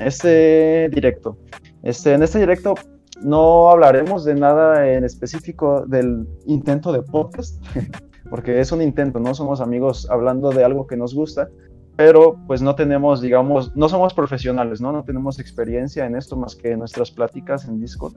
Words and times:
este 0.00 0.88
directo. 0.90 1.38
Este, 1.82 2.14
en 2.14 2.22
este 2.22 2.38
directo 2.38 2.74
no 3.22 3.70
hablaremos 3.70 4.24
de 4.24 4.34
nada 4.34 4.90
en 4.90 5.04
específico 5.04 5.84
del 5.86 6.26
intento 6.46 6.92
de 6.92 7.02
podcast, 7.02 7.62
porque 8.30 8.60
es 8.60 8.72
un 8.72 8.82
intento, 8.82 9.20
no 9.20 9.34
somos 9.34 9.60
amigos 9.60 10.08
hablando 10.10 10.50
de 10.50 10.64
algo 10.64 10.86
que 10.86 10.96
nos 10.96 11.14
gusta, 11.14 11.48
pero 11.96 12.36
pues 12.46 12.60
no 12.60 12.74
tenemos, 12.74 13.22
digamos, 13.22 13.74
no 13.74 13.88
somos 13.88 14.12
profesionales, 14.12 14.80
¿no? 14.80 14.92
No 14.92 15.02
tenemos 15.04 15.38
experiencia 15.38 16.04
en 16.04 16.14
esto 16.16 16.36
más 16.36 16.54
que 16.54 16.76
nuestras 16.76 17.10
pláticas 17.10 17.66
en 17.66 17.80
Discord. 17.80 18.14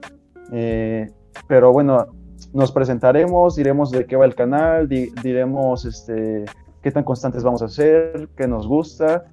Eh, 0.52 1.10
pero 1.48 1.72
bueno, 1.72 2.08
nos 2.52 2.72
presentaremos, 2.72 3.56
diremos 3.56 3.90
de 3.90 4.04
qué 4.04 4.16
va 4.16 4.26
el 4.26 4.34
canal, 4.34 4.88
diremos 4.88 5.86
este, 5.86 6.44
qué 6.82 6.90
tan 6.90 7.04
constantes 7.04 7.42
vamos 7.42 7.62
a 7.62 7.68
ser, 7.68 8.28
qué 8.36 8.46
nos 8.46 8.66
gusta 8.66 9.24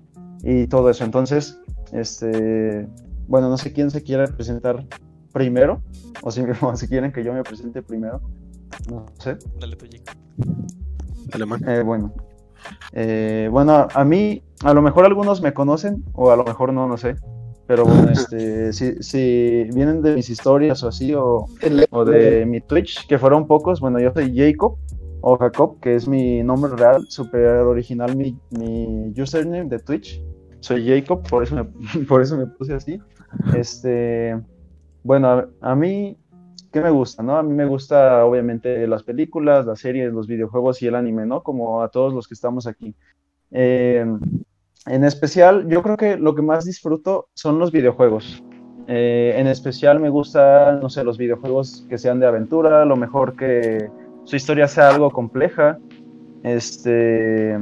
y 0.44 0.68
todo 0.68 0.90
eso. 0.90 1.04
Entonces, 1.04 1.60
este, 1.92 2.88
bueno, 3.28 3.50
no 3.50 3.58
sé 3.58 3.74
quién 3.74 3.92
se 3.92 4.04
quiere 4.04 4.28
presentar 4.28 4.86
primero, 5.34 5.82
o 6.22 6.32
si, 6.32 6.42
si 6.76 6.88
quieren 6.88 7.12
que 7.12 7.24
yo 7.24 7.34
me 7.34 7.44
presente 7.44 7.82
primero, 7.82 8.22
no 8.90 9.06
sé. 9.20 9.38
Dale 9.60 9.76
tú, 9.76 9.86
Alemán. 11.34 11.62
Eh, 11.68 11.82
bueno, 11.84 12.14
eh, 12.94 13.50
bueno, 13.52 13.88
a 13.94 14.04
mí, 14.04 14.42
a 14.64 14.74
lo 14.74 14.82
mejor 14.82 15.06
algunos 15.06 15.42
me 15.42 15.54
conocen, 15.54 16.04
o 16.14 16.32
a 16.32 16.36
lo 16.36 16.44
mejor 16.44 16.74
no, 16.74 16.88
no 16.88 16.98
sé. 16.98 17.16
Pero 17.66 17.84
bueno, 17.86 18.10
este, 18.12 18.72
si, 18.74 19.04
si 19.04 19.64
vienen 19.74 20.02
de 20.02 20.16
mis 20.16 20.30
historias 20.30 20.84
o 20.84 20.88
así, 20.88 21.14
o, 21.14 21.46
o, 21.92 22.06
de 22.06 22.46
mi 22.46 22.62
Twitch, 22.62 23.08
que 23.08 23.20
fueron 23.20 23.46
pocos, 23.46 23.80
bueno, 23.80 24.00
yo 24.00 24.12
soy 24.14 24.36
Jacob, 24.36 24.78
o 25.30 25.38
Jacob, 25.38 25.78
que 25.82 25.94
es 25.96 26.08
mi 26.08 26.42
nombre 26.42 26.72
real, 26.74 27.06
super 27.10 27.46
original, 27.46 28.16
mi, 28.16 28.40
mi 28.52 29.14
username 29.22 29.66
de 29.66 29.80
Twitch. 29.80 30.24
Soy 30.62 30.88
Jacob, 30.88 31.28
por 31.28 31.44
eso 31.44 31.56
me, 31.56 31.66
por 32.08 32.22
eso 32.22 32.38
me 32.38 32.48
puse 32.48 32.74
así. 32.74 33.02
Este, 33.54 34.40
bueno, 35.04 35.50
a, 35.60 35.76
mí, 35.76 36.18
¿qué 36.72 36.80
me 36.80 36.92
gusta? 36.92 37.24
¿no? 37.24 37.38
A 37.38 37.44
mí 37.44 37.54
me 37.54 37.66
gusta, 37.66 38.24
obviamente, 38.24 38.88
las 38.88 39.04
películas, 39.04 39.66
las 39.66 39.80
series, 39.80 40.14
los 40.14 40.28
videojuegos 40.28 40.82
y 40.82 40.88
el 40.88 40.96
anime, 40.96 41.26
¿no? 41.26 41.44
Como 41.44 41.84
a 41.84 41.90
todos 41.90 42.14
los 42.14 42.26
que 42.26 42.34
estamos 42.34 42.66
aquí. 42.66 42.96
Eh, 43.52 44.06
en 44.86 45.04
especial, 45.04 45.68
yo 45.68 45.84
creo 45.84 45.98
que 45.98 46.16
lo 46.16 46.36
que 46.36 46.42
más 46.42 46.64
disfruto 46.64 47.28
son 47.34 47.60
los 47.60 47.74
videojuegos. 47.74 48.42
Eh, 48.88 49.34
en 49.36 49.48
especial 49.48 50.00
me 50.00 50.08
gustan, 50.08 50.80
no 50.80 50.90
sé, 50.90 51.04
los 51.04 51.18
videojuegos 51.18 51.86
que 51.90 51.98
sean 51.98 52.22
de 52.22 52.28
aventura, 52.28 52.86
lo 52.86 52.96
mejor 52.96 53.36
que 53.36 53.90
su 54.28 54.36
historia 54.36 54.68
sea 54.68 54.90
algo 54.90 55.10
compleja, 55.10 55.80
este, 56.44 57.58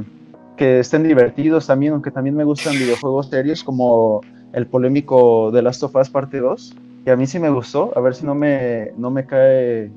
que 0.56 0.80
estén 0.80 1.04
divertidos 1.04 1.66
también, 1.66 1.92
aunque 1.92 2.10
también 2.10 2.36
me 2.36 2.44
gustan 2.44 2.74
videojuegos 2.74 3.28
serios 3.30 3.62
como 3.62 4.20
el 4.52 4.66
polémico 4.66 5.50
The 5.52 5.62
Last 5.62 5.82
of 5.84 5.94
Us 5.94 6.10
Parte 6.10 6.40
2 6.40 6.76
que 7.06 7.12
a 7.12 7.16
mí 7.16 7.28
sí 7.28 7.38
me 7.38 7.50
gustó, 7.50 7.92
a 7.94 8.00
ver 8.00 8.16
si 8.16 8.26
no 8.26 8.34
me, 8.34 8.90
no 8.96 9.12
me 9.12 9.24
cae 9.24 9.92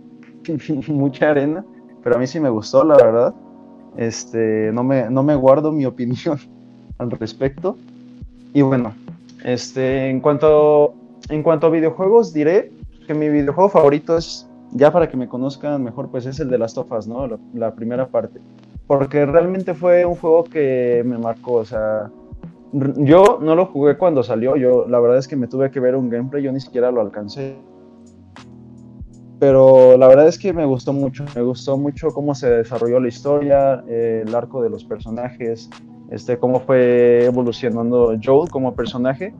mucha 0.87 1.31
arena, 1.31 1.65
pero 2.03 2.15
a 2.15 2.19
mí 2.19 2.27
sí 2.27 2.39
me 2.39 2.49
gustó, 2.49 2.83
la 2.83 2.97
verdad. 2.97 3.33
Este, 3.97 4.69
no 4.71 4.83
me, 4.83 5.09
no 5.09 5.23
me 5.23 5.35
guardo 5.35 5.71
mi 5.71 5.85
opinión 5.87 6.39
al 6.99 7.09
respecto. 7.09 7.77
Y 8.53 8.61
bueno, 8.61 8.93
este, 9.43 10.07
en 10.07 10.19
cuanto, 10.19 10.93
en 11.29 11.41
cuanto 11.41 11.65
a 11.65 11.71
videojuegos, 11.71 12.31
diré 12.31 12.71
que 13.07 13.15
mi 13.15 13.27
videojuego 13.27 13.69
favorito 13.69 14.15
es, 14.15 14.47
ya 14.71 14.91
para 14.91 15.09
que 15.09 15.17
me 15.17 15.27
conozcan 15.27 15.83
mejor, 15.83 16.09
pues 16.09 16.25
es 16.25 16.39
el 16.39 16.49
de 16.49 16.57
las 16.57 16.73
tofas, 16.73 17.07
¿no? 17.07 17.27
la 17.53 17.73
primera 17.73 18.07
parte. 18.07 18.39
Porque 18.87 19.25
realmente 19.25 19.73
fue 19.73 20.05
un 20.05 20.15
juego 20.15 20.43
que 20.43 21.03
me 21.05 21.17
marcó, 21.17 21.53
o 21.53 21.65
sea, 21.65 22.09
yo 22.71 23.39
no 23.41 23.55
lo 23.55 23.65
jugué 23.65 23.97
cuando 23.97 24.23
salió, 24.23 24.55
yo 24.55 24.87
la 24.87 24.99
verdad 24.99 25.17
es 25.17 25.27
que 25.27 25.35
me 25.35 25.47
tuve 25.47 25.71
que 25.71 25.79
ver 25.79 25.95
un 25.95 26.09
gameplay, 26.09 26.43
yo 26.43 26.51
ni 26.51 26.59
siquiera 26.59 26.91
lo 26.91 27.01
alcancé. 27.01 27.55
Pero 29.39 29.97
la 29.97 30.07
verdad 30.07 30.27
es 30.27 30.37
que 30.37 30.51
me 30.51 30.65
gustó 30.65 30.91
mucho, 30.91 31.23
me 31.33 31.41
gustó 31.41 31.77
mucho 31.77 32.09
cómo 32.09 32.35
se 32.35 32.49
desarrolló 32.49 32.99
la 32.99 33.07
historia, 33.07 33.83
el 33.87 34.35
arco 34.35 34.61
de 34.61 34.69
los 34.69 34.83
personajes, 34.83 35.69
este, 36.11 36.37
cómo 36.37 36.59
fue 36.59 37.25
evolucionando 37.25 38.15
Joel 38.21 38.49
como 38.49 38.75
personaje. 38.75 39.33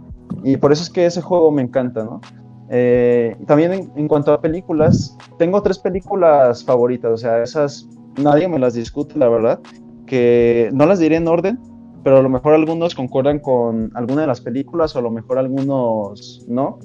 Y 0.44 0.58
por 0.58 0.72
eso 0.72 0.84
es 0.84 0.90
que 0.90 1.06
ese 1.06 1.22
juego 1.22 1.52
me 1.52 1.62
encanta, 1.62 2.04
¿no? 2.04 2.22
Eh, 2.70 3.36
también 3.48 3.92
en, 3.96 4.08
cuanto 4.08 4.32
a 4.32 4.42
películas, 4.42 5.18
tengo 5.38 5.62
tres 5.62 5.80
películas 5.80 6.64
favoritas, 6.64 7.12
o 7.12 7.18
sea, 7.18 7.42
esas 7.42 7.88
nadie 8.18 8.48
me 8.48 8.60
las 8.60 8.76
discute, 8.76 9.18
la 9.18 9.28
verdad, 9.28 9.60
que 10.06 10.70
no 10.72 10.86
las 10.86 11.00
diré 11.00 11.16
en 11.16 11.28
orden, 11.28 11.60
pero 12.04 12.18
a 12.18 12.22
lo 12.22 12.30
mejor 12.30 12.54
algunos 12.54 12.96
concuerdan 12.96 13.40
con 13.40 13.92
alguna 13.96 14.22
de 14.22 14.28
las 14.28 14.42
películas 14.42 14.96
o 14.96 15.00
a 15.00 15.02
lo 15.02 15.12
mejor 15.12 15.38
algunos 15.38 16.46
no. 16.48 16.80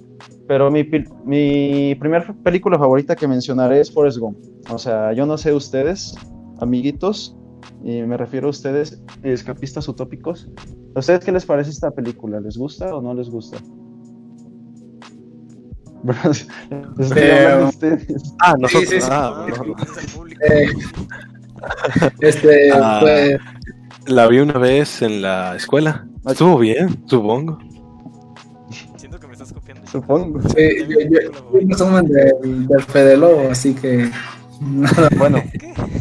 Pero 0.48 0.70
mi, 0.70 0.86
mi 1.24 1.94
primera 1.94 2.34
película 2.42 2.78
favorita 2.78 3.14
que 3.14 3.28
mencionaré 3.28 3.80
es 3.80 3.92
Forrest 3.92 4.18
Gump. 4.18 4.38
O 4.70 4.78
sea, 4.78 5.12
yo 5.12 5.26
no 5.26 5.38
sé 5.38 5.52
ustedes, 5.52 6.14
amiguitos, 6.60 7.36
y 7.82 8.02
me 8.02 8.16
refiero 8.16 8.48
a 8.48 8.50
ustedes, 8.50 9.02
escapistas 9.22 9.86
utópicos. 9.88 10.50
¿A 10.94 11.00
ustedes 11.00 11.24
qué 11.24 11.32
les 11.32 11.44
parece 11.44 11.70
esta 11.70 11.90
película? 11.90 12.40
¿Les 12.40 12.56
gusta 12.56 12.94
o 12.94 13.00
no 13.00 13.14
les 13.14 13.28
gusta? 13.28 13.58
Eh, 17.16 17.70
ah, 18.40 18.54
nosotros. 18.58 18.70
Sí, 18.70 18.86
sí, 18.86 19.00
sí. 19.00 19.08
Ah, 19.10 19.46
eh, 20.48 20.68
este, 22.20 22.72
ah. 22.72 22.98
pues, 23.00 23.40
la 24.06 24.26
vi 24.28 24.40
una 24.40 24.58
vez 24.58 25.02
en 25.02 25.22
la 25.22 25.56
escuela. 25.56 26.06
Estuvo 26.26 26.58
bien, 26.58 27.02
supongo. 27.06 27.58
Siento 28.96 29.18
que 29.18 29.26
me 29.26 29.32
estás 29.32 29.52
copiando. 29.52 29.86
Supongo. 29.86 30.40
Sí, 30.42 30.86
yo, 30.88 31.00
yo, 31.10 31.60
yo 31.60 31.76
soy 31.76 32.06
del, 32.06 32.66
del 32.66 32.82
Fede 32.82 33.16
Lobo, 33.16 33.48
así 33.50 33.74
que. 33.74 34.10
bueno, 35.18 35.42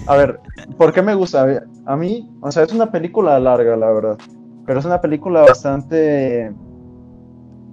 a 0.07 0.15
ver, 0.15 0.39
¿por 0.77 0.93
qué 0.93 1.01
me 1.01 1.15
gusta? 1.15 1.63
A 1.85 1.95
mí, 1.95 2.29
o 2.41 2.51
sea, 2.51 2.63
es 2.63 2.73
una 2.73 2.91
película 2.91 3.39
larga, 3.39 3.75
la 3.75 3.91
verdad. 3.91 4.17
Pero 4.65 4.79
es 4.79 4.85
una 4.85 5.01
película 5.01 5.41
bastante. 5.41 6.51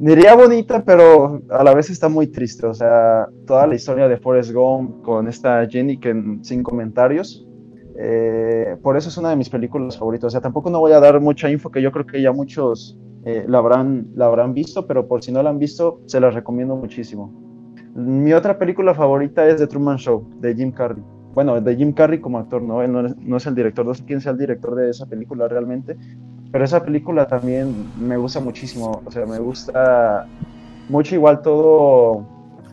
Diría 0.01 0.35
bonita, 0.35 0.83
pero 0.85 1.43
a 1.51 1.63
la 1.63 1.75
vez 1.75 1.91
está 1.91 2.09
muy 2.09 2.27
triste. 2.27 2.67
O 2.67 2.75
sea, 2.75 3.29
toda 3.47 3.67
la 3.67 3.75
historia 3.77 4.09
de 4.09 4.17
Forrest 4.17 4.53
Gump 4.53 5.03
con 5.03 5.29
esta 5.29 5.67
Jenny 5.69 5.99
que 5.99 6.39
sin 6.43 6.63
comentarios 6.63 7.47
eh, 8.03 8.77
por 8.83 8.97
eso 8.97 9.11
es 9.11 9.19
una 9.19 9.29
de 9.29 9.37
mis 9.37 9.51
películas 9.51 9.99
favoritas. 9.99 10.29
O 10.29 10.31
sea, 10.31 10.41
tampoco 10.41 10.71
no 10.71 10.81
voy 10.81 10.93
a 10.93 11.01
dar 11.01 11.21
mucha 11.21 11.51
info 11.51 11.71
que 11.71 11.83
yo 11.83 11.93
creo 11.93 12.07
que 12.07 12.23
ya 12.23 12.33
muchos 12.33 12.99
eh, 13.27 13.45
la, 13.47 13.59
habrán, 13.59 14.09
la 14.15 14.27
habrán 14.27 14.55
visto, 14.55 14.87
pero 14.87 15.07
por 15.07 15.23
si 15.23 15.33
no 15.33 15.43
la 15.43 15.51
han 15.51 15.59
visto, 15.59 16.01
se 16.07 16.19
la 16.19 16.31
recomiendo 16.31 16.77
muchísimo. 16.77 17.31
Mi 17.95 18.33
otra 18.33 18.59
película 18.59 18.95
favorita 18.95 19.47
es 19.47 19.57
The 19.57 19.67
Truman 19.67 19.99
Show, 19.99 20.31
de 20.41 20.55
Jim 20.55 20.73
Carrey. 20.73 21.03
Bueno, 21.35 21.61
de 21.61 21.77
Jim 21.77 21.93
Carrey 21.93 22.21
como 22.21 22.39
actor, 22.39 22.63
¿no? 22.63 22.83
Él 22.83 22.91
no 22.93 23.37
es, 23.37 23.47
el 23.47 23.55
director, 23.55 23.85
no 23.85 23.95
sé 23.95 24.05
quién 24.05 24.21
sea 24.21 24.33
el 24.33 24.39
director 24.39 24.75
de 24.75 24.91
esa 24.91 25.07
película 25.07 25.47
realmente, 25.47 25.97
pero 26.53 26.65
esa 26.65 26.85
película 26.85 27.27
también 27.27 27.91
me 27.99 28.17
gusta 28.17 28.41
muchísimo. 28.41 29.03
O 29.05 29.11
sea, 29.11 29.27
me 29.27 29.39
gusta 29.39 30.27
mucho 30.89 31.15
igual 31.15 31.43
todo 31.43 32.27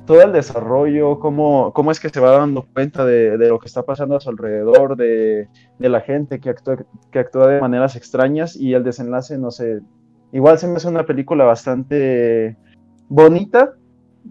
todo 0.07 0.21
el 0.21 0.31
desarrollo, 0.31 1.19
cómo, 1.19 1.73
cómo 1.73 1.91
es 1.91 1.99
que 1.99 2.09
se 2.09 2.21
va 2.21 2.31
dando 2.31 2.65
cuenta 2.73 3.05
de, 3.05 3.37
lo 3.37 3.59
que 3.59 3.67
está 3.67 3.83
pasando 3.83 4.15
a 4.15 4.21
su 4.21 4.29
alrededor, 4.29 4.95
de, 4.95 5.49
la 5.79 5.99
gente 5.99 6.39
que 6.39 6.49
actúa, 6.49 6.77
que 7.11 7.19
actúa 7.19 7.47
de 7.47 7.61
maneras 7.61 7.97
extrañas 7.97 8.55
y 8.55 8.73
el 8.73 8.85
desenlace, 8.85 9.37
no 9.37 9.51
sé, 9.51 9.81
igual 10.31 10.57
se 10.57 10.67
me 10.67 10.77
hace 10.77 10.87
una 10.87 11.05
película 11.05 11.43
bastante 11.43 12.55
bonita, 13.09 13.73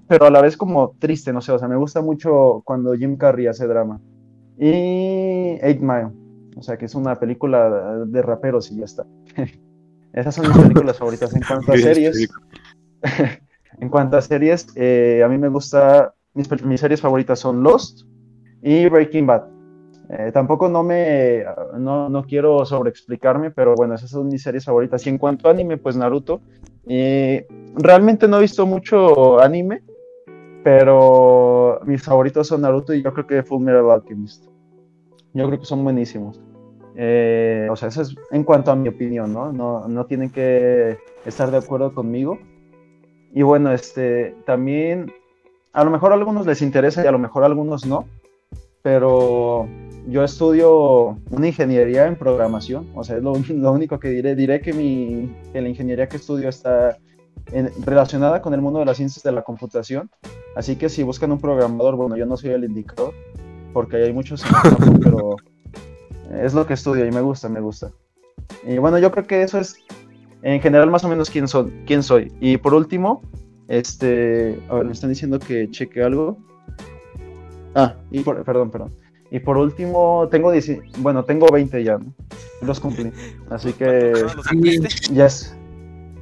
pero 0.08 0.24
a 0.24 0.30
la 0.30 0.40
vez 0.40 0.56
como 0.56 0.94
triste, 0.98 1.32
no 1.34 1.42
sé, 1.42 1.52
o 1.52 1.58
sea, 1.58 1.68
me 1.68 1.76
gusta 1.76 2.00
mucho 2.00 2.62
cuando 2.64 2.94
Jim 2.94 3.16
Carrey 3.16 3.46
hace 3.46 3.66
drama. 3.66 4.00
Y 4.58 5.58
Eight 5.60 5.80
Mile, 5.80 6.08
o 6.56 6.62
sea, 6.62 6.76
que 6.76 6.86
es 6.86 6.94
una 6.94 7.14
película 7.16 8.04
de 8.06 8.22
raperos 8.22 8.70
y 8.72 8.78
ya 8.78 8.84
está. 8.86 9.06
Esas 10.12 10.34
son 10.34 10.48
mis 10.48 10.56
películas 10.56 10.98
favoritas 10.98 11.34
en 11.34 11.42
cuanto 11.42 11.72
a 11.72 11.76
series. 11.76 12.28
En 13.78 13.90
cuanto 13.90 14.16
a 14.16 14.22
series, 14.22 14.68
eh, 14.74 15.20
a 15.22 15.28
mí 15.28 15.36
me 15.36 15.48
gusta, 15.48 16.14
mis, 16.32 16.48
series 16.80 16.98
favoritas 16.98 17.38
son 17.38 17.62
Lost 17.62 18.06
y 18.62 18.88
Breaking 18.88 19.26
Bad. 19.26 19.42
Eh, 20.08 20.30
tampoco 20.32 20.70
no 20.70 20.82
me, 20.82 21.44
no, 21.76 22.08
no, 22.08 22.24
quiero 22.24 22.64
sobreexplicarme, 22.64 23.50
pero 23.50 23.74
bueno, 23.74 23.94
esas 23.94 24.08
son 24.08 24.28
mis 24.28 24.42
series 24.42 24.64
favoritas. 24.64 25.06
Y 25.06 25.10
en 25.10 25.18
cuanto 25.18 25.46
a 25.46 25.50
anime, 25.50 25.76
pues 25.76 25.94
Naruto. 25.94 26.40
realmente 26.86 28.26
no 28.26 28.38
he 28.38 28.40
visto 28.40 28.64
mucho 28.64 29.42
anime, 29.42 29.82
pero 30.64 31.78
mis 31.84 32.02
favoritos 32.02 32.46
son 32.48 32.62
Naruto 32.62 32.94
y 32.94 33.02
yo 33.02 33.12
creo 33.12 33.26
que 33.26 33.42
Full 33.42 33.62
Metal 33.62 33.90
Alchemist. 33.90 34.46
Yo 35.36 35.46
creo 35.46 35.60
que 35.60 35.66
son 35.66 35.84
buenísimos. 35.84 36.40
Eh, 36.96 37.68
o 37.70 37.76
sea, 37.76 37.88
eso 37.88 38.02
es 38.02 38.14
en 38.30 38.42
cuanto 38.42 38.70
a 38.70 38.76
mi 38.76 38.88
opinión, 38.88 39.32
¿no? 39.32 39.52
¿no? 39.52 39.86
No 39.86 40.06
tienen 40.06 40.30
que 40.30 40.96
estar 41.26 41.50
de 41.50 41.58
acuerdo 41.58 41.92
conmigo, 41.94 42.38
y 43.36 43.42
bueno, 43.42 43.70
este, 43.70 44.34
también, 44.46 45.12
a 45.74 45.84
lo 45.84 45.90
mejor 45.90 46.12
a 46.12 46.14
algunos 46.14 46.46
les 46.46 46.62
interesa 46.62 47.04
y 47.04 47.06
a 47.06 47.12
lo 47.12 47.18
mejor 47.18 47.42
a 47.42 47.46
algunos 47.46 47.84
no, 47.84 48.06
pero 48.80 49.68
yo 50.08 50.24
estudio 50.24 51.18
una 51.30 51.48
ingeniería 51.48 52.06
en 52.06 52.16
programación, 52.16 52.88
o 52.94 53.04
sea, 53.04 53.18
es 53.18 53.22
lo, 53.22 53.32
único 53.72 53.98
que 54.00 54.08
diré. 54.08 54.34
Diré 54.34 54.62
que, 54.62 54.72
mi, 54.72 55.30
que 55.52 55.60
la 55.60 55.68
ingeniería 55.68 56.08
que 56.08 56.16
estudio 56.16 56.48
está 56.48 56.96
en- 57.52 57.70
relacionada 57.84 58.40
con 58.40 58.54
el 58.54 58.62
mundo 58.62 58.78
de 58.78 58.86
las 58.86 58.96
ciencias 58.96 59.22
de 59.22 59.32
la 59.32 59.42
computación. 59.42 60.08
Así 60.54 60.76
que 60.76 60.88
si 60.88 61.02
buscan 61.02 61.30
un 61.30 61.38
programador, 61.38 61.96
bueno, 61.96 62.16
yo 62.16 62.24
no 62.24 62.38
soy 62.38 62.52
el 62.52 62.64
indicador, 62.64 63.12
porque 63.76 63.98
hay 63.98 64.10
muchos 64.10 64.42
en 64.42 65.00
pero 65.00 65.36
es 66.42 66.54
lo 66.54 66.66
que 66.66 66.72
estudio 66.72 67.04
y 67.04 67.10
me 67.10 67.20
gusta, 67.20 67.50
me 67.50 67.60
gusta. 67.60 67.90
Y 68.66 68.78
bueno, 68.78 68.98
yo 68.98 69.10
creo 69.10 69.26
que 69.26 69.42
eso 69.42 69.58
es 69.60 69.76
en 70.40 70.62
general 70.62 70.90
más 70.90 71.04
o 71.04 71.08
menos 71.10 71.28
quién, 71.28 71.46
son, 71.46 71.70
quién 71.86 72.02
soy. 72.02 72.32
Y 72.40 72.56
por 72.56 72.72
último, 72.72 73.20
este, 73.68 74.58
a 74.70 74.76
ver, 74.76 74.86
me 74.86 74.92
están 74.92 75.10
diciendo 75.10 75.38
que 75.38 75.70
cheque 75.70 76.02
algo. 76.02 76.38
Ah, 77.74 77.96
y 78.10 78.20
por- 78.20 78.42
perdón, 78.44 78.70
perdón. 78.70 78.94
Y 79.30 79.40
por 79.40 79.58
último, 79.58 80.26
tengo 80.30 80.50
10 80.52 80.78
bueno, 81.00 81.22
tengo 81.26 81.46
20 81.52 81.84
ya, 81.84 81.98
¿no? 81.98 82.14
Los 82.62 82.80
cumplí. 82.80 83.12
Así 83.50 83.74
que 83.74 84.14
ya 85.12 85.26
es. 85.26 85.54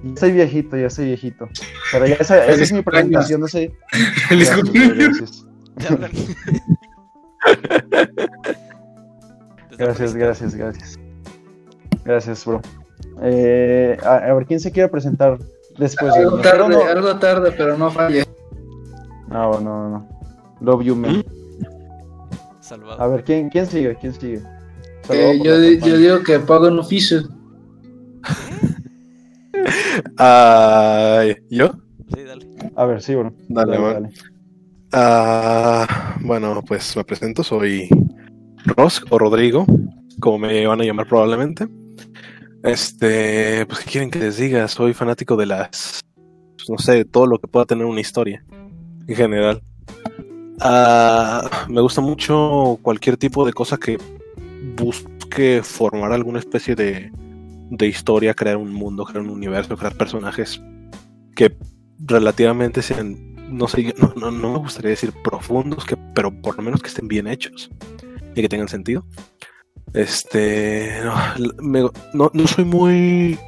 Ya 0.02 0.16
soy 0.16 0.32
viejito, 0.32 0.76
ya 0.76 0.90
soy 0.90 1.04
viejito. 1.04 1.48
Pero 1.92 2.06
ya 2.08 2.16
esa, 2.16 2.44
esa 2.48 2.62
es 2.64 2.72
mi 2.72 2.82
presentación, 2.82 3.42
no 3.42 3.46
sé. 3.46 3.70
Feliz 4.28 4.50
cumpleaños. 4.50 5.46
Gracias. 9.78 10.14
Gracias, 10.14 10.54
gracias, 10.54 10.98
gracias. 12.04 12.44
Bro. 12.44 12.60
Eh, 13.22 13.96
a, 14.02 14.16
a 14.16 14.34
ver, 14.34 14.46
¿quién 14.46 14.60
se 14.60 14.72
quiere 14.72 14.88
presentar 14.88 15.38
después 15.78 16.12
de 16.14 16.20
Algo 16.20 16.40
tarde, 16.40 16.68
no- 16.68 16.82
algo 16.84 17.16
tarde, 17.18 17.52
pero 17.56 17.76
no 17.78 17.90
falle. 17.90 18.24
No, 19.28 19.60
no, 19.60 19.88
no. 19.88 20.08
Love 20.60 20.82
you, 20.84 20.96
man. 20.96 21.24
Salvado. 22.60 23.00
A 23.02 23.06
ver, 23.08 23.24
¿quién, 23.24 23.50
quién 23.50 23.66
sigue? 23.66 23.96
¿Quién 24.00 24.14
sigue? 24.14 24.42
Eh, 25.10 25.38
yo, 25.42 25.54
yo 25.60 25.96
digo 25.98 26.22
que 26.22 26.38
pago 26.40 26.68
un 26.68 26.78
oficio. 26.78 27.22
Ay, 30.16 31.36
¿Yo? 31.50 31.72
Sí, 32.14 32.22
dale. 32.22 32.46
A 32.76 32.84
ver, 32.86 33.02
sí, 33.02 33.14
bro. 33.14 33.32
Dale, 33.48 33.78
man. 33.78 34.10
Ah, 34.96 36.14
bueno, 36.20 36.62
pues 36.62 36.96
me 36.96 37.02
presento, 37.02 37.42
soy 37.42 37.88
Rosk 38.64 39.04
o 39.10 39.18
Rodrigo, 39.18 39.66
como 40.20 40.38
me 40.38 40.64
van 40.68 40.82
a 40.82 40.84
llamar 40.84 41.08
probablemente. 41.08 41.66
Este, 42.62 43.66
pues, 43.66 43.80
¿qué 43.80 43.90
quieren 43.90 44.08
que 44.12 44.20
les 44.20 44.36
diga? 44.36 44.68
Soy 44.68 44.94
fanático 44.94 45.34
de 45.36 45.46
las, 45.46 46.00
pues, 46.56 46.70
no 46.70 46.78
sé, 46.78 47.04
todo 47.04 47.26
lo 47.26 47.40
que 47.40 47.48
pueda 47.48 47.66
tener 47.66 47.86
una 47.86 48.00
historia, 48.00 48.44
en 49.08 49.16
general. 49.16 49.60
Ah, 50.60 51.66
me 51.68 51.80
gusta 51.80 52.00
mucho 52.00 52.78
cualquier 52.80 53.16
tipo 53.16 53.44
de 53.44 53.52
cosa 53.52 53.76
que 53.76 53.98
busque 54.76 55.62
formar 55.64 56.12
alguna 56.12 56.38
especie 56.38 56.76
de, 56.76 57.10
de 57.68 57.86
historia, 57.88 58.32
crear 58.32 58.58
un 58.58 58.72
mundo, 58.72 59.04
crear 59.04 59.24
un 59.24 59.30
universo, 59.30 59.76
crear 59.76 59.96
personajes 59.96 60.62
que 61.34 61.56
relativamente 61.98 62.80
sean, 62.80 63.33
no 63.54 63.68
sé, 63.68 63.94
no, 63.98 64.12
no, 64.16 64.30
no 64.30 64.52
me 64.52 64.58
gustaría 64.58 64.90
decir 64.90 65.12
profundos, 65.22 65.84
que, 65.84 65.96
pero 66.14 66.30
por 66.42 66.56
lo 66.56 66.62
menos 66.62 66.82
que 66.82 66.88
estén 66.88 67.08
bien 67.08 67.26
hechos 67.26 67.70
y 68.34 68.42
que 68.42 68.48
tengan 68.48 68.68
sentido. 68.68 69.04
Este, 69.92 71.00
no, 71.04 71.14
me- 71.62 71.90
no, 72.12 72.30
no 72.32 72.46
soy 72.46 72.64
muy, 72.64 73.38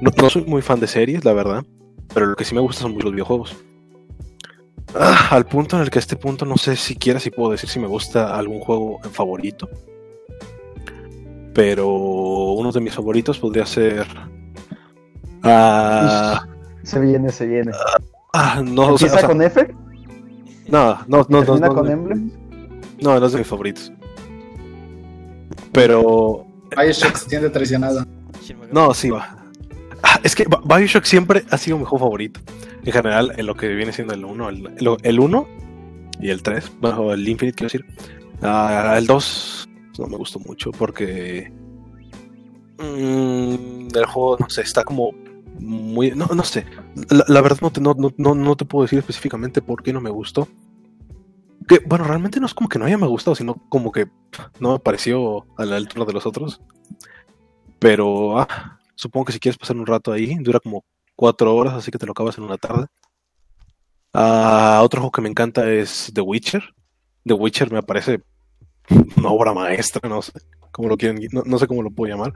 no, 0.00 0.10
no 0.16 0.30
soy 0.30 0.44
muy 0.44 0.62
fan 0.62 0.80
de 0.80 0.86
series, 0.86 1.24
la 1.24 1.32
verdad, 1.32 1.64
pero 2.14 2.26
lo 2.26 2.36
que 2.36 2.44
sí 2.44 2.54
me 2.54 2.60
gusta 2.60 2.82
son 2.82 2.92
mucho 2.92 3.04
los 3.06 3.12
videojuegos. 3.14 3.56
Ah, 4.94 5.28
al 5.32 5.44
punto 5.46 5.76
en 5.76 5.82
el 5.82 5.90
que 5.90 5.98
a 5.98 6.00
este 6.00 6.16
punto 6.16 6.46
no 6.46 6.56
sé 6.56 6.74
siquiera 6.76 7.20
si 7.20 7.30
puedo 7.30 7.50
decir 7.50 7.68
si 7.68 7.78
me 7.78 7.86
gusta 7.86 8.34
algún 8.36 8.60
juego 8.60 9.00
en 9.04 9.10
favorito. 9.10 9.68
Pero 11.52 11.88
uno 11.88 12.70
de 12.72 12.80
mis 12.80 12.94
favoritos 12.94 13.38
podría 13.38 13.66
ser. 13.66 14.06
Ah, 15.42 16.46
Se 16.84 17.00
viene, 17.00 17.30
se 17.30 17.46
viene. 17.46 17.72
Ah, 18.32 18.62
no, 18.64 18.94
o 18.94 18.98
sea, 18.98 19.08
¿Empieza 19.08 19.16
o 19.16 19.18
sea, 19.20 19.28
con 19.28 19.42
F? 19.42 19.74
no, 20.68 20.94
no, 21.06 21.06
no, 21.06 21.26
no, 21.28 21.44
¿Termina 21.44 21.68
no, 21.68 21.74
con 21.74 21.86
no, 21.86 21.90
Emblem? 21.92 22.30
no, 23.00 23.18
no 23.20 23.26
es 23.26 23.32
de 23.32 23.38
mis 23.38 23.46
favoritos. 23.46 23.92
Pero 25.72 26.46
Bioshock 26.76 27.16
se 27.16 27.28
siente 27.28 27.50
traicionado. 27.50 28.04
No, 28.72 28.92
sí 28.94 29.10
va. 29.10 29.36
Ah, 30.02 30.20
Es 30.22 30.34
que 30.34 30.44
Bi- 30.44 30.56
Bioshock 30.76 31.04
siempre 31.04 31.44
ha 31.50 31.58
sido 31.58 31.78
mi 31.78 31.84
juego 31.84 32.04
favorito. 32.06 32.40
En 32.84 32.92
general, 32.92 33.32
en 33.36 33.46
lo 33.46 33.54
que 33.54 33.68
viene 33.68 33.92
siendo 33.92 34.14
el 34.14 34.24
1, 34.24 34.48
el, 34.48 34.66
el, 34.78 34.96
el 35.02 35.20
1 35.20 35.48
y 36.20 36.30
el 36.30 36.42
3, 36.42 36.72
bajo 36.80 37.12
el 37.12 37.28
Infinite, 37.28 37.56
quiero 37.56 37.66
decir. 37.72 37.84
Ah, 38.42 38.94
el 38.96 39.06
2 39.06 39.68
no 39.98 40.06
me 40.06 40.16
gustó 40.16 40.38
mucho 40.38 40.70
porque 40.70 41.52
mm, 42.78 43.88
el 43.94 44.06
juego, 44.06 44.36
no 44.38 44.48
sé, 44.48 44.62
está 44.62 44.84
como 44.84 45.10
muy... 45.58 46.12
No, 46.12 46.26
no 46.26 46.42
sé. 46.44 46.66
La, 47.10 47.24
la 47.26 47.40
verdad 47.40 47.58
no 47.60 47.70
te, 47.70 47.80
no, 47.80 47.94
no, 47.94 48.34
no, 48.34 48.56
te 48.56 48.64
puedo 48.64 48.84
decir 48.84 48.98
específicamente 48.98 49.62
por 49.62 49.82
qué 49.82 49.92
no 49.92 50.00
me 50.00 50.10
gustó. 50.10 50.48
Que, 51.66 51.80
bueno, 51.86 52.04
realmente 52.04 52.40
no 52.40 52.46
es 52.46 52.54
como 52.54 52.68
que 52.68 52.78
no 52.78 52.86
haya 52.86 52.98
me 52.98 53.06
gustado, 53.06 53.34
sino 53.34 53.54
como 53.68 53.92
que 53.92 54.08
no 54.60 54.72
me 54.72 54.78
pareció 54.78 55.46
a 55.56 55.64
la 55.64 55.76
altura 55.76 56.04
de 56.06 56.12
los 56.12 56.26
otros. 56.26 56.60
Pero, 57.78 58.38
ah, 58.38 58.78
supongo 58.94 59.26
que 59.26 59.32
si 59.32 59.40
quieres 59.40 59.58
pasar 59.58 59.76
un 59.76 59.86
rato 59.86 60.12
ahí, 60.12 60.36
dura 60.40 60.60
como 60.60 60.84
cuatro 61.14 61.54
horas, 61.54 61.74
así 61.74 61.90
que 61.90 61.98
te 61.98 62.06
lo 62.06 62.12
acabas 62.12 62.38
en 62.38 62.44
una 62.44 62.56
tarde. 62.56 62.86
Ah, 64.14 64.80
otro 64.82 65.00
juego 65.00 65.12
que 65.12 65.22
me 65.22 65.28
encanta 65.28 65.70
es 65.70 66.10
The 66.14 66.20
Witcher. 66.20 66.74
The 67.24 67.34
Witcher 67.34 67.70
me 67.70 67.82
parece 67.82 68.22
una 69.16 69.28
obra 69.28 69.52
maestra, 69.52 70.08
no 70.08 70.22
sé 70.22 70.32
cómo 70.72 70.88
lo 70.88 70.96
quieren, 70.96 71.20
no, 71.32 71.42
no 71.44 71.58
sé 71.58 71.66
cómo 71.66 71.82
lo 71.82 71.90
puedo 71.90 72.14
llamar, 72.14 72.32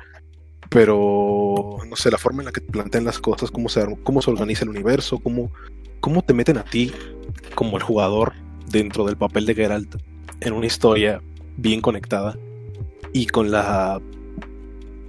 pero 0.68 1.78
no 1.88 1.96
sé, 1.96 2.10
la 2.10 2.18
forma 2.18 2.42
en 2.42 2.46
la 2.46 2.52
que 2.52 2.60
te 2.60 2.72
plantean 2.72 3.04
las 3.04 3.18
cosas, 3.18 3.50
cómo 3.50 3.68
se, 3.68 3.84
cómo 4.02 4.22
se 4.22 4.30
organiza 4.30 4.64
el 4.64 4.70
universo, 4.70 5.18
cómo, 5.18 5.52
cómo 6.00 6.22
te 6.22 6.34
meten 6.34 6.58
a 6.58 6.64
ti 6.64 6.92
como 7.54 7.76
el 7.76 7.82
jugador 7.82 8.32
dentro 8.68 9.04
del 9.04 9.16
papel 9.16 9.46
de 9.46 9.54
Geralt 9.54 9.96
en 10.40 10.52
una 10.52 10.66
historia 10.66 11.20
bien 11.56 11.80
conectada 11.80 12.36
y 13.12 13.26
con 13.26 13.50
la 13.50 14.00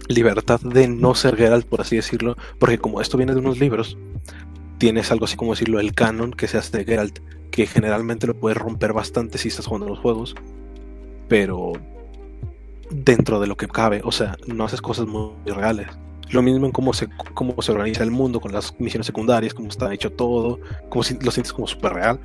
libertad 0.08 0.60
de 0.62 0.88
no 0.88 1.16
ser 1.16 1.38
Geralt, 1.38 1.66
por 1.66 1.82
así 1.82 1.96
decirlo, 1.96 2.36
porque 2.60 2.78
como 2.78 3.02
esto 3.02 3.18
viene 3.18 3.34
de 3.34 3.40
unos 3.40 3.60
libros, 3.60 3.98
tienes 4.78 5.12
algo 5.12 5.26
así 5.26 5.38
como 5.38 5.54
decirlo, 5.54 5.80
el 5.80 5.94
canon 5.94 6.32
que 6.32 6.48
se 6.48 6.58
hace 6.58 6.78
de 6.78 6.86
Geralt, 6.86 7.20
que 7.52 7.66
generalmente 7.68 8.28
lo 8.28 8.36
puedes 8.36 8.58
romper 8.58 8.94
bastante 8.94 9.38
si 9.38 9.48
estás 9.48 9.68
jugando 9.68 9.88
los 9.88 10.00
juegos, 10.00 10.36
pero 11.30 11.74
dentro 12.94 13.40
de 13.40 13.48
lo 13.48 13.58
que 13.58 13.68
cabe, 13.68 14.02
o 14.04 14.12
sea, 14.12 14.38
no 14.48 14.64
haces 14.66 14.82
cosas 14.82 15.06
muy 15.08 15.32
reales. 15.46 15.88
Lo 16.30 16.42
mismo 16.42 16.66
en 16.66 16.72
cómo 16.72 16.94
se, 16.94 17.08
cómo 17.34 17.62
se 17.62 17.72
organiza 17.72 18.04
el 18.04 18.12
mundo 18.12 18.40
con 18.40 18.52
las 18.52 18.80
misiones 18.80 19.06
secundarias, 19.06 19.54
cómo 19.54 19.68
está 19.70 19.94
hecho 19.94 20.12
todo, 20.12 20.60
cómo 20.90 21.04
lo 21.22 21.32
sientes 21.32 21.54
como 21.54 21.68
súper 21.68 21.94
real. 21.94 22.20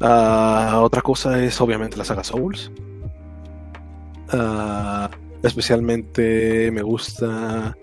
Ah, 0.00 0.80
otra 0.82 1.00
cosa 1.02 1.42
es 1.42 1.58
obviamente 1.60 1.96
la 1.96 2.04
saga 2.04 2.24
Souls. 2.24 2.70
Ah, 4.30 5.10
especialmente 5.42 6.70
me 6.72 6.82
gusta. 6.82 7.76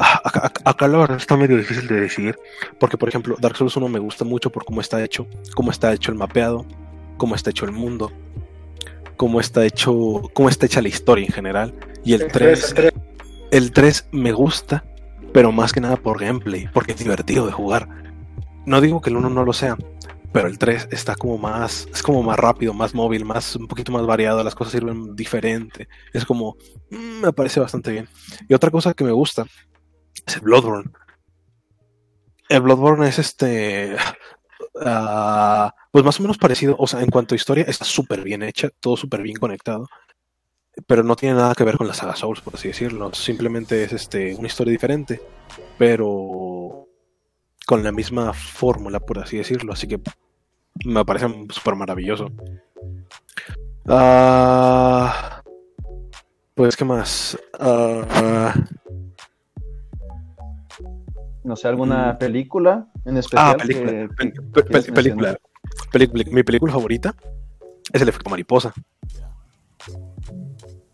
Ah, 0.00 0.20
acá, 0.24 0.52
acá- 0.64 0.88
la 0.88 0.98
verdad 0.98 1.16
está 1.16 1.36
medio 1.36 1.56
difícil 1.56 1.86
de 1.88 2.00
decidir. 2.00 2.36
Porque, 2.78 2.96
por 2.98 3.08
ejemplo, 3.08 3.36
Dark 3.40 3.56
Souls 3.56 3.76
1 3.76 3.88
me 3.88 3.98
gusta 3.98 4.24
mucho 4.24 4.50
por 4.50 4.64
cómo 4.64 4.80
está 4.80 5.02
hecho, 5.02 5.26
cómo 5.54 5.70
está 5.70 5.92
hecho 5.92 6.10
el 6.12 6.18
mapeado, 6.18 6.66
cómo 7.16 7.34
está 7.34 7.50
hecho 7.50 7.64
el 7.64 7.72
mundo, 7.72 8.12
cómo 9.18 9.40
está 9.40 9.66
hecho, 9.66 10.22
cómo 10.32 10.48
está 10.48 10.64
hecha 10.64 10.80
la 10.80 10.88
historia 10.88 11.26
en 11.26 11.32
general. 11.32 11.74
Y 12.04 12.14
el 12.14 12.28
3, 12.28 12.74
el 13.50 13.72
3 13.72 14.08
me 14.12 14.32
gusta, 14.32 14.84
pero 15.34 15.52
más 15.52 15.74
que 15.74 15.82
nada 15.82 15.96
por 15.96 16.18
gameplay, 16.18 16.68
porque 16.72 16.92
es 16.92 16.98
divertido 16.98 17.44
de 17.44 17.52
jugar. 17.52 17.86
No 18.64 18.80
digo 18.80 19.02
que 19.02 19.10
el 19.10 19.16
1 19.16 19.28
no 19.28 19.44
lo 19.44 19.52
sea, 19.52 19.76
pero 20.32 20.48
el 20.48 20.58
3 20.58 20.88
está 20.92 21.16
como 21.16 21.36
más, 21.36 21.88
es 21.92 22.02
como 22.02 22.22
más 22.22 22.38
rápido, 22.38 22.72
más 22.72 22.94
móvil, 22.94 23.26
más, 23.26 23.56
un 23.56 23.66
poquito 23.66 23.92
más 23.92 24.06
variado, 24.06 24.42
las 24.42 24.54
cosas 24.54 24.72
sirven 24.72 25.14
diferente. 25.14 25.88
Es 26.14 26.24
como, 26.24 26.56
mm, 26.90 27.24
me 27.24 27.32
parece 27.32 27.60
bastante 27.60 27.90
bien. 27.90 28.08
Y 28.48 28.54
otra 28.54 28.70
cosa 28.70 28.94
que 28.94 29.04
me 29.04 29.12
gusta 29.12 29.44
es 30.26 30.36
el 30.36 30.42
Bloodborne. 30.42 30.90
El 32.48 32.62
Bloodborne 32.62 33.08
es 33.08 33.18
este, 33.18 33.96
ah, 34.80 35.74
pues 35.90 36.04
más 36.04 36.18
o 36.20 36.22
menos 36.22 36.38
parecido, 36.38 36.76
o 36.78 36.86
sea, 36.86 37.00
en 37.02 37.10
cuanto 37.10 37.34
a 37.34 37.36
historia, 37.36 37.64
está 37.66 37.84
súper 37.84 38.22
bien 38.22 38.42
hecha, 38.42 38.68
todo 38.80 38.96
súper 38.96 39.22
bien 39.22 39.36
conectado. 39.36 39.86
Pero 40.86 41.02
no 41.02 41.16
tiene 41.16 41.34
nada 41.34 41.54
que 41.56 41.64
ver 41.64 41.76
con 41.76 41.88
la 41.88 41.94
saga 41.94 42.14
Souls, 42.14 42.40
por 42.40 42.54
así 42.54 42.68
decirlo. 42.68 43.12
Simplemente 43.12 43.82
es 43.82 43.92
este, 43.92 44.34
una 44.36 44.46
historia 44.46 44.70
diferente, 44.70 45.20
pero 45.76 46.86
con 47.66 47.82
la 47.82 47.90
misma 47.90 48.32
fórmula, 48.32 49.00
por 49.00 49.18
así 49.18 49.36
decirlo. 49.38 49.72
Así 49.72 49.88
que 49.88 50.00
me 50.84 51.04
parece 51.04 51.26
súper 51.50 51.74
maravilloso. 51.74 52.30
Ah, 53.88 55.42
pues, 56.54 56.76
¿qué 56.76 56.84
más? 56.84 57.36
Ah, 57.58 58.54
No 61.44 61.56
sé, 61.56 61.66
alguna 61.66 62.18
película 62.18 62.86
en 63.04 63.16
especial. 63.16 63.56
ah, 63.58 63.58
película. 63.58 63.90
que- 63.92 64.08
Pe- 64.16 64.32
que 64.32 64.40
pe- 64.42 64.62
quieras 64.62 64.90
película. 64.94 65.38
Mi 66.30 66.42
película 66.42 66.72
favorita 66.72 67.14
es 67.92 68.02
El 68.02 68.08
efecto 68.08 68.30
mariposa. 68.30 68.72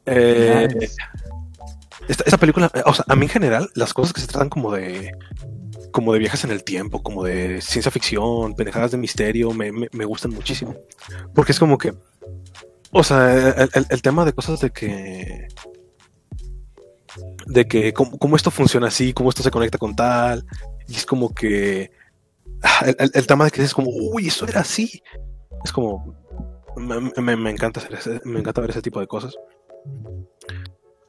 Eh, 0.07 0.69
Nice. 0.75 0.97
esta, 2.09 2.25
esta 2.25 2.39
película, 2.39 2.71
eh, 2.75 2.83
o 2.85 2.93
sea, 2.95 3.05
a 3.09 3.17
mí 3.17 3.23
en 3.25 3.31
general, 3.31 3.71
las 3.75 3.95
cosas 3.95 4.13
que 4.13 4.21
se 4.21 4.27
tratan 4.27 4.49
como 4.51 4.73
de. 4.73 5.13
como 5.93 6.13
de 6.13 6.19
viajes 6.19 6.45
en 6.45 6.51
el 6.51 6.63
tiempo, 6.65 7.03
como 7.03 7.25
de 7.25 7.61
ciencia 7.63 7.91
ficción, 7.91 8.55
pendejadas 8.55 8.91
de 8.91 8.99
misterio, 8.99 9.53
me, 9.53 9.73
me, 9.73 9.89
me 9.93 10.05
gustan 10.05 10.33
muchísimo. 10.33 10.75
Porque 11.35 11.53
es 11.53 11.59
como 11.59 11.79
que, 11.79 11.95
o 12.93 13.03
sea, 13.03 13.35
el, 13.39 13.71
el- 13.75 13.87
el 13.89 14.03
tema 14.03 14.25
de 14.25 14.33
cosas 14.33 14.61
de 14.61 14.71
que, 14.71 15.49
de 17.47 17.67
que 17.67 17.93
cómo, 17.93 18.19
cómo 18.19 18.37
esto 18.37 18.51
funciona 18.51 18.89
así, 18.89 19.13
cómo 19.13 19.31
esto 19.31 19.43
se 19.43 19.51
conecta 19.51 19.79
con 19.79 19.95
tal, 19.97 20.45
y 20.89 20.97
es 20.97 21.07
como 21.07 21.33
que, 21.35 21.91
el, 22.87 22.97
el- 22.99 23.11
el 23.15 23.27
tema 23.27 23.45
de 23.47 23.51
que 23.51 23.63
es 23.63 23.75
como, 23.75 23.91
uy, 23.91 24.29
eso 24.29 24.47
era 24.47 24.61
así. 24.61 25.03
Es 25.65 25.73
como, 25.73 26.15
me, 26.77 27.01
me- 27.23 27.37
me 27.37 27.51
encanta 27.51 27.81
hacer 27.81 27.95
ese- 27.95 28.21
me 28.25 28.41
encanta 28.41 28.61
ver 28.61 28.71
ese 28.71 28.83
tipo 28.83 29.01
de 29.01 29.07
cosas. 29.07 29.35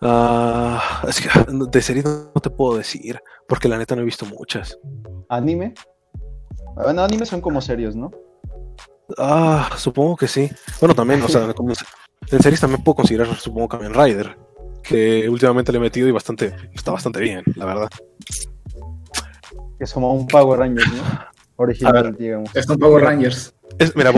Ah, 0.02 1.04
es 1.08 1.20
que 1.22 1.30
de 1.50 1.82
serie 1.82 2.04
no, 2.04 2.32
no 2.36 2.42
te 2.42 2.50
puedo 2.50 2.78
decir, 2.78 3.20
porque 3.48 3.68
la 3.70 3.78
neta 3.78 3.96
no 3.96 4.02
he 4.02 4.06
visto 4.06 4.26
muchas. 4.26 4.78
¿Anime? 5.30 5.74
Bueno, 6.76 7.04
anime 7.04 7.26
son 7.26 7.42
como 7.42 7.62
serios, 7.62 7.96
¿no? 7.96 8.12
Ah, 9.18 9.70
supongo 9.78 10.16
que 10.18 10.28
sí. 10.28 10.50
Bueno, 10.80 10.94
también, 10.94 11.22
o 11.24 11.28
sea, 11.28 11.54
como- 11.56 11.74
en 12.32 12.42
series 12.42 12.60
también 12.60 12.84
puedo 12.84 12.96
considerar, 12.98 13.34
supongo, 13.38 13.70
Kamen 13.70 13.94
Rider, 13.94 14.38
que 14.84 15.30
últimamente 15.30 15.72
le 15.72 15.78
he 15.78 15.82
metido 15.82 16.08
y 16.08 16.12
bastante, 16.12 16.54
está 16.74 16.92
bastante 16.92 17.20
bien, 17.22 17.44
la 17.56 17.66
verdad. 17.66 17.90
Que 19.78 19.84
es 19.84 19.94
como 19.94 20.14
un 20.14 20.28
Power 20.28 20.60
Rangers, 20.60 20.92
¿no? 20.94 21.04
Original, 21.58 21.94
ver. 22.04 22.18
digamos. 22.18 22.56
Es 22.56 22.68
un 22.70 22.78
Power 22.78 23.04
Rangers. 23.04 23.54
Es, 23.80 23.96
mira, 23.96 24.12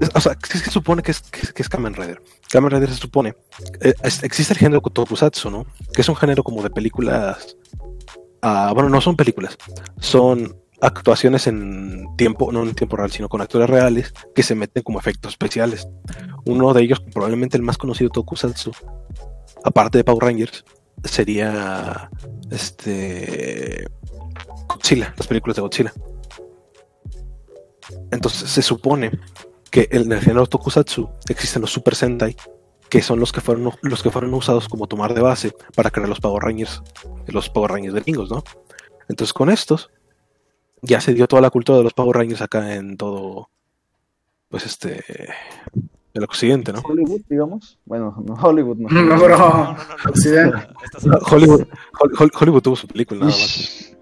es- 0.00 0.10
o 0.14 0.20
sea, 0.20 0.32
es 0.52 0.62
que 0.62 0.70
supone 0.70 1.02
que 1.02 1.10
es, 1.12 1.20
que, 1.20 1.52
que 1.52 1.62
es 1.62 1.68
Kamen 1.68 1.94
Rider. 1.94 2.20
Kamen 2.50 2.70
Rider 2.70 2.88
se 2.88 2.96
supone. 2.96 3.34
eh, 3.80 3.94
es- 4.02 4.22
existe 4.22 4.52
el 4.54 4.58
género 4.58 4.80
Tokusatsu, 4.80 5.50
¿no? 5.50 5.66
Que 5.92 6.02
es 6.02 6.08
un 6.08 6.16
género 6.16 6.42
como 6.42 6.62
de 6.62 6.70
películas. 6.70 7.56
ah, 8.42 8.72
bueno, 8.74 8.88
no 8.88 9.00
son 9.00 9.16
películas. 9.16 9.56
Son 9.98 10.56
actuaciones 10.80 11.46
en 11.46 12.06
tiempo, 12.16 12.52
no 12.52 12.62
en 12.62 12.74
tiempo 12.74 12.96
real, 12.96 13.10
sino 13.10 13.28
con 13.28 13.40
actores 13.40 13.70
reales 13.70 14.12
que 14.34 14.42
se 14.42 14.54
meten 14.54 14.82
como 14.82 14.98
efectos 14.98 15.32
especiales. 15.32 15.88
Uno 16.44 16.72
de 16.74 16.82
ellos, 16.82 17.00
probablemente 17.12 17.56
el 17.56 17.62
más 17.62 17.78
conocido 17.78 18.10
Tokusatsu, 18.10 18.72
aparte 19.64 19.98
de 19.98 20.04
Power 20.04 20.24
Rangers, 20.24 20.64
sería 21.04 22.10
este 22.50 23.86
Godzilla, 24.68 25.14
las 25.16 25.26
películas 25.26 25.56
de 25.56 25.62
Godzilla. 25.62 25.92
Entonces 28.10 28.48
se 28.50 28.62
supone 28.62 29.10
que 29.70 29.88
en 29.90 30.10
el 30.12 30.20
género 30.20 30.46
Tokusatsu 30.46 31.08
existen 31.28 31.62
los 31.62 31.72
Super 31.72 31.94
Sentai, 31.94 32.36
que 32.88 33.02
son 33.02 33.18
los 33.18 33.32
que 33.32 33.40
fueron 33.40 33.72
los 33.82 34.02
que 34.02 34.10
fueron 34.10 34.32
usados 34.34 34.68
como 34.68 34.86
tomar 34.86 35.14
de 35.14 35.20
base 35.20 35.52
para 35.74 35.90
crear 35.90 36.08
los 36.08 36.20
Power 36.20 36.42
Rangers, 36.42 36.82
los 37.26 37.48
Power 37.50 37.72
Rangers 37.72 37.94
gringos, 38.04 38.30
¿no? 38.30 38.44
Entonces 39.08 39.32
con 39.32 39.50
estos 39.50 39.90
ya 40.82 41.00
se 41.00 41.12
dio 41.14 41.26
toda 41.26 41.42
la 41.42 41.50
cultura 41.50 41.78
de 41.78 41.84
los 41.84 41.92
Power 41.94 42.16
Rangers 42.16 42.42
acá 42.42 42.74
en 42.74 42.96
todo, 42.96 43.48
pues 44.48 44.64
este, 44.66 45.02
el 46.12 46.22
occidente, 46.24 46.72
¿no? 46.72 46.80
Hollywood, 46.80 47.22
digamos. 47.28 47.78
Bueno, 47.84 48.22
no 48.24 48.34
Hollywood, 48.34 48.76
no. 48.76 48.88
No, 48.88 49.18
bro. 49.18 49.76
Occidente. 50.08 50.58
Estas 50.84 51.02
son- 51.02 51.18
Hollywood, 51.30 51.62
Hol- 51.98 52.12
Hol- 52.18 52.30
Hollywood 52.38 52.62
tuvo 52.62 52.76
su 52.76 52.86
película 52.86 53.20
nada 53.26 53.32
más. 53.32 53.96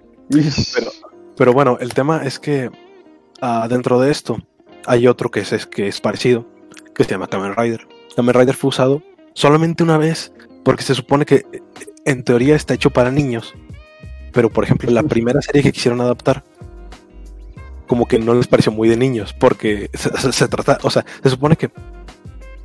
Pero 1.36 1.52
bueno, 1.52 1.78
el 1.80 1.94
tema 1.94 2.24
es 2.24 2.38
que 2.38 2.70
ah, 3.42 3.66
dentro 3.68 4.00
de 4.00 4.10
esto 4.10 4.38
hay 4.86 5.06
otro 5.06 5.30
que 5.30 5.40
es, 5.40 5.66
que 5.66 5.88
es 5.88 6.00
parecido, 6.00 6.46
que 6.94 7.04
se 7.04 7.10
llama 7.10 7.26
Kamen 7.28 7.54
Rider. 7.54 7.86
Kamen 8.16 8.34
Rider 8.34 8.54
fue 8.54 8.68
usado 8.70 9.02
solamente 9.34 9.82
una 9.82 9.98
vez, 9.98 10.32
porque 10.64 10.82
se 10.82 10.94
supone 10.94 11.26
que 11.26 11.44
en 12.06 12.24
teoría 12.24 12.56
está 12.56 12.72
hecho 12.74 12.88
para 12.90 13.10
niños. 13.10 13.52
Pero 14.32 14.48
por 14.50 14.64
ejemplo, 14.64 14.90
la 14.90 15.02
primera 15.02 15.42
serie 15.42 15.62
que 15.62 15.72
quisieron 15.72 16.00
adaptar, 16.00 16.42
como 17.86 18.06
que 18.06 18.18
no 18.18 18.32
les 18.34 18.46
pareció 18.46 18.72
muy 18.72 18.88
de 18.88 18.96
niños, 18.96 19.34
porque 19.34 19.90
se- 19.92 20.32
se 20.32 20.48
trata, 20.48 20.78
o 20.82 20.90
sea, 20.90 21.04
se 21.22 21.28
supone 21.30 21.56
que, 21.56 21.70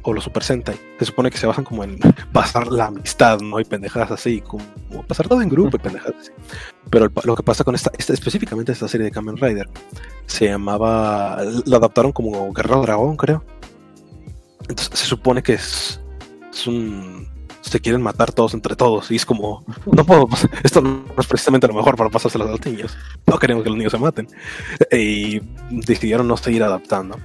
o 0.09 0.13
los 0.13 0.23
Super 0.23 0.41
Sentai, 0.41 0.79
se 0.97 1.03
supone 1.05 1.29
que 1.29 1.37
se 1.37 1.45
basan 1.47 1.65
como 1.65 1.83
en 1.83 1.99
pasar 2.31 2.67
la 2.67 2.85
amistad, 2.85 3.41
¿no? 3.41 3.59
Y 3.59 3.65
pendejadas 3.65 4.09
así, 4.11 4.39
como, 4.39 4.63
como 4.87 5.03
pasar 5.03 5.27
todo 5.27 5.41
en 5.41 5.49
grupo 5.49 5.75
y 5.75 5.79
pendejadas 5.79 6.15
así. 6.21 6.31
Pero 6.89 7.05
el 7.05 7.11
lo 7.25 7.35
que 7.35 7.43
pasa 7.43 7.65
con 7.65 7.75
esta, 7.75 7.91
esta- 7.97 8.13
específicamente 8.13 8.71
esta 8.71 8.87
serie 8.87 9.03
de 9.03 9.11
Kamen 9.11 9.35
Rider, 9.35 9.67
se 10.25 10.45
llamaba, 10.47 11.41
la 11.65 11.75
adaptaron 11.75 12.13
como 12.13 12.53
Guerrero 12.53 12.81
Dragón, 12.83 13.17
creo. 13.17 13.43
Entonces 14.69 14.97
se 14.97 15.05
supone 15.05 15.43
que 15.43 15.55
es, 15.55 15.99
es 16.53 16.67
un, 16.67 17.27
se 17.59 17.81
quieren 17.81 18.01
matar 18.01 18.31
todos 18.31 18.53
entre 18.53 18.77
todos 18.77 19.11
y 19.11 19.17
es 19.17 19.25
como, 19.25 19.65
no 19.91 20.05
puedo, 20.05 20.29
esto 20.63 20.79
no 20.81 21.03
es 21.17 21.27
precisamente 21.27 21.67
lo 21.67 21.73
mejor 21.73 21.97
para 21.97 22.09
pasárselo 22.09 22.45
a 22.45 22.51
los 22.51 22.65
niños. 22.65 22.97
No 23.25 23.37
queremos 23.39 23.63
que 23.63 23.69
los 23.69 23.77
niños 23.77 23.91
se 23.91 23.97
maten. 23.97 24.29
Y 24.89 25.41
decidieron 25.69 26.29
no 26.29 26.37
seguir 26.37 26.63
adaptando. 26.63 27.17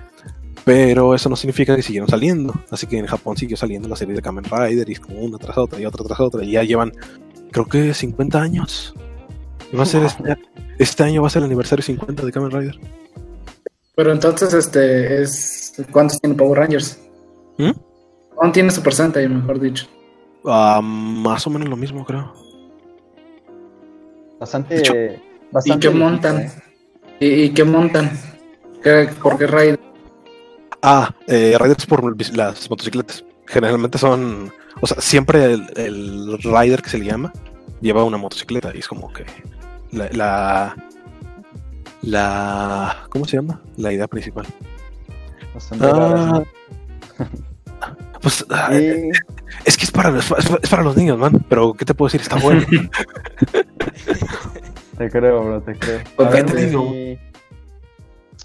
Pero 0.64 1.14
eso 1.14 1.28
no 1.28 1.36
significa 1.36 1.74
que 1.74 1.82
siguieron 1.82 2.08
saliendo. 2.08 2.54
Así 2.70 2.86
que 2.86 2.98
en 2.98 3.06
Japón 3.06 3.36
siguió 3.36 3.56
saliendo 3.56 3.88
la 3.88 3.96
serie 3.96 4.14
de 4.14 4.22
Kamen 4.22 4.44
Rider 4.44 4.88
y 4.88 4.92
es 4.92 5.00
como 5.00 5.20
una 5.20 5.38
tras 5.38 5.58
otra 5.58 5.80
y 5.80 5.86
otra 5.86 6.04
tras 6.04 6.20
otra. 6.20 6.44
Y 6.44 6.52
ya 6.52 6.62
llevan, 6.62 6.92
creo 7.50 7.66
que 7.66 7.92
50 7.92 8.40
años. 8.40 8.94
Y 9.72 9.76
va 9.76 9.82
a 9.82 9.86
ser 9.86 10.04
este, 10.04 10.36
este 10.78 11.02
año 11.02 11.22
va 11.22 11.28
a 11.28 11.30
ser 11.30 11.40
el 11.40 11.46
aniversario 11.46 11.82
50 11.82 12.24
de 12.24 12.32
Kamen 12.32 12.50
Rider. 12.50 12.78
Pero 13.94 14.12
entonces, 14.12 14.54
este, 14.54 15.22
es. 15.22 15.74
¿Cuántos 15.90 16.20
tiene 16.20 16.36
Power 16.36 16.58
Rangers? 16.58 16.98
¿Mm? 17.58 17.72
¿Cuánto 18.34 18.52
tiene 18.52 18.70
Super 18.70 18.94
Sentai, 18.94 19.28
mejor 19.28 19.60
dicho? 19.60 19.86
Ah, 20.44 20.80
más 20.82 21.46
o 21.46 21.50
menos 21.50 21.68
lo 21.68 21.76
mismo, 21.76 22.04
creo. 22.04 22.32
Bastante. 24.40 24.78
Hecho, 24.78 24.94
bastante 25.50 25.86
¿Y 25.86 25.90
qué 25.90 25.96
montan? 25.96 26.40
¿eh? 26.40 26.52
¿Y, 27.20 27.26
y 27.26 27.50
qué 27.50 27.64
montan? 27.64 28.10
¿Qué, 28.82 29.08
¿Por 29.22 29.38
qué 29.38 29.46
Raid? 29.46 29.76
Ah, 30.82 31.14
eh, 31.28 31.56
Riders 31.60 31.86
por 31.86 32.02
las 32.36 32.68
motocicletas. 32.70 33.24
Generalmente 33.46 33.98
son. 33.98 34.52
O 34.80 34.86
sea, 34.86 35.00
siempre 35.00 35.52
el, 35.52 35.66
el 35.76 36.38
rider 36.42 36.82
que 36.82 36.90
se 36.90 36.98
le 36.98 37.04
llama 37.06 37.32
lleva 37.80 38.04
una 38.04 38.16
motocicleta 38.18 38.72
y 38.74 38.78
es 38.80 38.88
como 38.88 39.12
que. 39.12 39.24
La. 39.92 40.08
la, 40.12 40.76
la- 42.02 43.06
¿Cómo 43.10 43.24
se 43.26 43.36
llama? 43.36 43.60
La 43.76 43.92
idea 43.92 44.08
principal. 44.08 44.46
Ah, 45.80 46.42
pues 48.22 48.44
ah. 48.50 48.70
Y- 48.74 49.10
es 49.64 49.76
que 49.76 49.84
es 49.84 49.90
para, 49.90 50.10
para, 50.20 50.58
es 50.62 50.70
para 50.70 50.82
los 50.82 50.96
niños, 50.96 51.18
man. 51.18 51.44
Pero, 51.48 51.74
¿qué 51.74 51.84
te 51.84 51.94
puedo 51.94 52.08
decir? 52.08 52.22
Está 52.22 52.36
bueno. 52.36 52.64
Te 54.98 55.10
creo, 55.10 55.42
bro, 55.44 55.60
te 55.62 55.74
creo. 55.78 56.00
Totalmente. 56.16 56.54
ver, 56.54 56.74
y- 56.74 57.18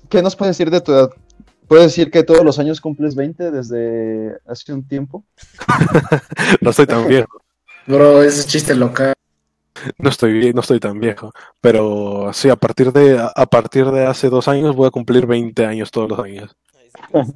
¿Qué 0.09 0.21
nos 0.21 0.35
puedes 0.35 0.57
decir 0.57 0.71
de 0.71 0.81
tu 0.81 0.91
edad? 0.93 1.09
¿Puedes 1.67 1.85
decir 1.87 2.09
que 2.11 2.23
todos 2.23 2.43
los 2.45 2.59
años 2.59 2.79
cumples 2.81 3.15
20 3.15 3.51
desde 3.51 4.37
hace 4.47 4.73
un 4.73 4.87
tiempo? 4.87 5.23
no 6.61 6.69
estoy 6.69 6.85
tan 6.87 7.07
viejo. 7.07 7.41
Bro, 7.85 8.23
ese 8.23 8.41
es 8.41 8.47
chiste 8.47 8.73
local. 8.75 9.13
No 9.99 10.09
estoy, 10.09 10.53
no 10.53 10.61
estoy 10.61 10.79
tan 10.79 10.99
viejo. 10.99 11.31
Pero 11.61 12.31
sí, 12.33 12.49
a 12.49 12.55
partir 12.55 12.91
de, 12.91 13.19
a 13.19 13.45
partir 13.45 13.85
de 13.91 14.05
hace 14.05 14.29
dos 14.29 14.47
años 14.47 14.75
voy 14.75 14.87
a 14.87 14.91
cumplir 14.91 15.25
20 15.27 15.65
años 15.65 15.91
todos 15.91 16.09
los 16.09 16.19
años. 16.19 16.55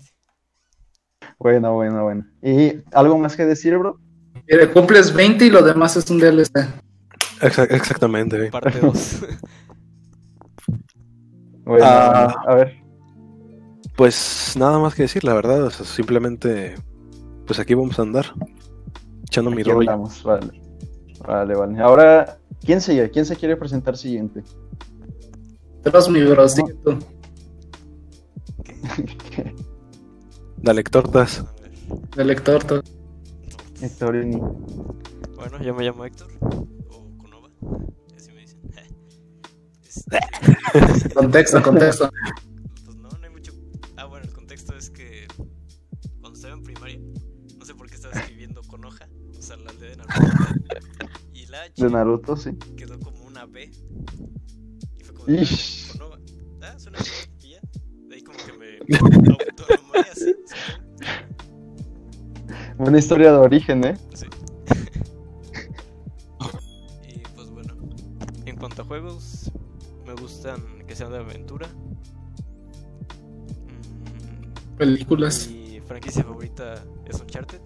Bueno, 1.37 1.73
bueno, 1.73 2.03
bueno. 2.03 2.25
¿Y 2.43 2.83
algo 2.93 3.17
más 3.17 3.35
que 3.35 3.45
decir, 3.45 3.75
bro? 3.75 3.97
Mire, 4.47 4.69
cumples 4.71 5.11
20 5.11 5.45
y 5.45 5.49
lo 5.49 5.63
demás 5.63 5.97
es 5.97 6.07
un 6.11 6.19
DLC. 6.19 6.51
Exa- 7.39 7.67
exactamente. 7.71 8.51
Parte 8.51 8.79
2. 8.79 9.21
Bueno, 11.63 11.83
Ah. 11.85 12.35
a 12.45 12.55
ver. 12.55 12.80
Pues 13.95 14.55
nada 14.57 14.79
más 14.79 14.95
que 14.95 15.03
decir, 15.03 15.23
la 15.23 15.33
verdad. 15.33 15.63
o 15.63 15.69
sea, 15.71 15.85
simplemente, 15.85 16.75
pues 17.45 17.59
aquí 17.59 17.73
vamos 17.73 17.99
a 17.99 18.03
andar. 18.03 18.25
Echando 19.23 19.51
mi 19.51 19.61
Aquí 19.61 19.69
rollo. 19.69 19.89
andamos, 19.91 20.23
vale. 20.23 20.61
Vale, 21.25 21.55
vale. 21.55 21.79
Ahora, 21.79 22.39
¿quién 22.65 22.81
sigue? 22.81 23.09
¿Quién 23.11 23.25
se 23.25 23.35
quiere 23.35 23.55
presentar 23.55 23.95
siguiente? 23.95 24.43
Pero 25.83 26.07
mi 26.09 26.23
bro, 26.23 26.47
sigue 26.47 26.73
tú. 26.83 26.97
Dale, 30.57 30.83
tortas. 30.83 31.43
Lector. 32.15 32.63
tú. 32.63 32.81
Hectorini. 33.81 34.39
Bueno, 35.35 35.61
yo 35.63 35.73
me 35.73 35.83
llamo 35.83 36.05
Héctor. 36.05 36.27
O 36.89 37.17
Conova. 37.17 37.49
Así 38.15 38.31
me 38.31 38.41
dicen. 38.41 38.61
Contexto, 41.15 41.61
contexto. 41.63 42.09
Y 51.33 51.45
la 51.47 51.63
H 51.63 51.83
De 51.83 51.89
Naruto, 51.89 52.35
sí. 52.35 52.51
quedó 52.77 52.99
como 52.99 53.25
una 53.25 53.45
B. 53.45 53.71
Y 54.97 55.03
fue 55.03 55.13
como 55.13 55.25
de, 55.27 55.41
Ish. 55.41 55.91
Conova. 55.93 56.19
Ah, 56.61 56.77
suena 56.77 56.99
bien. 56.99 57.37
Y 57.39 57.49
ya. 57.53 57.61
De 58.07 58.15
ahí 58.15 58.23
como 58.23 58.37
que 58.37 58.53
me 58.53 58.79
así. 60.11 60.35
Una 62.77 62.97
historia 62.97 63.31
de 63.31 63.37
origen, 63.37 63.83
¿eh? 63.85 63.97
Sí. 64.13 64.25
Y 67.07 67.19
pues 67.35 67.49
bueno, 67.49 67.75
en 68.45 68.55
cuanto 68.57 68.81
a 68.81 68.85
juegos, 68.85 69.51
me 70.05 70.13
sean 70.95 71.11
de 71.11 71.17
aventura. 71.17 71.67
Mm, 74.07 74.77
Películas. 74.77 75.49
Mi 75.49 75.79
franquicia 75.81 76.23
favorita 76.23 76.83
es 77.05 77.19
Uncharted. 77.21 77.61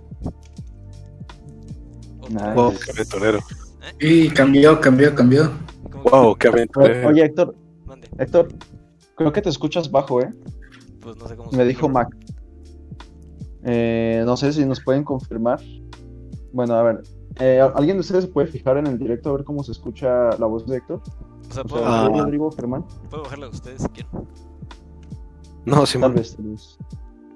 Wow, 2.56 2.74
qué 2.74 2.92
aventurero. 2.92 3.40
¿Eh? 4.00 4.26
Y 4.26 4.30
cambió, 4.30 4.80
cambió, 4.80 5.14
cambió. 5.16 5.52
Wow, 6.12 6.36
qué 6.36 6.48
aventurero. 6.48 7.08
Oye, 7.08 7.26
Héctor. 7.26 7.56
Héctor, 8.18 8.50
creo 9.16 9.32
que 9.32 9.42
te 9.42 9.50
escuchas 9.50 9.90
bajo, 9.90 10.22
¿eh? 10.22 10.30
Pues 11.02 11.18
no 11.18 11.28
sé 11.28 11.36
cómo 11.36 11.52
Me 11.52 11.66
dijo 11.66 11.88
Mac. 11.88 12.16
Eh, 13.64 14.24
no 14.26 14.38
sé 14.38 14.54
si 14.54 14.66
nos 14.66 14.82
pueden 14.82 15.04
confirmar. 15.04 15.60
Bueno, 16.54 16.76
a 16.76 16.84
ver. 16.84 17.04
Eh, 17.40 17.60
¿Alguien 17.76 17.98
de 17.98 18.02
ustedes 18.02 18.26
se 18.26 18.30
puede 18.30 18.48
fijar 18.48 18.78
en 18.78 18.88
el 18.88 18.98
directo 18.98 19.30
a 19.30 19.34
ver 19.34 19.44
cómo 19.44 19.64
se 19.64 19.72
escucha 19.72 20.30
la 20.38 20.46
voz 20.46 20.66
de 20.66 20.78
Héctor? 20.78 21.02
O 21.50 21.54
sea, 21.54 21.64
¿puedo, 21.64 21.84
o 21.84 22.24
Rodrigo 22.24 22.52
Germán? 22.52 22.86
¿Puedo 23.10 23.24
bajarla 23.24 23.48
a 23.48 23.50
ustedes 23.50 23.82
si 23.82 23.90
quieren? 23.90 24.28
No, 25.66 25.86
sí, 25.86 26.00
tal 26.00 26.14
vez, 26.14 26.36
tal 26.36 26.46
vez. 26.46 26.78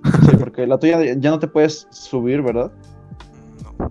Sí, 0.03 0.37
porque 0.37 0.65
la 0.65 0.77
tuya 0.77 1.15
ya 1.15 1.31
no 1.31 1.39
te 1.39 1.47
puedes 1.47 1.87
subir, 1.89 2.41
¿verdad? 2.41 2.71
Mm, 2.71 3.81
no. 3.81 3.89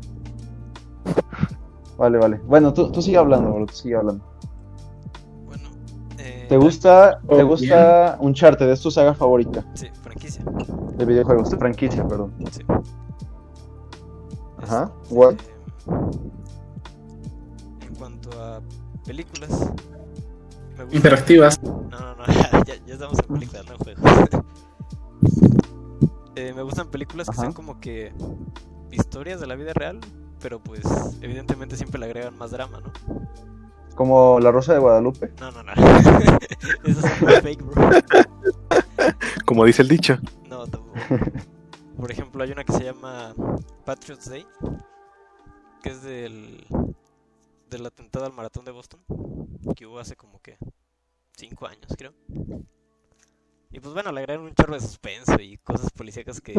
Vale, 1.99 2.17
vale. 2.17 2.41
Bueno, 2.47 2.73
tú, 2.73 2.93
tú 2.93 3.03
sigue 3.03 3.17
hablando, 3.17 3.53
bro, 3.53 3.67
tú 3.67 3.75
sigue 3.75 3.97
hablando. 3.97 4.25
Bueno, 5.47 5.69
eh, 6.19 6.47
¿Te 6.49 6.57
gusta, 6.57 7.21
¿te 7.29 7.43
gusta 7.43 8.17
Uncharted? 8.21 8.71
¿Es 8.71 8.81
tu 8.81 8.91
saga 8.93 9.15
favorita? 9.15 9.65
Sí, 9.75 9.89
franquicia. 10.01 10.45
De 10.97 11.05
videojuegos, 11.05 11.51
de 11.51 11.57
franquicia, 11.57 12.07
perdón. 12.07 12.33
Sí. 12.53 12.63
Ajá. 14.63 14.93
Este, 15.03 15.15
What? 15.15 15.35
En 17.81 17.95
cuanto 17.97 18.31
a 18.41 18.61
películas. 19.05 19.51
Me 20.77 20.85
gusta... 20.85 20.97
Interactivas. 20.97 21.61
No, 21.65 21.81
no, 21.91 22.15
no, 22.15 22.27
ya, 22.65 22.77
ya 22.87 22.95
estamos 22.95 23.19
en 23.19 23.35
películas, 23.35 23.65
no 23.69 23.77
juegos. 23.77 24.45
eh, 26.37 26.53
me 26.55 26.63
gustan 26.63 26.89
películas 26.93 27.29
que 27.29 27.37
sean 27.37 27.53
como 27.53 27.81
que 27.81 28.13
historias 28.93 29.41
de 29.41 29.49
la 29.49 29.57
vida 29.57 29.73
real, 29.75 29.99
pero 30.41 30.61
pues 30.61 30.83
evidentemente 31.21 31.77
siempre 31.77 31.99
le 31.99 32.07
agregan 32.07 32.37
más 32.37 32.51
drama, 32.51 32.81
¿no? 32.81 32.93
Como 33.95 34.39
La 34.39 34.53
Rosa 34.53 34.75
de 34.75 34.79
Guadalupe. 34.79 35.33
No, 35.41 35.51
no, 35.51 35.63
no. 35.63 35.73
Eso 36.85 37.07
es 37.07 37.23
muy 37.23 37.33
fake, 37.33 37.63
bro. 37.63 37.91
Como 39.45 39.65
dice 39.65 39.83
el 39.83 39.89
dicho. 39.89 40.19
No, 40.49 40.67
tampoco. 40.67 40.99
Por 41.97 42.13
ejemplo, 42.13 42.45
hay 42.45 42.53
una 42.53 42.63
que 42.63 42.73
se 42.73 42.85
llama 42.85 43.35
Patriots 43.85 44.31
Day, 44.31 44.47
que 45.83 45.91
es 45.91 46.03
del, 46.03 46.65
del 47.69 47.87
atentado 47.87 48.25
al 48.25 48.33
maratón 48.33 48.65
de 48.65 48.71
Boston, 48.71 49.01
que 49.75 49.87
hubo 49.87 49.99
hace 49.99 50.15
como 50.15 50.41
que 50.41 50.59
5 51.37 51.67
años, 51.67 51.95
creo. 51.97 52.13
Y 53.71 53.81
pues 53.81 53.93
bueno, 53.95 54.13
le 54.13 54.21
agregan 54.21 54.45
un 54.45 54.55
chorro 54.55 54.75
de 54.75 54.81
suspenso 54.81 55.35
y 55.41 55.59
cosas 55.59 55.91
policíacas 55.91 56.41
que 56.41 56.55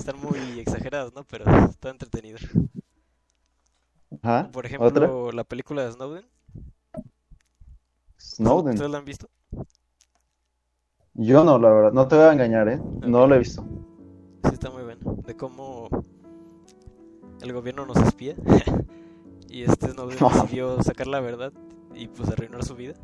están 0.00 0.18
muy 0.20 0.58
exageradas, 0.58 1.14
¿no? 1.14 1.24
Pero 1.24 1.44
está 1.66 1.90
entretenido. 1.90 2.38
Ajá. 4.22 4.50
Por 4.52 4.66
ejemplo, 4.66 4.88
¿Otra? 4.88 5.08
la 5.36 5.44
película 5.44 5.84
de 5.84 5.92
Snowden. 5.92 6.26
Snowden. 8.18 8.74
¿Ustedes 8.74 8.90
la 8.90 8.98
han 8.98 9.04
visto? 9.04 9.28
Yo 11.14 11.44
no, 11.44 11.58
la 11.58 11.70
verdad. 11.70 11.92
No 11.92 12.08
te 12.08 12.16
voy 12.16 12.24
a 12.24 12.32
engañar, 12.32 12.68
¿eh? 12.68 12.80
No 13.06 13.26
lo 13.26 13.34
he 13.34 13.38
visto. 13.38 13.62
Sí, 14.44 14.50
está 14.54 14.70
muy 14.70 14.82
bueno. 14.82 15.16
De 15.26 15.36
cómo 15.36 15.88
el 17.40 17.52
gobierno 17.52 17.86
nos 17.86 17.96
espía. 17.98 18.34
y 19.48 19.62
este 19.62 19.88
Snowden 19.92 20.18
decidió 20.18 20.82
sacar 20.82 21.06
la 21.06 21.20
verdad 21.20 21.52
y 21.94 22.08
pues 22.08 22.28
arruinar 22.30 22.64
su 22.64 22.74
vida. 22.74 22.94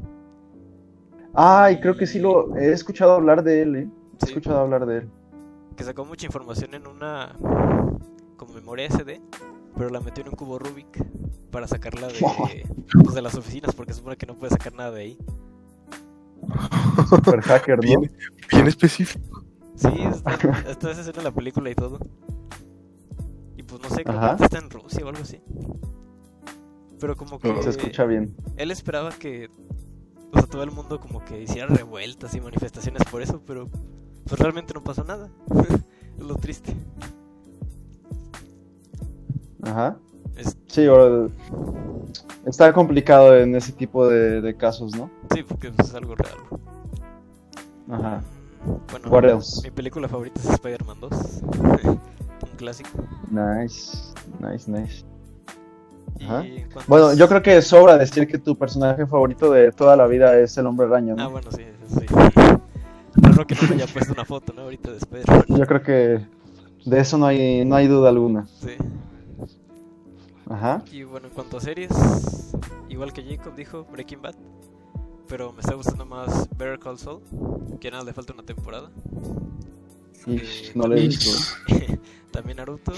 Ay, 1.34 1.80
creo 1.80 1.96
que 1.96 2.06
sí 2.06 2.18
lo 2.18 2.56
he 2.56 2.72
escuchado 2.72 3.12
hablar 3.12 3.42
de 3.42 3.62
él, 3.62 3.76
¿eh? 3.76 3.90
He 4.22 4.26
Sí. 4.26 4.32
escuchado 4.32 4.60
hablar 4.60 4.86
de 4.86 4.98
él. 4.98 5.10
Que 5.76 5.84
sacó 5.84 6.04
mucha 6.04 6.26
información 6.26 6.74
en 6.74 6.86
una 6.86 7.36
como 8.36 8.52
memoria 8.54 8.86
SD, 8.88 9.20
pero 9.76 9.90
la 9.90 10.00
metió 10.00 10.22
en 10.22 10.30
un 10.30 10.34
cubo 10.36 10.58
Rubik 10.58 11.04
para 11.50 11.66
sacarla 11.68 12.08
de, 12.08 12.66
pues, 13.02 13.14
de 13.14 13.22
las 13.22 13.34
oficinas 13.34 13.74
porque 13.74 13.92
supone 13.94 14.16
que 14.16 14.26
no 14.26 14.34
puede 14.36 14.50
sacar 14.52 14.74
nada 14.74 14.90
de 14.90 15.00
ahí. 15.02 15.18
Super 17.08 17.40
hacker, 17.42 17.76
¿no? 17.76 17.82
Bien, 17.82 18.12
bien 18.50 18.66
específico. 18.66 19.42
Sí, 19.74 19.88
está, 20.10 20.34
está 20.68 20.90
esa 20.90 21.00
escena 21.02 21.18
en 21.18 21.24
la 21.24 21.30
película 21.34 21.70
y 21.70 21.74
todo. 21.74 21.98
Y 23.56 23.62
pues 23.62 23.82
no 23.82 23.88
sé, 23.90 24.04
creo 24.04 24.18
Ajá. 24.18 24.36
que 24.36 24.44
está 24.44 24.58
en 24.58 24.70
Rusia 24.70 25.04
o 25.04 25.08
algo 25.08 25.22
así. 25.22 25.40
Pero 26.98 27.16
como 27.16 27.38
que 27.38 27.62
Se 27.62 27.70
escucha 27.70 28.04
bien. 28.04 28.34
él 28.56 28.70
esperaba 28.70 29.10
que 29.10 29.50
o 30.32 30.38
sea, 30.38 30.46
todo 30.48 30.62
el 30.62 30.70
mundo 30.70 30.98
como 31.00 31.24
que 31.24 31.42
hiciera 31.42 31.68
revueltas 31.68 32.34
y 32.34 32.40
manifestaciones 32.40 33.02
por 33.04 33.20
eso, 33.22 33.42
pero 33.46 33.68
pues 34.28 34.40
realmente 34.40 34.74
no 34.74 34.82
pasó 34.82 35.04
nada. 35.04 35.28
es 36.18 36.24
lo 36.24 36.34
triste. 36.36 36.74
Ajá. 39.62 39.96
Es- 40.36 40.56
Sí, 40.68 40.86
o- 40.88 41.30
está 42.44 42.72
complicado 42.72 43.34
en 43.36 43.54
ese 43.56 43.72
tipo 43.72 44.06
de, 44.08 44.40
de 44.42 44.56
casos, 44.56 44.94
¿no? 44.94 45.10
sí, 45.34 45.42
porque 45.42 45.72
es 45.78 45.94
algo 45.94 46.14
real. 46.14 46.36
Ajá. 47.90 48.20
Bueno, 48.90 49.08
What 49.10 49.24
else? 49.24 49.62
mi 49.62 49.70
película 49.70 50.08
favorita 50.08 50.40
es 50.40 50.50
Spider-Man 50.50 51.00
2. 51.00 51.12
Un 51.86 51.98
clásico. 52.56 52.90
Nice, 53.30 53.96
nice, 54.40 54.70
nice. 54.70 55.04
Ajá. 56.24 56.44
Bueno, 56.88 57.14
yo 57.14 57.28
creo 57.28 57.42
que 57.42 57.62
sobra 57.62 57.96
decir 57.96 58.26
que 58.26 58.38
tu 58.38 58.56
personaje 58.56 59.06
favorito 59.06 59.50
de 59.52 59.70
toda 59.72 59.96
la 59.96 60.06
vida 60.06 60.36
es 60.38 60.56
el 60.58 60.66
hombre 60.66 60.86
araña, 60.86 61.14
Ah, 61.18 61.24
¿no? 61.24 61.30
bueno, 61.30 61.50
sí, 61.52 61.64
sí. 61.88 62.06
Raro 63.30 63.46
que 63.46 63.54
no 63.54 63.62
me 63.68 63.74
haya 63.74 63.86
puesto 63.86 64.12
una 64.12 64.24
foto, 64.24 64.52
¿no? 64.52 64.62
Ahorita. 64.62 64.90
Yo 65.48 65.66
creo 65.66 65.82
que 65.82 66.26
de 66.84 67.00
eso 67.00 67.18
no 67.18 67.26
hay, 67.26 67.64
no 67.64 67.76
hay 67.76 67.86
duda 67.88 68.08
alguna. 68.10 68.46
Sí. 68.60 68.72
Ajá. 70.48 70.82
Y 70.92 71.02
bueno, 71.02 71.26
en 71.28 71.34
cuanto 71.34 71.56
a 71.56 71.60
series, 71.60 71.90
igual 72.88 73.12
que 73.12 73.22
Jacob 73.24 73.54
dijo, 73.54 73.84
Breaking 73.90 74.22
Bad. 74.22 74.34
Pero 75.28 75.52
me 75.52 75.60
está 75.60 75.74
gustando 75.74 76.06
más 76.06 76.48
Better 76.56 76.78
Call 76.78 76.98
Saul, 76.98 77.20
que 77.80 77.90
nada 77.90 78.04
le 78.04 78.12
falta 78.12 78.32
una 78.32 78.44
temporada. 78.44 78.90
Ish, 80.26 80.68
Eh, 80.68 80.72
no 80.76 80.86
lo 80.86 80.94
he 80.96 81.00
visto. 81.08 81.30
También 82.30 82.58
Naruto. 82.58 82.92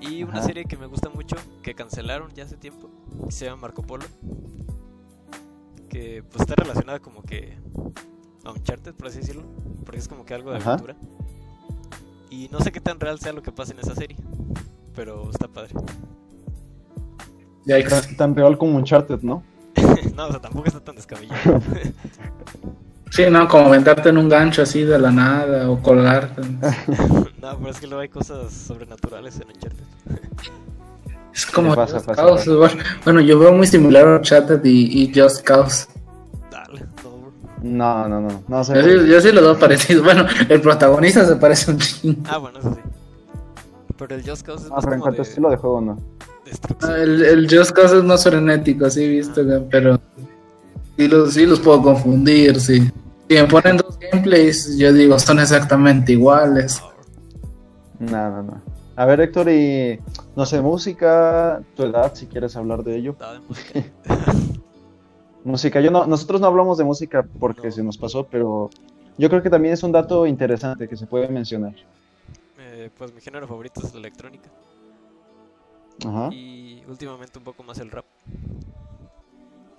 Y 0.00 0.24
una 0.24 0.38
Ajá. 0.38 0.42
serie 0.42 0.64
que 0.64 0.76
me 0.76 0.86
gusta 0.86 1.08
mucho, 1.08 1.36
que 1.62 1.74
cancelaron 1.74 2.32
ya 2.34 2.44
hace 2.44 2.56
tiempo, 2.56 2.90
que 3.26 3.30
se 3.32 3.44
llama 3.44 3.62
Marco 3.62 3.82
Polo. 3.82 4.04
Que 5.88 6.24
pues 6.28 6.40
está 6.40 6.56
relacionada 6.56 6.98
como 6.98 7.22
que 7.22 7.56
a 8.44 8.52
Uncharted, 8.52 8.94
por 8.94 9.08
así 9.08 9.18
decirlo. 9.18 9.44
Porque 9.84 9.98
es 9.98 10.08
como 10.08 10.24
que 10.24 10.34
algo 10.34 10.50
de 10.50 10.58
Ajá. 10.58 10.72
aventura. 10.72 10.96
Y 12.30 12.48
no 12.50 12.60
sé 12.60 12.72
qué 12.72 12.80
tan 12.80 12.98
real 12.98 13.18
sea 13.18 13.32
lo 13.32 13.42
que 13.42 13.52
pasa 13.52 13.72
en 13.72 13.80
esa 13.80 13.94
serie. 13.94 14.16
Pero 14.94 15.30
está 15.30 15.48
padre. 15.48 15.74
Yikes. 17.66 17.88
Tan, 17.88 18.16
tan 18.16 18.34
real 18.36 18.58
como 18.58 18.76
Uncharted, 18.78 19.20
¿no? 19.22 19.42
no, 20.16 20.26
o 20.26 20.30
sea, 20.30 20.40
tampoco 20.40 20.66
está 20.66 20.80
tan 20.80 20.96
descabellado. 20.96 21.60
Sí, 23.10 23.24
no, 23.30 23.46
como 23.46 23.66
aventarte 23.66 24.08
en 24.08 24.16
un 24.16 24.26
gancho 24.26 24.62
así 24.62 24.84
de 24.84 24.98
la 24.98 25.10
nada 25.10 25.68
o 25.70 25.82
colgarte. 25.82 26.40
no, 27.42 27.58
pero 27.58 27.68
es 27.68 27.78
que 27.78 27.86
luego 27.86 28.00
hay 28.00 28.08
cosas 28.08 28.50
sobrenaturales 28.50 29.38
en 29.38 29.48
Uncharted. 29.48 29.84
Es 31.34 31.44
como 31.44 31.74
pasa, 31.74 31.96
Just 31.96 32.06
pasa, 32.06 32.22
Cause. 32.22 32.50
Bueno, 32.56 32.82
Bueno, 33.04 33.20
yo 33.20 33.38
veo 33.38 33.52
muy 33.52 33.66
similar 33.66 34.08
a 34.08 34.16
Uncharted 34.16 34.64
y, 34.64 35.02
y 35.02 35.12
Just 35.14 35.42
Cause. 35.44 35.88
No. 37.62 38.08
No, 38.08 38.20
no, 38.20 38.20
no. 38.28 38.42
No 38.48 38.64
sé. 38.64 38.74
Yo 38.74 38.82
sí, 38.82 39.08
yo 39.10 39.20
sí 39.20 39.32
los 39.32 39.42
veo 39.44 39.58
parecidos. 39.58 40.04
Bueno, 40.04 40.26
el 40.48 40.60
protagonista 40.60 41.24
se 41.26 41.36
parece 41.36 41.70
un 41.70 41.78
chingo. 41.78 42.22
Ah, 42.28 42.38
bueno, 42.38 42.58
eso 42.58 42.74
sí. 42.74 42.80
Pero 43.98 44.14
el 44.16 44.28
Just 44.28 44.42
Cause 44.44 44.64
es 44.66 44.70
Ah, 44.70 44.74
más 44.76 44.84
pero 44.84 44.94
en 44.94 45.00
como 45.00 45.02
cuanto 45.02 45.22
a 45.22 45.24
de 45.24 45.28
estilo 45.30 45.50
de 45.50 45.56
juego, 45.56 45.80
no. 45.80 45.98
Ah, 46.82 46.96
El, 46.98 47.22
el 47.24 47.48
Just 47.58 47.70
Cause 47.72 47.98
es 47.98 48.04
más 48.04 48.22
frenético, 48.24 48.90
sí, 48.90 49.08
viste, 49.08 49.42
pero 49.70 49.98
sí 50.98 51.08
los, 51.08 51.32
sí 51.34 51.46
los 51.46 51.60
puedo 51.60 51.82
confundir, 51.82 52.60
sí. 52.60 52.90
Si 53.28 53.34
me 53.36 53.44
ponen 53.44 53.76
dos 53.78 53.98
gameplays, 53.98 54.76
yo 54.76 54.92
digo, 54.92 55.18
son 55.18 55.38
exactamente 55.38 56.12
iguales. 56.12 56.82
No, 58.00 58.30
no, 58.30 58.42
no. 58.42 58.62
A 58.96 59.06
ver, 59.06 59.20
Héctor, 59.20 59.48
y 59.48 59.98
no 60.36 60.44
sé, 60.44 60.60
música, 60.60 61.62
tu 61.76 61.84
edad, 61.84 62.12
si 62.14 62.26
quieres 62.26 62.54
hablar 62.56 62.82
de 62.82 62.96
ello. 62.96 63.16
Nada 63.18 63.34
de 63.34 63.40
música. 65.44 65.80
Yo 65.80 65.90
no, 65.90 66.06
nosotros 66.06 66.40
no 66.40 66.46
hablamos 66.46 66.78
de 66.78 66.84
música 66.84 67.26
porque 67.38 67.68
No. 67.68 67.72
se 67.72 67.82
nos 67.82 67.98
pasó, 67.98 68.26
pero 68.26 68.70
yo 69.18 69.28
creo 69.28 69.42
que 69.42 69.50
también 69.50 69.74
es 69.74 69.82
un 69.82 69.92
dato 69.92 70.26
interesante 70.26 70.88
que 70.88 70.96
se 70.96 71.06
puede 71.06 71.28
mencionar. 71.28 71.74
Eh, 72.58 72.90
pues 72.96 73.12
mi 73.12 73.20
género 73.20 73.46
favorito 73.46 73.80
es 73.80 73.92
la 73.92 74.00
electrónica. 74.00 74.50
Ajá. 76.06 76.30
Y 76.32 76.82
últimamente 76.88 77.38
un 77.38 77.44
poco 77.44 77.62
más 77.62 77.78
el 77.78 77.90
rap. 77.90 78.04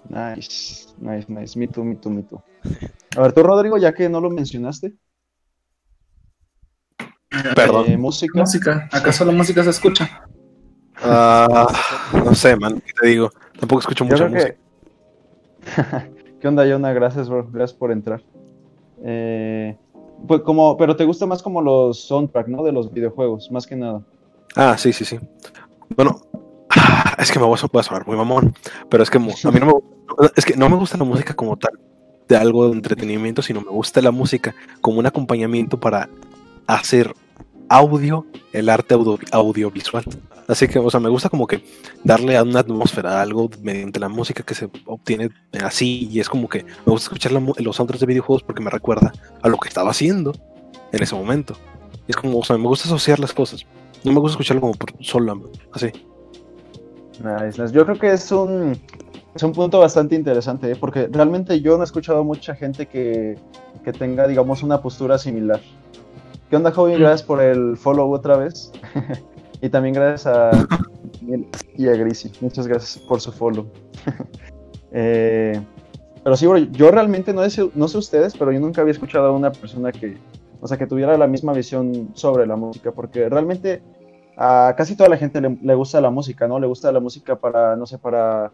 Nice, 0.10 0.88
nice, 0.99 1.26
nice. 1.28 1.58
Me 1.58 1.67
too, 1.67 1.84
me 1.84 1.95
too, 1.95 2.10
me 2.10 2.23
too. 2.23 2.41
A 3.15 3.21
ver, 3.21 3.34
tú, 3.34 3.41
Rodrigo, 3.43 3.78
ya 3.78 3.93
que 3.93 4.10
no 4.10 4.19
lo 4.21 4.30
mencionaste, 4.30 4.93
Perdón. 7.56 7.86
eh, 7.88 7.97
música. 7.97 8.39
Música, 8.39 8.89
¿acaso 8.91 9.26
la 9.26 9.32
música 9.32 9.63
se 9.63 9.69
escucha? 9.71 10.28
Ah, 11.02 11.67
no 12.13 12.34
sé, 12.36 12.56
man, 12.56 12.80
¿qué 12.86 12.93
te 13.02 13.08
digo? 13.08 13.30
Tampoco 13.60 13.80
escucho 13.82 14.06
Yo 14.06 14.12
mucha 14.12 14.28
música. 14.28 14.56
¿Qué 16.41 16.47
onda, 16.47 16.65
Yona? 16.65 16.93
Gracias, 16.93 17.30
bro. 17.30 17.47
Gracias 17.52 17.78
por 17.78 17.91
entrar. 17.91 18.21
Eh, 19.04 19.78
pues 20.28 20.41
como, 20.41 20.78
pero 20.78 20.95
te 20.95 21.06
gusta 21.06 21.26
más 21.26 21.41
como 21.41 21.62
los 21.62 22.04
soundtrack, 22.06 22.47
¿no? 22.47 22.63
De 22.63 22.71
los 22.71 22.91
videojuegos, 22.91 23.52
más 23.52 23.67
que 23.67 23.76
nada. 23.76 24.02
Ah, 24.56 24.78
sí, 24.78 24.93
sí, 24.93 25.06
sí. 25.06 25.19
Bueno, 25.95 26.21
es 27.17 27.32
que 27.32 27.39
me 27.39 27.45
voy 27.45 27.56
a, 27.56 27.84
sonar 27.84 28.08
muy 28.08 28.15
mamón, 28.15 28.54
pero 28.89 29.04
es 29.04 29.10
que 29.10 29.17
a 29.17 29.21
mí 29.21 29.32
no 29.60 29.65
me, 29.67 30.28
es 30.36 30.45
que 30.45 30.56
no 30.56 30.69
me 30.69 30.76
gusta 30.78 30.97
la 30.97 31.04
música 31.04 31.34
como 31.34 31.58
tal, 31.58 31.80
de 32.28 32.36
algo 32.38 32.67
de 32.67 32.73
entretenimiento, 32.73 33.41
sino 33.41 33.62
me 33.62 33.71
gusta 33.71 34.02
la 34.02 34.12
música 34.12 34.56
como 34.82 34.99
un 34.99 35.06
acompañamiento 35.06 35.80
para 35.80 36.10
hacer 36.67 37.13
audio, 37.69 38.26
el 38.54 38.69
arte 38.69 38.95
audio- 38.95 39.19
audiovisual. 39.32 40.06
Así 40.47 40.67
que, 40.67 40.79
o 40.79 40.89
sea, 40.89 40.99
me 40.99 41.10
gusta 41.10 41.29
como 41.29 41.47
que 41.47 41.63
darle 42.03 42.36
a 42.36 42.43
una 42.43 42.60
atmósfera 42.60 43.19
a 43.19 43.21
algo 43.21 43.49
mediante 43.62 43.99
la 43.99 44.10
música 44.10 44.43
que 44.43 44.56
se 44.56 44.69
obtiene 44.86 45.29
así, 45.63 46.10
y 46.12 46.19
es 46.19 46.29
como 46.29 46.49
que 46.49 46.63
me 46.63 46.91
gusta 46.91 47.06
escuchar 47.06 47.32
la 47.32 47.41
los 47.58 47.75
soundtracks 47.75 48.01
de 48.01 48.08
videojuegos 48.08 48.43
porque 48.43 48.62
me 48.62 48.69
recuerda 48.69 49.13
a 49.41 49.47
lo 49.47 49.58
que 49.58 49.69
estaba 49.69 49.91
haciendo 49.91 50.34
en 50.91 51.01
ese 51.03 51.15
momento. 51.15 51.56
Y 52.08 52.12
es 52.12 52.17
como, 52.17 52.39
o 52.39 52.43
sea, 52.43 52.58
me 52.58 52.67
gusta 52.67 52.88
asociar 52.88 53.19
las 53.19 53.34
cosas. 53.34 53.65
No 54.03 54.12
me 54.12 54.19
gusta 54.19 54.34
escucharlo 54.34 54.62
como 54.62 54.73
por 54.73 54.91
solo, 55.01 55.49
así. 55.71 55.91
Nice. 57.23 57.71
Yo 57.71 57.86
creo 57.86 57.97
que 57.97 58.12
es 58.12 58.32
un, 58.32 58.77
es 59.34 59.43
un 59.43 59.53
punto 59.53 59.79
bastante 59.79 60.15
interesante, 60.15 60.71
¿eh? 60.71 60.75
porque 60.75 61.08
realmente 61.10 61.62
yo 61.62 61.77
no 61.77 61.84
he 61.84 61.86
escuchado 61.86 62.19
a 62.19 62.23
mucha 62.23 62.53
gente 62.56 62.88
que, 62.88 63.38
que 63.84 63.93
tenga, 63.93 64.27
digamos, 64.27 64.62
una 64.62 64.82
postura 64.82 65.17
similar. 65.17 65.62
¿Qué 66.49 66.58
onda, 66.58 66.71
Joven? 66.71 66.99
Gracias 66.99 67.23
por 67.23 67.41
el 67.41 67.77
follow 67.77 68.12
otra 68.13 68.38
vez. 68.38 68.71
y 69.63 69.69
también 69.69 69.95
gracias 69.95 70.28
a 70.28 70.52
y 71.78 71.88
a 71.88 71.93
Grisi. 71.93 72.30
Muchas 72.41 72.67
gracias 72.67 73.02
por 73.06 73.19
su 73.21 73.32
follow. 73.32 73.65
Eh, 74.95 75.60
pero 76.23 76.38
sí, 76.38 76.45
yo 76.69 76.91
realmente 76.91 77.34
no 77.34 77.49
sé, 77.49 77.67
no 77.73 77.88
sé 77.88 77.97
ustedes, 77.97 78.38
pero 78.38 78.52
yo 78.52 78.60
nunca 78.60 78.82
había 78.82 78.91
escuchado 78.91 79.26
a 79.26 79.32
una 79.32 79.52
persona 79.52 79.91
que, 79.91 80.17
o 80.62 80.67
sea, 80.67 80.78
que 80.78 80.86
tuviera 80.86 81.17
la 81.17 81.26
misma 81.26 81.52
visión 81.52 82.12
sobre 82.13 82.45
la 82.45 82.56
música, 82.56 82.91
porque 82.91 83.28
realmente 83.28 83.82
a 84.38 84.76
casi 84.78 84.95
toda 84.95 85.10
la 85.10 85.17
gente 85.17 85.41
le, 85.41 85.58
le 85.63 85.73
gusta 85.73 85.99
la 85.99 86.12
música, 86.12 86.47
¿no? 86.47 86.60
Le 86.60 86.67
gusta 86.67 86.91
la 86.91 86.99
música 86.99 87.36
para, 87.36 87.76
no 87.76 87.88
sé, 87.88 87.97
para 87.97 88.52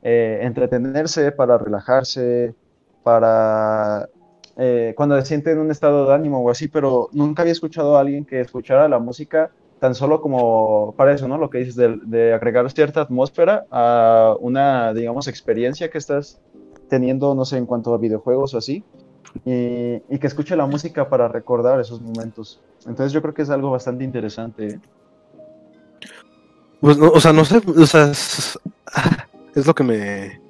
eh, 0.00 0.38
entretenerse, 0.40 1.30
para 1.32 1.58
relajarse, 1.58 2.54
para 3.02 4.08
eh, 4.56 4.94
cuando 4.96 5.20
se 5.20 5.26
siente 5.26 5.50
en 5.50 5.58
un 5.58 5.70
estado 5.70 6.08
de 6.08 6.14
ánimo 6.14 6.40
o 6.40 6.48
así, 6.48 6.68
pero 6.68 7.10
nunca 7.12 7.42
había 7.42 7.52
escuchado 7.52 7.98
a 7.98 8.00
alguien 8.00 8.24
que 8.24 8.40
escuchara 8.40 8.88
la 8.88 8.98
música 8.98 9.50
tan 9.82 9.96
solo 9.96 10.20
como 10.22 10.94
para 10.96 11.12
eso, 11.12 11.26
¿no? 11.26 11.38
Lo 11.38 11.50
que 11.50 11.58
dices 11.58 11.74
de, 11.74 11.98
de 12.04 12.32
agregar 12.32 12.70
cierta 12.70 13.00
atmósfera 13.00 13.66
a 13.72 14.36
una, 14.38 14.94
digamos, 14.94 15.26
experiencia 15.26 15.90
que 15.90 15.98
estás 15.98 16.38
teniendo, 16.88 17.34
no 17.34 17.44
sé, 17.44 17.56
en 17.56 17.66
cuanto 17.66 17.92
a 17.92 17.98
videojuegos 17.98 18.54
o 18.54 18.58
así, 18.58 18.84
y, 19.44 20.00
y 20.08 20.18
que 20.20 20.28
escuche 20.28 20.54
la 20.54 20.66
música 20.66 21.08
para 21.08 21.26
recordar 21.26 21.80
esos 21.80 22.00
momentos. 22.00 22.60
Entonces 22.86 23.12
yo 23.12 23.20
creo 23.22 23.34
que 23.34 23.42
es 23.42 23.50
algo 23.50 23.72
bastante 23.72 24.04
interesante. 24.04 24.68
¿eh? 24.68 24.80
Pues 26.80 26.96
no, 26.96 27.10
o 27.10 27.18
sea, 27.18 27.32
no 27.32 27.44
sé, 27.44 27.60
o 27.66 27.86
sea, 27.86 28.12
es, 28.12 28.56
es 29.56 29.66
lo 29.66 29.74
que 29.74 29.82
me, 29.82 30.40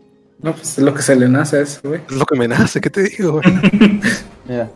No, 0.43 0.53
pues 0.53 0.77
es 0.77 0.85
lo 0.85 0.93
que 0.93 1.01
se 1.01 1.17
le 1.17 1.31
nace 1.31 1.57
a 1.57 1.61
eso, 1.63 1.81
güey. 1.89 2.03
es 2.07 2.17
lo 2.17 2.27
que 2.27 2.39
me 2.39 2.49
nace, 2.49 2.83
¿qué 2.83 2.91
te 2.91 3.05
digo, 3.05 3.33
güey? 3.41 3.45
Mira. 4.47 4.71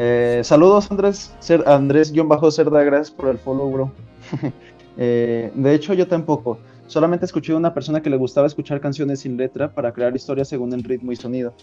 Eh, 0.00 0.42
saludos 0.44 0.90
Andrés, 0.90 1.34
Cer- 1.40 1.64
Andrés-Cerda, 1.66 2.84
gracias 2.84 3.10
por 3.10 3.28
el 3.28 3.38
follow, 3.38 3.70
bro. 3.70 3.92
Eh, 5.00 5.52
de 5.54 5.74
hecho, 5.74 5.94
yo 5.94 6.08
tampoco. 6.08 6.58
Solamente 6.88 7.24
escuché 7.24 7.52
a 7.52 7.56
una 7.56 7.72
persona 7.72 8.02
que 8.02 8.10
le 8.10 8.16
gustaba 8.16 8.48
escuchar 8.48 8.80
canciones 8.80 9.20
sin 9.20 9.36
letra 9.36 9.72
para 9.72 9.92
crear 9.92 10.12
historias 10.16 10.48
según 10.48 10.72
el 10.72 10.82
ritmo 10.82 11.12
y 11.12 11.16
sonido. 11.16 11.54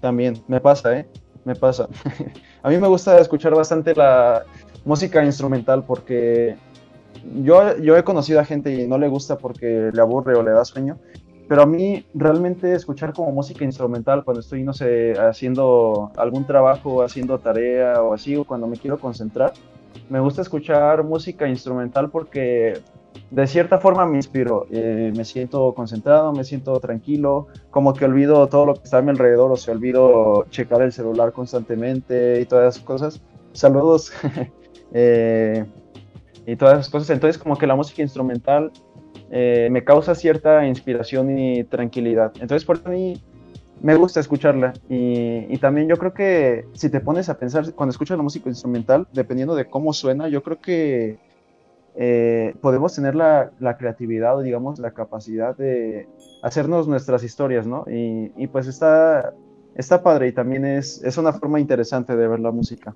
También, 0.00 0.40
me 0.46 0.60
pasa, 0.60 0.96
¿eh? 1.00 1.08
Me 1.44 1.56
pasa. 1.56 1.88
a 2.62 2.68
mí 2.68 2.78
me 2.78 2.86
gusta 2.86 3.18
escuchar 3.18 3.52
bastante 3.52 3.96
la 3.96 4.44
música 4.84 5.24
instrumental 5.24 5.82
porque 5.84 6.54
yo, 7.42 7.76
yo 7.78 7.96
he 7.96 8.04
conocido 8.04 8.38
a 8.38 8.44
gente 8.44 8.72
y 8.72 8.86
no 8.86 8.96
le 8.96 9.08
gusta 9.08 9.38
porque 9.38 9.90
le 9.92 10.00
aburre 10.00 10.36
o 10.36 10.44
le 10.44 10.52
da 10.52 10.64
sueño. 10.64 10.96
Pero 11.48 11.62
a 11.62 11.66
mí 11.66 12.06
realmente 12.14 12.72
escuchar 12.72 13.12
como 13.12 13.30
música 13.32 13.64
instrumental 13.64 14.24
cuando 14.24 14.40
estoy, 14.40 14.62
no 14.62 14.72
sé, 14.72 15.12
haciendo 15.12 16.10
algún 16.16 16.46
trabajo, 16.46 17.02
haciendo 17.02 17.38
tarea 17.38 18.02
o 18.02 18.14
así, 18.14 18.34
o 18.36 18.44
cuando 18.44 18.66
me 18.66 18.76
quiero 18.76 18.98
concentrar, 18.98 19.52
me 20.08 20.20
gusta 20.20 20.42
escuchar 20.42 21.04
música 21.04 21.48
instrumental 21.48 22.10
porque 22.10 22.80
de 23.30 23.46
cierta 23.46 23.78
forma 23.78 24.06
me 24.06 24.16
inspiro, 24.16 24.66
eh, 24.70 25.12
me 25.14 25.24
siento 25.24 25.74
concentrado, 25.74 26.32
me 26.32 26.44
siento 26.44 26.78
tranquilo, 26.80 27.48
como 27.70 27.92
que 27.94 28.04
olvido 28.04 28.46
todo 28.48 28.66
lo 28.66 28.74
que 28.74 28.82
está 28.84 28.98
a 28.98 29.02
mi 29.02 29.10
alrededor, 29.10 29.52
o 29.52 29.56
sea, 29.56 29.74
olvido 29.74 30.46
checar 30.50 30.82
el 30.82 30.92
celular 30.92 31.32
constantemente 31.32 32.40
y 32.40 32.46
todas 32.46 32.74
esas 32.74 32.84
cosas. 32.84 33.22
Saludos. 33.52 34.12
Eh, 34.96 35.64
y 36.46 36.54
todas 36.54 36.74
esas 36.74 36.88
cosas. 36.88 37.10
Entonces, 37.10 37.42
como 37.42 37.58
que 37.58 37.66
la 37.66 37.74
música 37.74 38.00
instrumental 38.00 38.70
eh, 39.30 39.68
me 39.70 39.84
causa 39.84 40.14
cierta 40.14 40.66
inspiración 40.66 41.38
y 41.38 41.64
tranquilidad. 41.64 42.32
Entonces, 42.40 42.64
por 42.64 42.86
mí 42.88 43.20
me 43.80 43.94
gusta 43.96 44.20
escucharla. 44.20 44.72
Y, 44.88 45.56
también 45.58 45.88
yo 45.88 45.96
creo 45.96 46.14
que 46.14 46.66
si 46.74 46.88
te 46.90 47.00
pones 47.00 47.28
a 47.28 47.38
pensar, 47.38 47.72
cuando 47.74 47.90
escuchas 47.90 48.16
la 48.16 48.22
música 48.22 48.48
instrumental, 48.48 49.06
dependiendo 49.12 49.54
de 49.54 49.66
cómo 49.66 49.92
suena, 49.92 50.28
yo 50.28 50.42
creo 50.42 50.60
que 50.60 51.18
eh, 51.96 52.54
podemos 52.60 52.94
tener 52.94 53.14
la, 53.14 53.50
creatividad 53.78 54.36
o, 54.36 54.42
digamos, 54.42 54.78
la 54.78 54.92
capacidad 54.92 55.56
de 55.56 56.08
hacernos 56.42 56.88
nuestras 56.88 57.22
historias, 57.24 57.66
¿no? 57.66 57.84
Y, 57.88 58.32
y 58.36 58.46
pues 58.46 58.66
está, 58.66 59.32
está 59.74 60.02
padre 60.02 60.28
y 60.28 60.32
también 60.32 60.64
es, 60.64 61.02
es 61.02 61.18
una 61.18 61.32
forma 61.32 61.60
interesante 61.60 62.16
de 62.16 62.28
ver 62.28 62.40
la 62.40 62.50
música. 62.50 62.94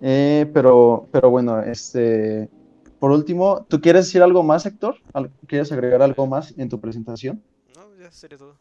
Eh, 0.00 0.50
pero, 0.52 1.06
pero 1.12 1.30
bueno, 1.30 1.60
este, 1.60 2.48
por 3.00 3.10
último, 3.12 3.66
¿tú 3.68 3.80
quieres 3.80 4.06
decir 4.06 4.22
algo 4.22 4.42
más, 4.42 4.66
Héctor? 4.66 4.96
¿Quieres 5.46 5.72
agregar 5.72 6.02
algo 6.02 6.26
más 6.26 6.54
en 6.58 6.68
tu 6.68 6.80
presentación? 6.80 7.42
No, 7.74 7.82
ya 7.98 8.12
sería 8.12 8.36
todo. 8.36 8.56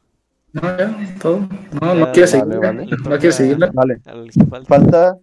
No, 0.54 0.62
ya, 0.62 1.15
todo. 1.21 1.47
No, 1.82 1.93
no 1.93 2.12
quieres 2.13 2.32
vale, 2.32 2.45
seguirla. 2.45 2.71
vale. 2.71 2.86
No 2.86 3.17
quieres 3.17 3.36
seguirla. 3.36 3.71
Vale. 3.73 4.02
Al 4.06 4.30
que 4.32 4.45
falta. 4.45 4.67
Falta, 4.67 5.17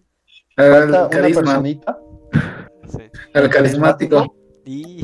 Al 0.55 0.71
falta 0.71 0.99
una 1.01 1.09
carisma, 1.09 1.41
personita. 1.41 1.99
Sí. 2.87 2.99
al 3.33 3.49
carismático. 3.49 4.35
Y... 4.65 5.03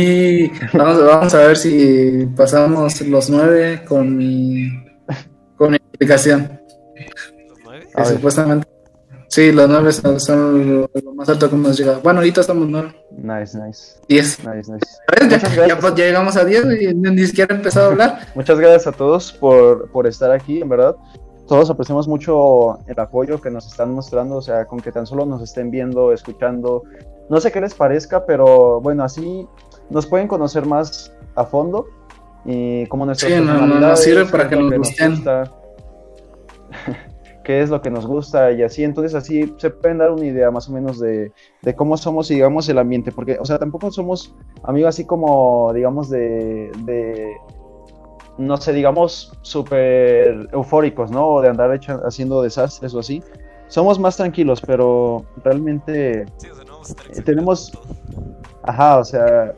Y 0.00 0.48
vamos, 0.72 1.04
vamos 1.04 1.34
a 1.34 1.38
ver 1.38 1.56
si 1.56 2.26
pasamos 2.36 3.00
los 3.02 3.28
nueve 3.30 3.84
con 3.86 4.16
mi, 4.16 4.68
con 5.56 5.72
mi 5.72 5.76
explicación. 5.76 6.60
¿Los 7.48 7.58
nueve? 7.64 7.88
Que 7.94 8.04
supuestamente. 8.04 8.77
Sí, 9.28 9.52
los 9.52 9.68
nueve 9.68 9.92
son, 9.92 10.18
son 10.18 10.80
lo, 10.80 11.14
más 11.14 11.28
alto 11.28 11.50
que 11.50 11.54
hemos 11.54 11.78
llegado. 11.78 12.00
Bueno, 12.02 12.20
ahorita 12.20 12.40
estamos 12.40 12.66
nueve. 12.66 12.94
Nice, 13.10 13.58
nice, 13.58 14.00
Diez. 14.08 14.38
nice, 14.38 14.72
nice. 14.72 14.86
Ya, 15.54 15.66
ya, 15.66 15.78
pues, 15.78 15.94
llegamos 15.94 16.36
a 16.36 16.44
diez 16.44 16.64
y 16.80 16.94
ni 16.94 17.26
siquiera 17.26 17.54
he 17.54 17.58
empezado 17.58 17.86
a 17.86 17.90
hablar. 17.90 18.18
Muchas 18.34 18.58
gracias 18.58 18.86
a 18.86 18.92
todos 18.92 19.32
por, 19.32 19.90
por 19.90 20.06
estar 20.06 20.32
aquí, 20.32 20.62
en 20.62 20.68
verdad. 20.70 20.96
Todos 21.46 21.68
apreciamos 21.70 22.08
mucho 22.08 22.78
el 22.86 22.98
apoyo 22.98 23.40
que 23.40 23.50
nos 23.50 23.66
están 23.66 23.92
mostrando, 23.92 24.36
o 24.36 24.42
sea, 24.42 24.64
con 24.64 24.80
que 24.80 24.92
tan 24.92 25.06
solo 25.06 25.26
nos 25.26 25.42
estén 25.42 25.70
viendo, 25.70 26.12
escuchando. 26.12 26.84
No 27.28 27.40
sé 27.40 27.52
qué 27.52 27.60
les 27.60 27.74
parezca, 27.74 28.24
pero 28.24 28.80
bueno, 28.80 29.04
así 29.04 29.46
nos 29.90 30.06
pueden 30.06 30.26
conocer 30.28 30.64
más 30.64 31.12
a 31.34 31.44
fondo 31.44 31.86
y 32.44 32.86
como 32.86 33.04
nuestras 33.04 33.32
Sí, 33.32 33.40
no, 33.40 33.66
no, 33.66 33.80
nos 33.80 34.00
sirve 34.00 34.24
para 34.26 34.48
que 34.48 34.56
lo 34.56 34.70
nos 34.70 34.78
gusten. 34.78 35.22
qué 37.48 37.62
es 37.62 37.70
lo 37.70 37.80
que 37.80 37.90
nos 37.90 38.06
gusta 38.06 38.52
y 38.52 38.62
así. 38.62 38.84
Entonces 38.84 39.14
así 39.14 39.54
se 39.56 39.70
pueden 39.70 39.96
dar 39.96 40.10
una 40.10 40.26
idea 40.26 40.50
más 40.50 40.68
o 40.68 40.72
menos 40.72 41.00
de, 41.00 41.32
cómo 41.76 41.96
somos 41.96 42.30
y 42.30 42.34
digamos 42.34 42.68
el 42.68 42.76
ambiente, 42.76 43.10
porque, 43.10 43.38
o 43.40 43.44
sea, 43.46 43.58
tampoco 43.58 43.90
somos 43.90 44.34
amigos 44.64 44.90
así 44.90 45.06
como, 45.06 45.72
digamos, 45.72 46.10
de, 46.10 46.70
de 46.84 47.34
no 48.36 48.58
sé, 48.58 48.74
digamos, 48.74 49.32
súper 49.40 50.46
eufóricos, 50.52 51.10
¿no? 51.10 51.26
O 51.26 51.40
de 51.40 51.48
andar 51.48 51.80
haciendo 52.04 52.42
desastres 52.42 52.92
o 52.94 52.98
así. 52.98 53.22
Somos 53.68 53.98
más 53.98 54.18
tranquilos, 54.18 54.60
pero 54.60 55.24
realmente, 55.42 56.26
Sí, 56.36 56.48
Eh, 56.48 57.22
tenemos- 57.22 57.72
ajá, 58.64 58.98
o 58.98 59.04
sea, 59.04 59.54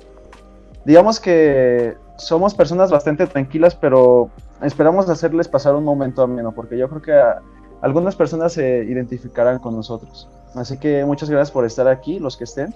digamos 0.84 1.18
que 1.18 1.96
somos 2.16 2.54
personas 2.54 2.92
bastante 2.92 3.26
tranquilas, 3.26 3.74
pero 3.74 4.30
esperamos 4.62 5.08
hacerles 5.08 5.48
pasar 5.48 5.74
un 5.74 5.82
momento 5.82 6.22
ameno, 6.22 6.52
porque 6.52 6.78
yo 6.78 6.88
creo 6.88 7.02
que 7.02 7.59
algunas 7.82 8.16
personas 8.16 8.52
se 8.52 8.84
identificarán 8.84 9.58
con 9.58 9.74
nosotros. 9.74 10.28
Así 10.54 10.78
que 10.78 11.04
muchas 11.04 11.30
gracias 11.30 11.50
por 11.50 11.64
estar 11.64 11.88
aquí, 11.88 12.18
los 12.18 12.36
que 12.36 12.44
estén. 12.44 12.74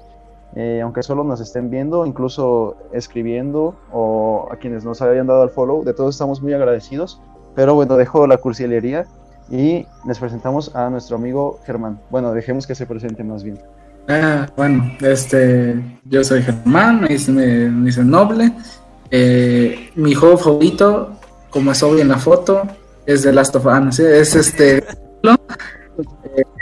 Eh, 0.57 0.81
aunque 0.83 1.03
solo 1.03 1.25
nos 1.25 1.41
estén 1.41 1.69
viendo, 1.69 2.07
incluso 2.07 2.77
escribiendo 2.93 3.75
o 3.93 4.47
a 4.53 4.57
quienes 4.57 4.85
nos 4.85 5.03
hayan 5.03 5.27
dado 5.27 5.43
el 5.43 5.51
follow, 5.51 5.83
de 5.83 5.93
todos 5.95 6.15
estamos 6.15 6.41
muy 6.41 6.53
agradecidos. 6.53 7.21
Pero 7.57 7.75
bueno, 7.75 7.97
dejo 7.97 8.27
la 8.27 8.37
cursilería 8.37 9.07
y 9.51 9.87
les 10.07 10.19
presentamos 10.19 10.75
a 10.75 10.89
nuestro 10.91 11.17
amigo 11.17 11.59
Germán. 11.65 12.01
Bueno, 12.11 12.33
dejemos 12.33 12.67
que 12.67 12.75
se 12.75 12.87
presente 12.87 13.25
más 13.25 13.43
bien. 13.43 13.59
Ah, 14.09 14.47
bueno, 14.57 14.93
este, 15.01 15.83
yo 16.05 16.23
soy 16.23 16.43
Germán, 16.43 17.01
me 17.01 17.09
dicen, 17.09 18.11
Noble. 18.11 18.53
Eh, 19.11 19.91
mi 19.95 20.15
juego 20.15 20.37
favorito, 20.37 21.13
como 21.51 21.73
es 21.73 21.83
obvio 21.83 22.03
en 22.03 22.09
la 22.09 22.19
foto, 22.19 22.63
es 23.07 23.23
de 23.23 23.33
Last 23.33 23.57
of 23.57 23.67
Us, 23.67 23.99
es 23.99 24.35
este... 24.35 24.85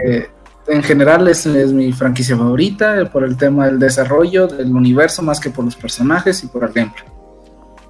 eh, 0.05 0.27
en 0.69 0.83
general 0.83 1.27
es, 1.29 1.45
es, 1.47 1.73
mi 1.73 1.93
franquicia 1.93 2.37
favorita 2.37 3.11
por 3.11 3.25
el 3.25 3.37
tema 3.37 3.67
del 3.67 3.79
desarrollo 3.79 4.47
del 4.47 4.75
universo 4.75 5.23
más 5.23 5.41
que 5.41 5.51
por 5.51 5.65
los 5.65 5.75
personajes 5.75 6.45
y 6.45 6.47
por 6.47 6.65
el 6.65 6.73
gameplay. 6.73 7.05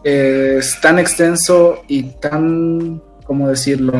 Eh, 0.04 0.56
es 0.58 0.80
tan 0.80 0.98
extenso 0.98 1.82
y 1.86 2.04
tan, 2.14 3.02
¿cómo 3.24 3.48
decirlo? 3.48 3.92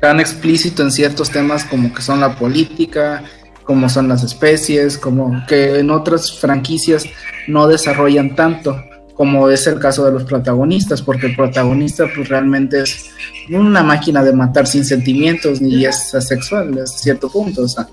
Tan 0.00 0.20
explícito 0.20 0.82
en 0.82 0.90
ciertos 0.90 1.30
temas 1.30 1.64
como 1.64 1.94
que 1.94 2.02
son 2.02 2.20
la 2.20 2.34
política, 2.36 3.22
como 3.64 3.88
son 3.88 4.08
las 4.08 4.24
especies, 4.24 4.98
como 4.98 5.46
que 5.46 5.78
en 5.78 5.90
otras 5.90 6.38
franquicias 6.38 7.04
no 7.46 7.68
desarrollan 7.68 8.34
tanto 8.34 8.76
como 9.22 9.48
es 9.48 9.68
el 9.68 9.78
caso 9.78 10.04
de 10.04 10.10
los 10.10 10.24
protagonistas, 10.24 11.00
porque 11.00 11.28
el 11.28 11.36
protagonista 11.36 12.06
pues 12.12 12.28
realmente 12.28 12.80
es 12.80 13.08
una 13.50 13.80
máquina 13.84 14.20
de 14.24 14.32
matar 14.32 14.66
sin 14.66 14.84
sentimientos 14.84 15.60
ni 15.60 15.84
es 15.84 16.12
asexual 16.12 16.76
a 16.76 16.86
cierto 16.88 17.30
punto, 17.30 17.62
o 17.62 17.68
sea. 17.68 17.86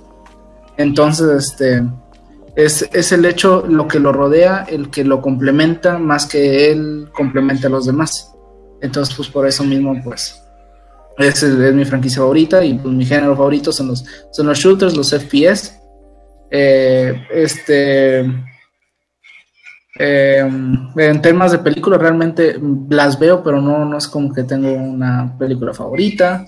Entonces, 0.75 1.27
este 1.51 1.83
es, 2.55 2.89
es, 2.91 3.11
el 3.11 3.25
hecho, 3.25 3.63
lo 3.69 3.87
que 3.87 3.99
lo 3.99 4.11
rodea, 4.11 4.65
el 4.67 4.89
que 4.89 5.03
lo 5.03 5.21
complementa 5.21 5.99
más 5.99 6.25
que 6.25 6.71
él 6.71 7.09
complementa 7.13 7.67
a 7.67 7.69
los 7.69 7.85
demás. 7.85 8.33
Entonces, 8.81 9.13
pues 9.15 9.29
por 9.29 9.45
eso 9.45 9.63
mismo, 9.63 10.01
pues 10.03 10.41
es, 11.19 11.43
es 11.43 11.73
mi 11.75 11.85
franquicia 11.85 12.21
favorita 12.21 12.65
y 12.65 12.73
pues, 12.73 12.91
mi 12.91 13.05
género 13.05 13.35
favorito 13.35 13.71
son 13.71 13.89
los, 13.89 14.03
son 14.31 14.47
los 14.47 14.57
shooters, 14.57 14.97
los 14.97 15.11
FPS. 15.11 15.79
Eh, 16.49 17.13
este 17.31 18.25
eh, 20.01 20.39
en 20.39 21.21
temas 21.21 21.51
de 21.51 21.57
películas 21.57 21.99
realmente 21.99 22.57
las 22.89 23.19
veo, 23.19 23.43
pero 23.43 23.61
no, 23.61 23.83
no 23.83 23.97
es 23.97 24.07
como 24.07 24.33
que 24.33 24.43
tengo 24.43 24.71
una 24.71 25.37
película 25.37 25.73
favorita. 25.73 26.45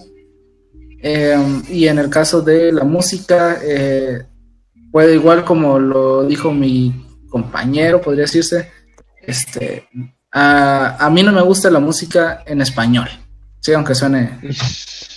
Eh, 1.03 1.61
y 1.69 1.85
en 1.87 1.99
el 1.99 2.09
caso 2.09 2.41
de 2.41 2.71
la 2.71 2.85
música, 2.85 3.59
eh, 3.61 4.23
puede 4.89 5.15
igual 5.15 5.43
como 5.43 5.79
lo 5.79 6.23
dijo 6.23 6.53
mi 6.53 7.05
compañero, 7.27 7.99
podría 7.99 8.23
decirse, 8.23 8.71
este, 9.21 9.85
a, 10.31 11.05
a, 11.05 11.09
mí 11.09 11.21
no 11.21 11.33
me 11.33 11.41
gusta 11.41 11.69
la 11.69 11.79
música 11.79 12.43
en 12.45 12.61
español, 12.61 13.09
sí, 13.59 13.73
aunque 13.73 13.95
suene... 13.95 14.39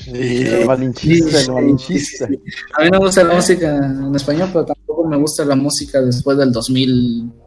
El 0.06 0.66
malinchista, 0.66 1.40
el 1.40 1.52
malinchista. 1.52 2.24
A 2.24 2.82
mí 2.82 2.90
me 2.90 2.98
gusta 2.98 3.22
la 3.22 3.34
música 3.34 3.76
en 3.76 4.14
español, 4.14 4.50
pero 4.52 4.64
tampoco 4.64 5.06
me 5.06 5.16
gusta 5.16 5.44
la 5.44 5.54
música 5.54 6.00
después 6.00 6.36
del 6.36 6.50
2000 6.50 7.43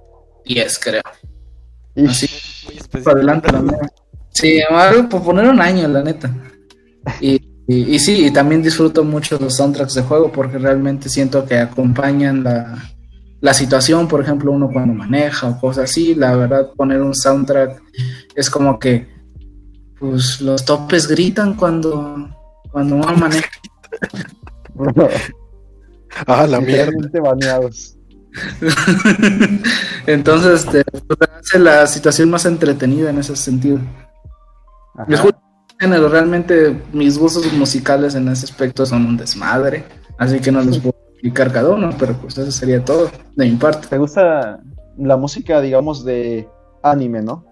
10, 0.48 0.80
creo. 0.80 1.02
Así, 2.08 2.28
para 3.04 3.18
adelante 3.18 3.52
la 3.52 3.62
neta. 3.62 3.88
Sí, 4.30 4.60
por 5.10 5.24
poner 5.24 5.48
un 5.48 5.60
año, 5.60 5.88
la 5.88 6.04
neta. 6.04 6.32
Y, 7.22 7.36
y, 7.68 7.96
y, 7.96 8.00
sí, 8.00 8.26
y 8.28 8.32
también 8.32 8.62
disfruto 8.62 9.04
mucho 9.04 9.38
los 9.40 9.56
soundtracks 9.56 9.96
de 9.96 10.04
juego 10.04 10.32
porque 10.32 10.58
realmente 10.58 11.10
siento 11.10 11.46
que 11.46 11.58
acompañan 11.58 12.44
la, 12.44 12.78
la 13.42 13.54
situación, 13.54 14.08
por 14.08 14.22
ejemplo, 14.22 14.52
uno 14.52 14.70
cuando 14.72 14.94
maneja 14.94 15.48
o 15.48 15.60
cosas 15.60 15.90
así. 15.90 16.16
La 16.16 16.36
verdad, 16.36 16.72
poner 16.76 17.02
un 17.02 17.16
soundtrack 17.16 17.82
es 18.36 18.50
como 18.50 18.78
que 18.80 19.08
pues 20.00 20.42
los 20.42 20.64
topes 20.64 21.08
gritan 21.08 21.56
cuando, 21.56 22.30
cuando 22.72 22.96
uno 22.96 23.16
maneja. 23.16 23.50
ah, 26.28 26.46
la 26.48 26.62
mierda. 26.62 26.94
baneados. 27.22 27.97
Entonces, 30.08 30.66
este, 30.66 30.84
hace 31.40 31.60
la 31.60 31.88
situación 31.88 32.30
más 32.30 32.46
entretenida 32.46 33.10
en 33.10 33.20
ese 33.20 33.36
sentido. 33.36 33.80
género, 35.80 36.10
realmente 36.10 36.82
mis 36.92 37.18
gustos 37.18 37.52
musicales 37.54 38.16
en 38.16 38.28
ese 38.30 38.46
aspecto 38.46 38.86
son 38.86 39.06
un 39.06 39.18
desmadre, 39.18 39.86
así 40.18 40.40
que 40.40 40.52
no 40.52 40.62
los 40.62 40.80
puedo 40.80 40.96
explicar 41.14 41.52
cada 41.52 41.70
uno, 41.70 41.92
pero 41.98 42.14
pues 42.14 42.38
eso 42.38 42.52
sería 42.52 42.84
todo 42.84 43.10
de 43.36 43.46
mi 43.46 43.56
parte. 43.56 43.88
¿Te 43.88 43.98
gusta 43.98 44.60
la 44.98 45.18
música, 45.18 45.62
digamos, 45.62 46.04
de 46.04 46.48
anime, 46.82 47.22
no? 47.22 47.46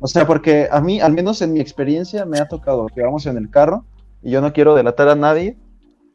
O 0.00 0.06
sea, 0.06 0.26
porque 0.26 0.68
a 0.70 0.80
mí, 0.80 1.00
al 1.00 1.12
menos 1.12 1.42
en 1.42 1.52
mi 1.52 1.60
experiencia, 1.60 2.24
me 2.24 2.38
ha 2.38 2.46
tocado 2.46 2.86
que 2.86 3.02
vamos 3.02 3.26
en 3.26 3.36
el 3.36 3.50
carro 3.50 3.84
y 4.22 4.30
yo 4.30 4.40
no 4.40 4.52
quiero 4.52 4.74
delatar 4.74 5.08
a 5.08 5.14
nadie, 5.14 5.56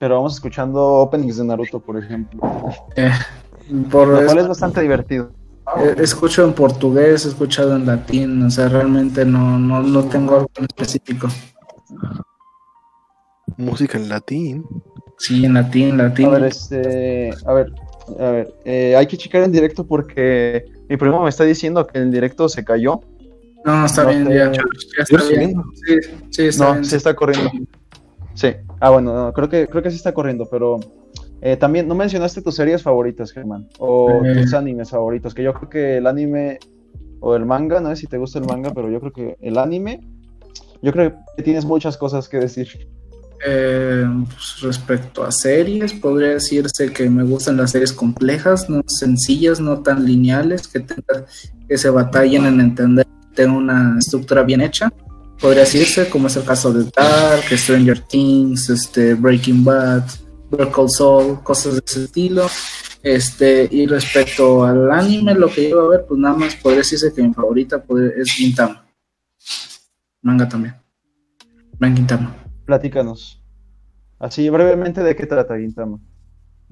pero 0.01 0.15
vamos 0.15 0.33
escuchando 0.33 0.83
openings 0.83 1.37
de 1.37 1.43
Naruto, 1.43 1.79
por 1.79 1.95
ejemplo. 1.95 2.41
Eh, 2.95 3.11
por 3.91 4.07
lo 4.07 4.25
cual 4.25 4.39
es 4.39 4.47
bastante 4.47 4.81
divertido. 4.81 5.31
Eh, 5.77 5.93
escucho 5.99 6.43
en 6.43 6.53
portugués, 6.53 7.23
he 7.23 7.29
escuchado 7.29 7.75
en 7.75 7.85
latín, 7.85 8.41
o 8.41 8.49
sea, 8.49 8.67
realmente 8.67 9.23
no, 9.23 9.59
no, 9.59 9.83
no 9.83 10.03
tengo 10.05 10.37
algo 10.37 10.49
en 10.57 10.63
específico. 10.65 11.27
Música 13.57 13.99
en 13.99 14.09
latín. 14.09 14.65
Sí, 15.19 15.45
en 15.45 15.53
latín, 15.53 15.95
latín. 15.99 16.29
A 16.29 16.31
ver, 16.31 16.43
este, 16.45 17.29
a 17.45 17.53
ver, 17.53 17.71
a 18.19 18.31
ver, 18.31 18.55
eh, 18.65 18.95
hay 18.95 19.05
que 19.05 19.17
checar 19.17 19.43
en 19.43 19.51
directo 19.51 19.85
porque 19.85 20.65
mi 20.89 20.97
primo 20.97 21.21
me 21.21 21.29
está 21.29 21.43
diciendo 21.43 21.85
que 21.85 21.99
el 21.99 22.09
directo 22.09 22.49
se 22.49 22.65
cayó. 22.65 23.01
No, 23.63 23.85
está 23.85 24.05
No 24.05 24.09
bien, 24.09 24.27
ya, 24.29 24.51
ya 24.51 24.63
está 24.97 25.23
bien. 25.27 25.61
Sí, 25.85 25.95
sí, 26.31 26.47
está 26.47 26.65
No, 26.65 26.71
bien. 26.73 26.85
sí 26.85 26.95
está 26.95 27.13
corriendo. 27.13 27.51
Sí. 28.41 28.47
Ah, 28.80 28.89
bueno, 28.89 29.13
no, 29.13 29.34
creo 29.34 29.47
que 29.49 29.67
creo 29.67 29.84
que 29.84 29.91
sí 29.91 29.97
está 29.97 30.13
corriendo, 30.15 30.47
pero 30.49 30.80
eh, 31.41 31.58
también 31.58 31.88
no 31.88 31.93
mencionaste 31.93 32.41
tus 32.41 32.56
series 32.56 32.82
favoritas, 32.82 33.32
Germán, 33.32 33.67
o 33.77 34.23
Eh. 34.25 34.34
tus 34.41 34.54
animes 34.56 34.89
favoritos, 34.89 35.36
que 35.36 35.43
yo 35.43 35.54
creo 35.54 35.69
que 35.69 35.97
el 35.97 36.08
anime 36.08 36.58
o 37.19 37.36
el 37.36 37.45
manga, 37.45 37.80
no 37.80 37.89
sé 37.89 37.97
si 37.97 38.08
te 38.08 38.17
gusta 38.17 38.39
el 38.39 38.45
manga, 38.45 38.71
pero 38.73 38.89
yo 38.89 38.99
creo 38.99 39.12
que 39.13 39.38
el 39.41 39.60
anime, 39.60 40.01
yo 40.82 40.91
creo 40.91 41.13
que 41.38 41.43
tienes 41.43 41.65
muchas 41.65 41.97
cosas 41.97 42.27
que 42.27 42.38
decir. 42.39 42.67
Eh, 43.45 44.06
pues, 44.25 44.62
respecto 44.62 45.23
a 45.23 45.32
series, 45.32 45.93
podría 45.93 46.30
decirse 46.30 46.91
que 46.93 47.10
me 47.10 47.23
gustan 47.23 47.58
las 47.58 47.71
series 47.71 47.91
complejas, 47.93 48.69
no 48.69 48.82
sencillas, 48.88 49.60
no 49.60 49.82
tan 49.82 50.04
lineales, 50.06 50.67
que, 50.67 50.80
tenga- 50.80 51.25
que 51.67 51.77
se 51.77 51.89
batallen 51.91 52.45
en 52.45 52.60
entender, 52.60 53.06
tengan 53.36 53.56
una 53.56 53.95
estructura 53.99 54.43
bien 54.43 54.62
hecha. 54.62 54.91
Podría 55.41 55.62
decirse, 55.62 56.08
como 56.10 56.27
es 56.27 56.36
el 56.36 56.43
caso 56.43 56.71
de 56.71 56.89
Dark, 56.95 57.43
Stranger 57.49 57.99
Things, 58.01 58.69
este, 58.69 59.15
Breaking 59.15 59.63
Bad, 59.63 60.04
Better 60.51 60.69
Call 60.69 60.89
Saul, 60.89 61.41
cosas 61.41 61.73
de 61.73 61.82
ese 61.84 62.04
estilo. 62.04 62.47
Este, 63.01 63.67
y 63.71 63.88
respecto 63.88 64.63
al 64.63 64.91
anime, 64.91 65.34
lo 65.34 65.49
que 65.49 65.71
yo 65.71 65.82
a 65.82 65.88
ver, 65.89 66.06
pues 66.08 66.19
nada 66.19 66.36
más 66.36 66.56
podría 66.58 66.80
decirse 66.80 67.12
que 67.12 67.23
mi 67.23 67.34
favorita 67.34 67.84
es 68.15 68.32
Gintama. 68.34 68.86
Manga 70.21 70.47
también. 70.47 70.75
Ven 71.80 71.95
Gintama. 71.95 72.36
Platícanos. 72.65 73.41
Así 74.19 74.47
brevemente 74.51 75.01
de 75.01 75.15
qué 75.15 75.25
trata 75.25 75.58
Gintama. 75.58 75.97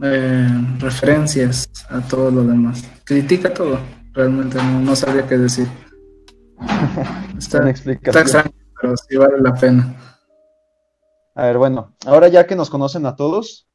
eh, 0.03 0.47
referencias 0.77 1.67
a 1.89 1.99
todo 2.01 2.29
lo 2.29 2.43
demás. 2.43 2.83
Critica 3.03 3.51
todo. 3.51 3.79
Realmente 4.13 4.57
no, 4.57 4.79
no 4.81 4.95
sabría 4.95 5.25
qué 5.27 5.37
decir. 5.39 5.67
Está, 7.39 7.69
está 7.69 8.19
extraño, 8.19 8.51
pero 8.81 8.95
sí 8.97 9.17
vale 9.17 9.39
la 9.39 9.53
pena. 9.53 9.95
A 11.35 11.45
ver, 11.45 11.57
bueno, 11.57 11.93
ahora 12.05 12.27
ya 12.27 12.45
que 12.45 12.55
nos 12.55 12.69
conocen 12.69 13.05
a 13.05 13.15
todos, 13.15 13.67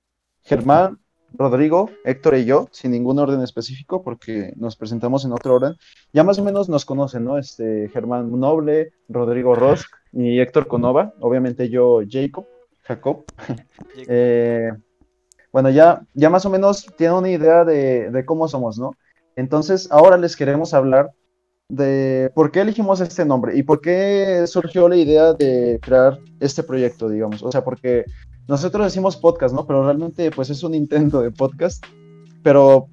Germán, 0.42 0.98
Rodrigo, 1.32 1.90
Héctor 2.04 2.36
y 2.36 2.44
yo, 2.44 2.68
sin 2.70 2.92
ningún 2.92 3.18
orden 3.18 3.42
específico, 3.42 4.02
porque 4.02 4.52
nos 4.56 4.76
presentamos 4.76 5.24
en 5.24 5.32
otro 5.32 5.54
orden, 5.54 5.74
ya 6.12 6.22
más 6.24 6.38
o 6.38 6.44
menos 6.44 6.68
nos 6.68 6.84
conocen, 6.84 7.24
¿no? 7.24 7.38
Este, 7.38 7.88
Germán 7.88 8.30
Noble, 8.38 8.92
Rodrigo 9.08 9.54
Rosk 9.54 9.90
y 10.12 10.40
Héctor 10.40 10.66
Conova, 10.66 11.14
obviamente 11.20 11.68
yo, 11.68 12.00
Jacob, 12.08 12.46
Jacob. 12.82 13.24
Eh, 14.08 14.70
bueno, 15.52 15.70
ya, 15.70 16.02
ya 16.14 16.30
más 16.30 16.44
o 16.46 16.50
menos 16.50 16.84
tienen 16.96 17.16
una 17.16 17.30
idea 17.30 17.64
de, 17.64 18.10
de 18.10 18.24
cómo 18.24 18.48
somos, 18.48 18.76
¿no? 18.76 18.96
Entonces, 19.36 19.90
ahora 19.92 20.16
les 20.16 20.36
queremos 20.36 20.74
hablar 20.74 21.12
de 21.68 22.30
por 22.34 22.50
qué 22.50 22.60
elegimos 22.60 23.00
este 23.00 23.24
nombre 23.24 23.56
y 23.56 23.62
por 23.62 23.80
qué 23.80 24.44
surgió 24.46 24.88
la 24.88 24.96
idea 24.96 25.32
de 25.32 25.78
crear 25.80 26.18
este 26.40 26.62
proyecto, 26.62 27.08
digamos. 27.08 27.42
O 27.42 27.50
sea, 27.50 27.64
porque 27.64 28.04
nosotros 28.48 28.84
decimos 28.86 29.16
podcast, 29.16 29.54
¿no? 29.54 29.66
Pero 29.66 29.84
realmente, 29.84 30.30
pues 30.30 30.50
es 30.50 30.62
un 30.62 30.74
intento 30.74 31.22
de 31.22 31.30
podcast. 31.30 31.84
Pero 32.42 32.88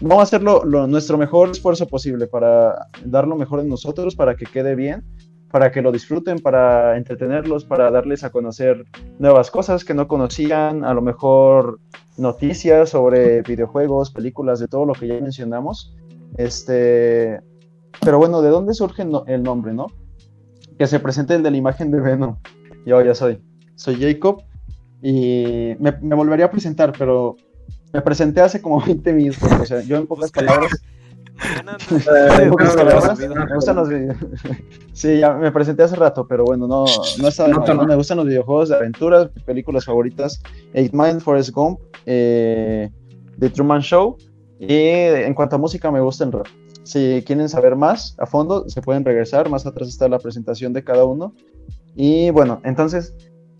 vamos 0.00 0.18
a 0.18 0.22
hacer 0.24 0.42
lo- 0.42 0.64
lo- 0.64 0.86
nuestro 0.88 1.16
mejor 1.16 1.50
esfuerzo 1.50 1.86
posible 1.86 2.26
para 2.26 2.88
dar 3.04 3.28
lo 3.28 3.36
mejor 3.36 3.62
de 3.62 3.68
nosotros, 3.68 4.16
para 4.16 4.34
que 4.34 4.46
quede 4.46 4.74
bien, 4.74 5.04
para 5.52 5.70
que 5.70 5.80
lo 5.80 5.92
disfruten, 5.92 6.40
para 6.40 6.96
entretenerlos, 6.96 7.64
para 7.64 7.90
darles 7.92 8.24
a 8.24 8.30
conocer 8.30 8.84
nuevas 9.20 9.52
cosas 9.52 9.84
que 9.84 9.94
no 9.94 10.08
conocían, 10.08 10.84
a 10.84 10.92
lo 10.92 11.00
mejor 11.02 11.78
noticias 12.18 12.90
sobre 12.90 13.42
videojuegos, 13.42 14.10
películas, 14.10 14.58
de 14.58 14.66
todo 14.66 14.84
lo 14.84 14.94
que 14.94 15.06
ya 15.06 15.14
mencionamos. 15.20 15.94
Este, 16.36 17.38
pero 18.00 18.18
bueno, 18.18 18.42
¿de 18.42 18.50
dónde 18.50 18.74
surge 18.74 19.02
el 19.02 19.10
no- 19.10 19.24
el 19.26 19.42
nombre, 19.42 19.72
no? 19.72 19.86
Que 20.78 20.86
se 20.86 21.00
presente 21.00 21.34
el 21.34 21.42
de 21.42 21.50
la 21.50 21.56
imagen 21.56 21.90
de 21.90 22.00
Venom. 22.00 22.36
Yo 22.84 23.00
ya 23.02 23.14
soy. 23.14 23.40
Soy 23.74 23.96
Jacob 24.00 24.42
y 25.02 25.74
me, 25.78 25.92
me 26.00 26.14
volvería 26.14 26.46
a 26.46 26.50
presentar, 26.50 26.92
pero 26.98 27.36
me 27.92 28.00
presenté 28.02 28.40
hace 28.40 28.60
como 28.62 28.80
20 28.84 29.12
minutos. 29.12 29.42
O 29.60 29.64
sea, 29.64 29.80
yo 29.82 29.96
en 29.96 30.06
pocas 30.06 30.30
palabras. 30.30 30.80
Sí, 34.92 35.18
ya 35.18 35.34
me 35.34 35.52
presenté 35.52 35.82
hace 35.82 35.96
rato, 35.96 36.26
pero 36.26 36.44
bueno, 36.44 36.66
no, 36.66 36.84
no 37.20 37.28
está 37.28 37.46
de 37.46 37.52
No. 37.52 37.84
Me 37.84 37.94
gustan 37.96 38.16
los 38.16 38.26
videojuegos 38.26 38.70
de 38.70 38.76
aventuras, 38.76 39.28
películas 39.44 39.84
favoritas, 39.84 40.42
Eight 40.72 40.92
Mile, 40.94 41.20
Forrest 41.20 41.50
Gump, 41.50 41.78
eh, 42.06 42.90
The 43.38 43.50
Truman 43.50 43.80
Show. 43.82 44.16
Y 44.58 44.74
en 44.74 45.34
cuanto 45.34 45.56
a 45.56 45.58
música, 45.58 45.90
me 45.90 46.00
gusta 46.00 46.24
el 46.24 46.32
rap. 46.32 46.46
Si 46.86 47.24
quieren 47.26 47.48
saber 47.48 47.74
más 47.74 48.14
a 48.18 48.26
fondo, 48.26 48.68
se 48.68 48.80
pueden 48.80 49.04
regresar. 49.04 49.50
Más 49.50 49.66
atrás 49.66 49.88
está 49.88 50.08
la 50.08 50.20
presentación 50.20 50.72
de 50.72 50.84
cada 50.84 51.04
uno. 51.04 51.34
Y 51.96 52.30
bueno, 52.30 52.60
entonces, 52.62 53.12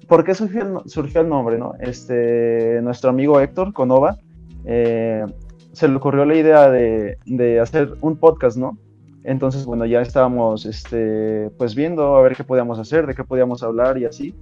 ¿por 0.06 0.22
qué 0.22 0.32
surgió 0.34 0.62
el, 0.62 0.88
surgió 0.88 1.22
el 1.22 1.28
nombre? 1.28 1.58
No? 1.58 1.74
Este, 1.80 2.80
nuestro 2.82 3.10
amigo 3.10 3.40
Héctor 3.40 3.72
Conova 3.72 4.16
eh, 4.64 5.26
se 5.72 5.88
le 5.88 5.96
ocurrió 5.96 6.24
la 6.24 6.36
idea 6.36 6.70
de, 6.70 7.18
de 7.26 7.58
hacer 7.58 7.94
un 8.00 8.16
podcast, 8.16 8.56
¿no? 8.56 8.78
Entonces, 9.24 9.66
bueno, 9.66 9.86
ya 9.86 10.02
estábamos 10.02 10.64
este, 10.64 11.50
pues 11.58 11.74
viendo 11.74 12.14
a 12.14 12.22
ver 12.22 12.36
qué 12.36 12.44
podíamos 12.44 12.78
hacer, 12.78 13.08
de 13.08 13.14
qué 13.16 13.24
podíamos 13.24 13.64
hablar 13.64 13.98
y 13.98 14.04
así. 14.04 14.36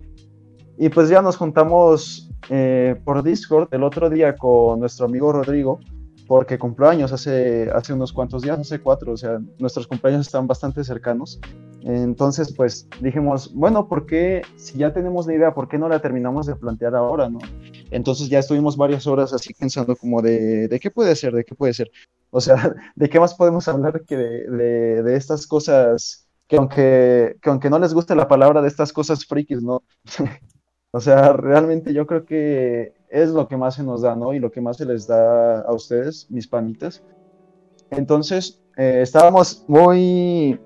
Y 0.77 0.91
pues 0.91 1.09
ya 1.09 1.23
nos 1.23 1.39
juntamos 1.39 2.31
eh, 2.51 3.01
por 3.03 3.23
Discord 3.23 3.73
el 3.73 3.83
otro 3.83 4.11
día 4.11 4.37
con 4.37 4.81
nuestro 4.81 5.07
amigo 5.07 5.33
Rodrigo, 5.33 5.81
porque 6.27 6.59
cumplió 6.59 6.89
años 6.89 7.13
hace, 7.13 7.71
hace 7.75 7.93
unos 7.93 8.13
cuantos 8.13 8.43
días, 8.43 8.59
hace 8.59 8.81
cuatro, 8.81 9.13
o 9.13 9.17
sea, 9.17 9.39
nuestros 9.59 9.87
cumpleaños 9.87 10.27
están 10.27 10.47
bastante 10.47 10.83
cercanos. 10.85 11.39
Entonces, 11.83 12.55
pues 12.55 12.89
dijimos, 13.01 13.53
bueno, 13.55 13.89
¿por 13.89 14.07
qué, 14.07 14.43
si 14.57 14.79
ya 14.79 14.93
tenemos 14.95 15.27
la 15.27 15.35
idea, 15.35 15.55
por 15.55 15.69
qué 15.69 15.77
no 15.79 15.89
la 15.89 16.01
terminamos 16.01 16.47
de 16.47 16.57
plantear 16.57 16.95
ahora, 16.95 17.29
no? 17.29 17.39
Entonces 17.91 18.29
ya 18.31 18.39
estuvimos 18.39 18.77
varias 18.77 19.07
horas 19.07 19.33
así 19.35 19.53
pensando 19.53 19.95
como 19.97 20.23
de, 20.23 20.67
de 20.69 20.81
qué 20.81 20.91
puede 20.91 21.15
ser, 21.15 21.35
de 21.35 21.45
qué 21.45 21.55
puede 21.55 21.75
ser. 21.75 21.91
O 22.31 22.41
sea, 22.41 22.57
¿de 22.97 23.09
qué 23.11 23.21
más 23.21 23.35
podemos 23.35 23.69
hablar 23.69 24.03
que 24.07 24.17
de, 24.17 24.49
de- 24.51 25.03
de 25.03 25.17
estas 25.17 25.47
cosas 25.47 26.27
que 26.49 26.57
aunque, 26.57 27.37
que 27.43 27.51
aunque 27.51 27.71
no 27.71 27.79
les 27.79 27.95
guste 27.95 28.15
la 28.15 28.29
palabra 28.29 28.63
de 28.63 28.69
estas 28.69 28.93
cosas 28.93 29.27
frikis, 29.27 29.63
¿no? 29.63 29.83
O 30.97 31.01
sea, 31.01 31.33
realmente 31.33 31.93
yo 31.93 32.07
creo 32.07 32.25
que 32.25 32.95
es 33.15 33.31
lo 33.31 33.47
que 33.47 33.57
más 33.57 33.77
se 33.77 33.85
nos 33.85 34.03
da, 34.03 34.17
¿no? 34.17 34.35
Y 34.35 34.41
lo 34.41 34.51
que 34.51 34.61
más 34.61 34.77
se 34.77 34.85
les 34.85 35.07
da 35.07 35.61
a 35.61 35.73
ustedes, 35.73 36.27
mis 36.31 36.49
panitas. 36.49 37.01
Entonces, 37.91 38.61
eh, 38.77 39.01
estábamos 39.03 39.65
muy, 39.69 40.59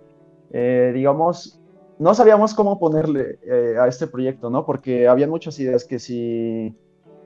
eh, 0.51 0.93
digamos, 0.95 1.61
no 1.99 2.15
sabíamos 2.15 2.55
cómo 2.55 2.79
ponerle 2.79 3.39
eh, 3.45 3.77
a 3.79 3.87
este 3.87 4.07
proyecto, 4.07 4.49
¿no? 4.49 4.65
Porque 4.65 5.07
había 5.07 5.29
muchas 5.29 5.59
ideas 5.59 5.85
que 5.85 5.99
sí... 5.99 6.75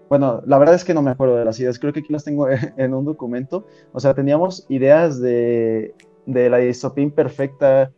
Bueno, 0.08 0.42
la 0.44 0.58
verdad 0.58 0.74
es 0.74 0.84
que 0.84 0.92
no 0.92 1.02
me 1.02 1.12
acuerdo 1.12 1.36
de 1.36 1.44
las 1.44 1.58
ideas, 1.60 1.78
creo 1.78 1.92
que 1.92 2.00
aquí 2.00 2.12
las 2.12 2.24
tengo 2.24 2.48
en 2.76 2.92
un 2.92 3.04
documento. 3.04 3.64
O 3.92 4.00
sea, 4.00 4.14
teníamos 4.14 4.66
ideas 4.68 5.20
de, 5.20 5.94
de 6.26 6.50
la 6.50 6.58
distopía 6.58 7.04
imperfecta, 7.04 7.92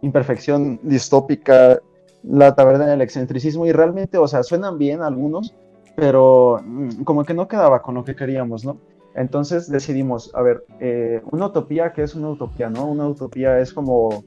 imperfección 0.00 0.80
distópica, 0.82 1.80
la 2.22 2.54
taberna 2.54 2.86
del 2.86 3.02
excentricismo, 3.02 3.66
y 3.66 3.72
realmente, 3.72 4.16
o 4.16 4.26
sea, 4.26 4.42
suenan 4.42 4.78
bien 4.78 5.02
algunos, 5.02 5.54
pero 5.96 6.60
mm, 6.64 7.02
como 7.04 7.24
que 7.24 7.34
no 7.34 7.48
quedaba 7.48 7.82
con 7.82 7.94
lo 7.94 8.04
que 8.04 8.16
queríamos, 8.16 8.64
¿no? 8.64 8.78
Entonces 9.14 9.68
decidimos, 9.68 10.32
a 10.34 10.42
ver, 10.42 10.64
eh, 10.78 11.20
una 11.30 11.46
utopía, 11.46 11.92
¿qué 11.92 12.02
es 12.02 12.14
una 12.14 12.30
utopía, 12.30 12.70
no? 12.70 12.86
Una 12.86 13.08
utopía 13.08 13.58
es 13.58 13.72
como 13.72 14.24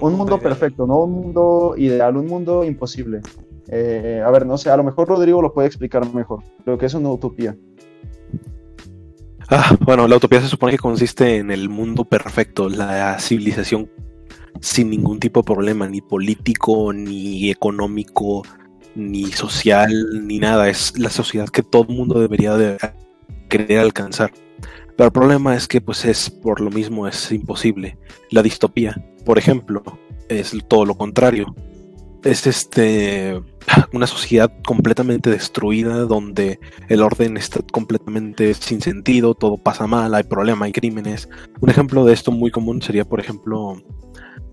un 0.00 0.14
mundo 0.14 0.36
ideal. 0.36 0.40
perfecto, 0.40 0.86
no 0.86 1.00
un 1.04 1.12
mundo 1.12 1.74
ideal, 1.76 2.16
un 2.16 2.26
mundo 2.26 2.64
imposible. 2.64 3.20
Eh, 3.68 4.22
a 4.24 4.30
ver, 4.30 4.44
no 4.44 4.58
sé, 4.58 4.70
a 4.70 4.76
lo 4.76 4.84
mejor 4.84 5.08
Rodrigo 5.08 5.40
lo 5.40 5.52
puede 5.52 5.68
explicar 5.68 6.06
mejor, 6.12 6.42
lo 6.66 6.76
que 6.76 6.86
es 6.86 6.94
una 6.94 7.10
utopía. 7.10 7.56
Ah, 9.48 9.76
bueno, 9.80 10.06
la 10.08 10.16
utopía 10.16 10.40
se 10.40 10.48
supone 10.48 10.72
que 10.72 10.78
consiste 10.78 11.36
en 11.36 11.50
el 11.50 11.68
mundo 11.68 12.04
perfecto, 12.04 12.68
la 12.68 13.18
civilización 13.18 13.90
sin 14.60 14.90
ningún 14.90 15.18
tipo 15.18 15.40
de 15.40 15.44
problema, 15.44 15.88
ni 15.88 16.00
político, 16.00 16.92
ni 16.92 17.50
económico, 17.50 18.42
ni 18.94 19.26
social, 19.32 20.26
ni 20.26 20.38
nada. 20.38 20.68
Es 20.68 20.98
la 20.98 21.10
sociedad 21.10 21.48
que 21.48 21.62
todo 21.62 21.86
el 21.88 21.96
mundo 21.96 22.20
debería 22.20 22.56
de 22.56 22.78
querer 23.48 23.78
alcanzar. 23.78 24.32
Pero 24.96 25.06
el 25.06 25.12
problema 25.12 25.56
es 25.56 25.66
que, 25.68 25.80
pues, 25.80 26.04
es 26.04 26.30
por 26.30 26.60
lo 26.60 26.70
mismo 26.70 27.06
es 27.06 27.32
imposible. 27.32 27.98
La 28.30 28.42
distopía, 28.42 28.94
por 29.24 29.38
ejemplo, 29.38 29.82
es 30.28 30.54
todo 30.68 30.84
lo 30.84 30.96
contrario. 30.96 31.54
Es 32.24 32.46
este 32.46 33.40
una 33.92 34.06
sociedad 34.06 34.52
completamente 34.64 35.30
destruida 35.30 36.04
donde 36.04 36.60
el 36.88 37.02
orden 37.02 37.36
está 37.36 37.60
completamente 37.72 38.54
sin 38.54 38.80
sentido, 38.80 39.34
todo 39.34 39.56
pasa 39.56 39.86
mal, 39.86 40.14
hay 40.14 40.24
problema, 40.24 40.66
hay 40.66 40.72
crímenes. 40.72 41.28
Un 41.60 41.70
ejemplo 41.70 42.04
de 42.04 42.12
esto 42.12 42.30
muy 42.30 42.50
común 42.50 42.82
sería, 42.82 43.04
por 43.04 43.20
ejemplo, 43.20 43.82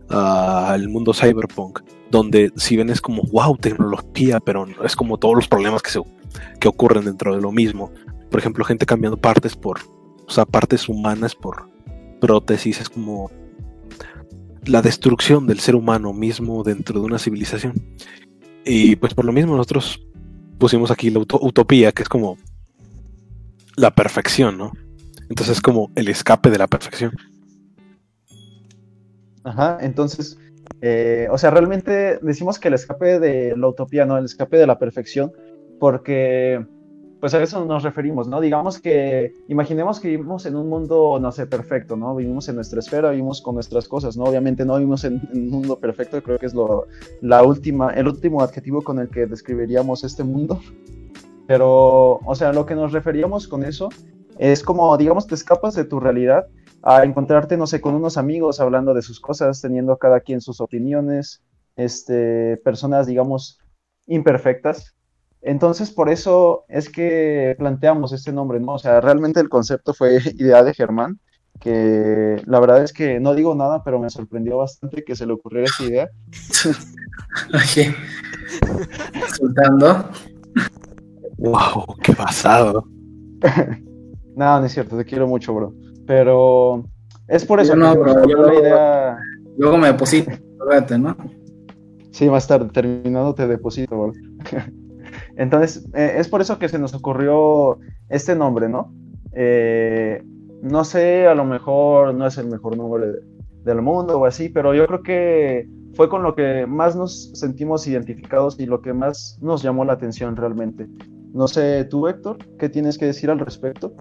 ah, 0.09 0.73
el 0.75 0.89
mundo 0.89 1.13
cyberpunk, 1.13 1.81
donde 2.11 2.51
si 2.55 2.77
ven 2.77 2.89
es 2.89 3.01
como, 3.01 3.23
wow, 3.31 3.57
tecnología, 3.57 4.39
pero 4.39 4.65
es 4.83 4.95
como 4.95 5.17
todos 5.17 5.35
los 5.35 5.47
problemas 5.47 5.81
que, 5.81 5.91
se, 5.91 6.01
que 6.59 6.67
ocurren 6.67 7.05
dentro 7.05 7.35
de 7.35 7.41
lo 7.41 7.51
mismo. 7.51 7.91
Por 8.29 8.39
ejemplo, 8.39 8.63
gente 8.65 8.85
cambiando 8.85 9.17
partes 9.17 9.55
por, 9.55 9.79
o 10.27 10.31
sea, 10.31 10.45
partes 10.45 10.89
humanas 10.89 11.35
por 11.35 11.69
prótesis, 12.21 12.81
es 12.81 12.89
como 12.89 13.31
la 14.65 14.81
destrucción 14.81 15.47
del 15.47 15.59
ser 15.59 15.75
humano 15.75 16.13
mismo 16.13 16.63
dentro 16.63 16.99
de 16.99 17.05
una 17.05 17.17
civilización. 17.17 17.73
Y 18.65 18.95
pues 18.97 19.13
por 19.13 19.25
lo 19.25 19.31
mismo 19.31 19.55
nosotros 19.55 19.99
pusimos 20.59 20.91
aquí 20.91 21.09
la 21.09 21.19
uto- 21.19 21.39
utopía, 21.41 21.91
que 21.91 22.03
es 22.03 22.09
como 22.09 22.37
la 23.75 23.95
perfección, 23.95 24.57
¿no? 24.57 24.73
Entonces 25.29 25.57
es 25.57 25.61
como 25.61 25.89
el 25.95 26.09
escape 26.09 26.49
de 26.49 26.57
la 26.57 26.67
perfección. 26.67 27.13
Ajá, 29.49 29.79
entonces, 29.81 30.38
eh, 30.79 31.27
o 31.31 31.38
sea, 31.39 31.49
realmente 31.49 32.19
decimos 32.21 32.59
que 32.59 32.67
el 32.67 32.75
escape 32.75 33.19
de 33.19 33.57
la 33.57 33.67
utopía, 33.67 34.05
¿no? 34.05 34.15
El 34.15 34.25
escape 34.25 34.57
de 34.57 34.67
la 34.67 34.77
perfección, 34.77 35.31
porque, 35.79 36.63
pues 37.19 37.33
a 37.33 37.41
eso 37.41 37.65
nos 37.65 37.81
referimos, 37.81 38.27
¿no? 38.27 38.41
Digamos 38.41 38.79
que, 38.79 39.33
imaginemos 39.47 39.99
que 39.99 40.09
vivimos 40.09 40.45
en 40.45 40.55
un 40.55 40.69
mundo, 40.69 41.17
no 41.19 41.31
sé, 41.31 41.47
perfecto, 41.47 41.95
¿no? 41.95 42.15
Vivimos 42.15 42.47
en 42.47 42.57
nuestra 42.57 42.77
esfera, 42.77 43.09
vivimos 43.09 43.41
con 43.41 43.55
nuestras 43.55 43.88
cosas, 43.88 44.15
¿no? 44.15 44.25
Obviamente 44.25 44.65
no 44.65 44.75
vivimos 44.75 45.03
en, 45.03 45.19
en 45.33 45.45
un 45.45 45.49
mundo 45.49 45.79
perfecto, 45.79 46.21
creo 46.21 46.38
que 46.38 46.45
es 46.45 46.53
lo, 46.53 46.85
la 47.21 47.41
última, 47.41 47.91
el 47.95 48.07
último 48.07 48.43
adjetivo 48.43 48.83
con 48.83 48.99
el 48.99 49.09
que 49.09 49.25
describiríamos 49.25 50.03
este 50.03 50.23
mundo, 50.23 50.62
pero, 51.47 52.19
o 52.23 52.35
sea, 52.35 52.53
lo 52.53 52.67
que 52.67 52.75
nos 52.75 52.91
referíamos 52.91 53.47
con 53.47 53.63
eso 53.63 53.89
es 54.38 54.62
como, 54.62 54.95
digamos, 54.95 55.25
te 55.25 55.33
escapas 55.33 55.73
de 55.73 55.85
tu 55.85 55.99
realidad 55.99 56.45
a 56.83 57.03
encontrarte, 57.03 57.57
no 57.57 57.67
sé, 57.67 57.81
con 57.81 57.95
unos 57.95 58.17
amigos 58.17 58.59
hablando 58.59 58.93
de 58.93 59.01
sus 59.01 59.19
cosas, 59.19 59.61
teniendo 59.61 59.97
cada 59.97 60.21
quien 60.21 60.41
sus 60.41 60.61
opiniones, 60.61 61.41
este, 61.75 62.57
personas, 62.57 63.07
digamos, 63.07 63.59
imperfectas. 64.07 64.95
Entonces, 65.41 65.91
por 65.91 66.09
eso 66.09 66.65
es 66.67 66.89
que 66.89 67.55
planteamos 67.57 68.11
este 68.11 68.33
nombre, 68.33 68.59
¿no? 68.59 68.73
O 68.73 68.79
sea, 68.79 68.99
realmente 68.99 69.39
el 69.39 69.49
concepto 69.49 69.93
fue 69.93 70.19
idea 70.37 70.63
de 70.63 70.73
Germán, 70.73 71.19
que 71.59 72.41
la 72.45 72.59
verdad 72.59 72.83
es 72.83 72.93
que 72.93 73.19
no 73.19 73.33
digo 73.33 73.55
nada, 73.55 73.83
pero 73.83 73.99
me 73.99 74.09
sorprendió 74.09 74.57
bastante 74.57 75.03
que 75.03 75.15
se 75.15 75.25
le 75.25 75.33
ocurriera 75.33 75.65
esta 75.65 75.83
idea. 75.83 76.09
Oye, 77.53 77.95
insultando. 79.13 80.09
¡Wow! 81.37 81.97
¡Qué 82.03 82.13
pasado! 82.13 82.85
No, 84.35 84.57
no 84.57 84.65
es 84.67 84.71
cierto, 84.71 84.95
te 84.95 85.03
quiero 85.03 85.27
mucho, 85.27 85.53
bro. 85.53 85.73
Pero 86.09 86.85
es 87.27 87.45
por 87.45 87.59
eso 87.59 87.73
Yo 87.73 87.75
no, 87.75 87.95
bro, 87.95 88.27
yo- 88.27 88.41
la 88.41 88.53
idea. 88.55 89.19
Luego 89.59 89.77
me 89.77 89.89
deposito, 89.89 90.31
¿no? 90.97 91.15
Sí, 92.09 92.27
más 92.27 92.47
tarde, 92.47 92.67
terminando 92.73 93.35
te 93.35 93.47
deposito, 93.47 93.95
bro. 93.95 94.13
Entonces, 95.37 95.87
eh, 95.93 96.15
es 96.17 96.27
por 96.27 96.41
eso 96.41 96.57
que 96.57 96.67
se 96.67 96.79
nos 96.79 96.95
ocurrió 96.95 97.77
este 98.09 98.35
nombre, 98.35 98.67
¿no? 98.69 98.91
Eh, 99.33 100.23
no 100.63 100.83
sé, 100.83 101.27
a 101.27 101.35
lo 101.35 101.45
mejor 101.45 102.15
no 102.15 102.25
es 102.25 102.39
el 102.39 102.47
mejor 102.47 102.75
nombre 102.75 103.05
de- 103.12 103.19
del 103.65 103.83
mundo 103.83 104.19
o 104.19 104.25
así, 104.25 104.49
pero 104.49 104.73
yo 104.73 104.87
creo 104.87 105.03
que 105.03 105.69
fue 105.93 106.10
con 106.10 106.23
lo 106.23 106.33
que 106.33 106.65
más 106.65 106.95
nos 106.95 107.29
sentimos 107.35 107.85
identificados 107.85 108.60
y 108.60 108.65
lo 108.65 108.81
que 108.81 108.93
más 108.93 109.37
nos 109.43 109.62
llamó 109.62 109.85
la 109.85 109.93
atención 109.93 110.35
realmente. 110.35 110.87
No 111.33 111.47
sé, 111.47 111.85
tú, 111.85 112.07
Héctor, 112.07 112.37
¿qué 112.57 112.67
tienes 112.67 112.97
que 112.97 113.05
decir 113.05 113.29
al 113.29 113.37
respecto? 113.37 113.93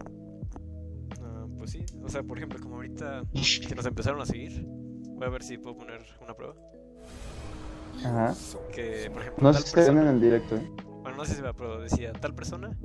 O 2.09 2.11
sea, 2.11 2.23
por 2.23 2.39
ejemplo, 2.39 2.59
como 2.61 2.77
ahorita 2.77 3.23
que 3.69 3.75
nos 3.75 3.85
empezaron 3.85 4.19
a 4.23 4.25
seguir, 4.27 4.65
voy 4.67 5.27
a 5.27 5.31
ver 5.31 5.43
si 5.43 5.59
puedo 5.59 5.77
poner 5.77 6.01
una 6.25 6.33
prueba. 6.35 6.55
Ajá. 7.99 8.35
Que, 8.75 9.11
por 9.13 9.21
ejemplo, 9.23 9.43
No 9.43 9.53
tal 9.53 9.63
sé 9.63 9.69
si 9.69 9.75
te 9.75 9.81
ven 9.81 9.87
persona, 9.95 10.09
en 10.09 10.15
el 10.17 10.21
directo, 10.23 10.57
¿eh? 10.57 10.71
bueno, 11.03 11.19
no 11.19 11.25
sé 11.27 11.35
si 11.35 11.43
va, 11.43 11.53
pero 11.53 11.81
decía, 11.81 12.13
tal 12.13 12.35
persona 12.35 12.77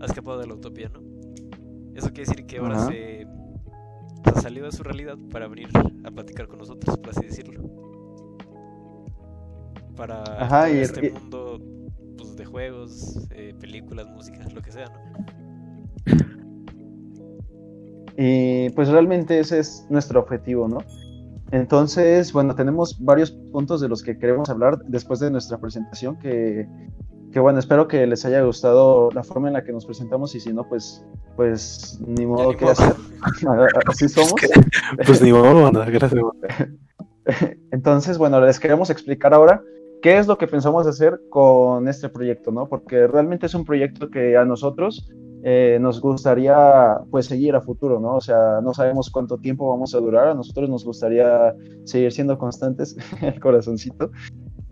ha 0.00 0.04
escapado 0.06 0.38
de 0.40 0.46
la 0.48 0.54
utopía, 0.54 0.88
¿no? 0.88 1.00
Eso 1.94 2.08
quiere 2.08 2.28
decir 2.28 2.44
que 2.46 2.58
ahora 2.58 2.86
se, 2.86 3.24
o 3.26 4.30
sea, 4.32 4.42
salió 4.42 4.64
de 4.64 4.72
su 4.72 4.82
realidad 4.82 5.16
para 5.30 5.46
venir 5.46 5.68
a 6.04 6.10
platicar 6.10 6.48
con 6.48 6.58
nosotros, 6.58 6.96
por 6.98 7.10
así 7.10 7.24
decirlo. 7.26 7.62
Para 9.96 10.22
Ajá, 10.42 10.68
y- 10.70 10.78
este 10.78 11.06
y- 11.06 11.10
mundo 11.10 11.60
pues, 12.18 12.36
de 12.36 12.44
juegos, 12.44 13.26
eh, 13.30 13.54
películas, 13.58 14.06
música, 14.08 14.40
lo 14.54 14.60
que 14.60 14.72
sea, 14.72 14.86
¿no? 14.86 15.45
Y 18.16 18.70
pues 18.70 18.88
realmente 18.88 19.38
ese 19.38 19.58
es 19.58 19.86
nuestro 19.90 20.20
objetivo, 20.20 20.68
¿no? 20.68 20.78
Entonces, 21.52 22.32
bueno, 22.32 22.54
tenemos 22.54 22.96
varios 23.04 23.30
puntos 23.30 23.80
de 23.80 23.88
los 23.88 24.02
que 24.02 24.18
queremos 24.18 24.48
hablar 24.48 24.78
después 24.86 25.20
de 25.20 25.30
nuestra 25.30 25.58
presentación 25.58 26.18
que, 26.18 26.66
que 27.32 27.40
bueno, 27.40 27.58
espero 27.58 27.86
que 27.86 28.06
les 28.06 28.24
haya 28.24 28.42
gustado 28.42 29.10
la 29.12 29.22
forma 29.22 29.48
en 29.48 29.54
la 29.54 29.62
que 29.62 29.72
nos 29.72 29.84
presentamos 29.84 30.34
y 30.34 30.40
si 30.40 30.52
no, 30.52 30.68
pues, 30.68 31.04
pues 31.36 32.00
ni 32.04 32.26
modo 32.26 32.50
ni 32.50 32.56
que 32.56 32.64
modo. 32.64 32.72
hacer. 32.72 32.94
Así 33.86 34.08
somos. 34.08 34.34
Pues 35.04 35.22
ni 35.22 35.32
modo, 35.32 35.70
gracias. 35.70 36.22
Entonces, 37.70 38.18
bueno, 38.18 38.40
les 38.40 38.58
queremos 38.58 38.90
explicar 38.90 39.34
ahora 39.34 39.62
qué 40.02 40.18
es 40.18 40.26
lo 40.26 40.38
que 40.38 40.46
pensamos 40.46 40.86
hacer 40.86 41.20
con 41.28 41.88
este 41.88 42.08
proyecto, 42.08 42.50
¿no? 42.50 42.68
Porque 42.68 43.06
realmente 43.06 43.46
es 43.46 43.54
un 43.54 43.64
proyecto 43.64 44.10
que 44.10 44.36
a 44.36 44.44
nosotros 44.44 45.10
eh, 45.48 45.78
nos 45.80 46.00
gustaría 46.00 46.98
pues 47.08 47.26
seguir 47.26 47.54
a 47.54 47.60
futuro, 47.60 48.00
¿no? 48.00 48.16
O 48.16 48.20
sea, 48.20 48.60
no 48.60 48.74
sabemos 48.74 49.10
cuánto 49.10 49.38
tiempo 49.38 49.68
vamos 49.68 49.94
a 49.94 49.98
durar, 49.98 50.26
a 50.26 50.34
nosotros 50.34 50.68
nos 50.68 50.84
gustaría 50.84 51.54
seguir 51.84 52.10
siendo 52.10 52.36
constantes, 52.36 52.96
el 53.22 53.38
corazoncito, 53.38 54.10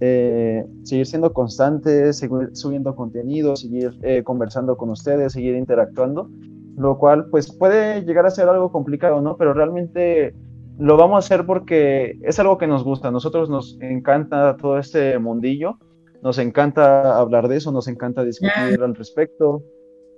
eh, 0.00 0.66
seguir 0.82 1.06
siendo 1.06 1.32
constantes, 1.32 2.18
seguir 2.18 2.50
subiendo 2.54 2.96
contenido, 2.96 3.54
seguir 3.54 3.96
eh, 4.02 4.24
conversando 4.24 4.76
con 4.76 4.90
ustedes, 4.90 5.34
seguir 5.34 5.54
interactuando, 5.54 6.28
lo 6.76 6.98
cual 6.98 7.26
pues 7.30 7.56
puede 7.56 8.02
llegar 8.02 8.26
a 8.26 8.30
ser 8.32 8.48
algo 8.48 8.72
complicado, 8.72 9.20
¿no? 9.20 9.36
Pero 9.36 9.54
realmente 9.54 10.34
lo 10.80 10.96
vamos 10.96 11.14
a 11.14 11.18
hacer 11.18 11.46
porque 11.46 12.18
es 12.22 12.40
algo 12.40 12.58
que 12.58 12.66
nos 12.66 12.82
gusta. 12.82 13.08
A 13.08 13.12
nosotros 13.12 13.48
nos 13.48 13.78
encanta 13.80 14.56
todo 14.56 14.80
este 14.80 15.20
mundillo. 15.20 15.78
Nos 16.20 16.38
encanta 16.38 17.16
hablar 17.16 17.46
de 17.46 17.58
eso, 17.58 17.70
nos 17.70 17.86
encanta 17.86 18.24
discutir 18.24 18.82
al 18.82 18.96
respecto. 18.96 19.62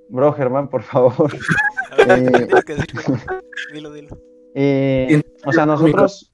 Bro, 0.08 0.32
Germán, 0.32 0.68
por 0.68 0.82
favor. 0.82 1.32
A 1.90 2.04
ver, 2.06 2.48
¿qué 2.64 2.74
Eh? 2.74 2.78
Dilo, 3.72 3.92
dilo. 3.92 4.16
Eh, 4.54 5.22
o 5.44 5.52
sea, 5.52 5.64
a 5.64 5.66
nosotros, 5.66 6.32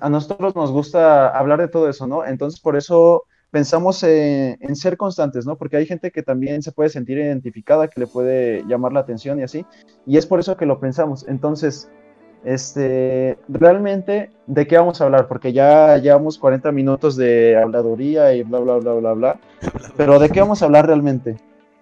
a 0.00 0.10
nosotros 0.10 0.54
nos 0.54 0.70
gusta 0.70 1.28
hablar 1.28 1.60
de 1.60 1.68
todo 1.68 1.88
eso, 1.88 2.06
¿no? 2.06 2.24
Entonces, 2.24 2.60
por 2.60 2.76
eso 2.76 3.24
pensamos 3.50 4.02
eh, 4.02 4.58
en 4.60 4.76
ser 4.76 4.96
constantes, 4.96 5.46
¿no? 5.46 5.56
Porque 5.56 5.76
hay 5.76 5.86
gente 5.86 6.10
que 6.10 6.22
también 6.22 6.62
se 6.62 6.72
puede 6.72 6.90
sentir 6.90 7.18
identificada, 7.18 7.88
que 7.88 8.00
le 8.00 8.06
puede 8.06 8.64
llamar 8.66 8.92
la 8.92 9.00
atención 9.00 9.38
y 9.38 9.44
así. 9.44 9.64
Y 10.06 10.16
es 10.16 10.26
por 10.26 10.40
eso 10.40 10.56
que 10.56 10.66
lo 10.66 10.80
pensamos. 10.80 11.24
Entonces, 11.28 11.88
este, 12.44 13.38
realmente, 13.48 14.30
¿de 14.46 14.66
qué 14.66 14.76
vamos 14.76 15.00
a 15.00 15.04
hablar? 15.04 15.28
Porque 15.28 15.52
ya 15.52 15.96
llevamos 15.98 16.38
40 16.38 16.72
minutos 16.72 17.16
de 17.16 17.56
habladuría 17.56 18.34
y 18.34 18.42
bla, 18.42 18.58
bla, 18.58 18.76
bla, 18.76 18.92
bla, 18.94 19.12
bla. 19.12 19.40
Pero 19.96 20.18
¿de 20.18 20.28
qué 20.28 20.40
vamos 20.40 20.60
a 20.60 20.66
hablar 20.66 20.86
realmente? 20.86 21.36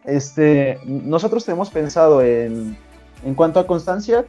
Este, 0.05 0.79
nosotros 0.85 1.45
tenemos 1.45 1.71
pensado 1.71 2.23
en, 2.23 2.77
en 3.25 3.35
cuanto 3.35 3.61
a 3.61 3.67
constancia, 3.67 4.25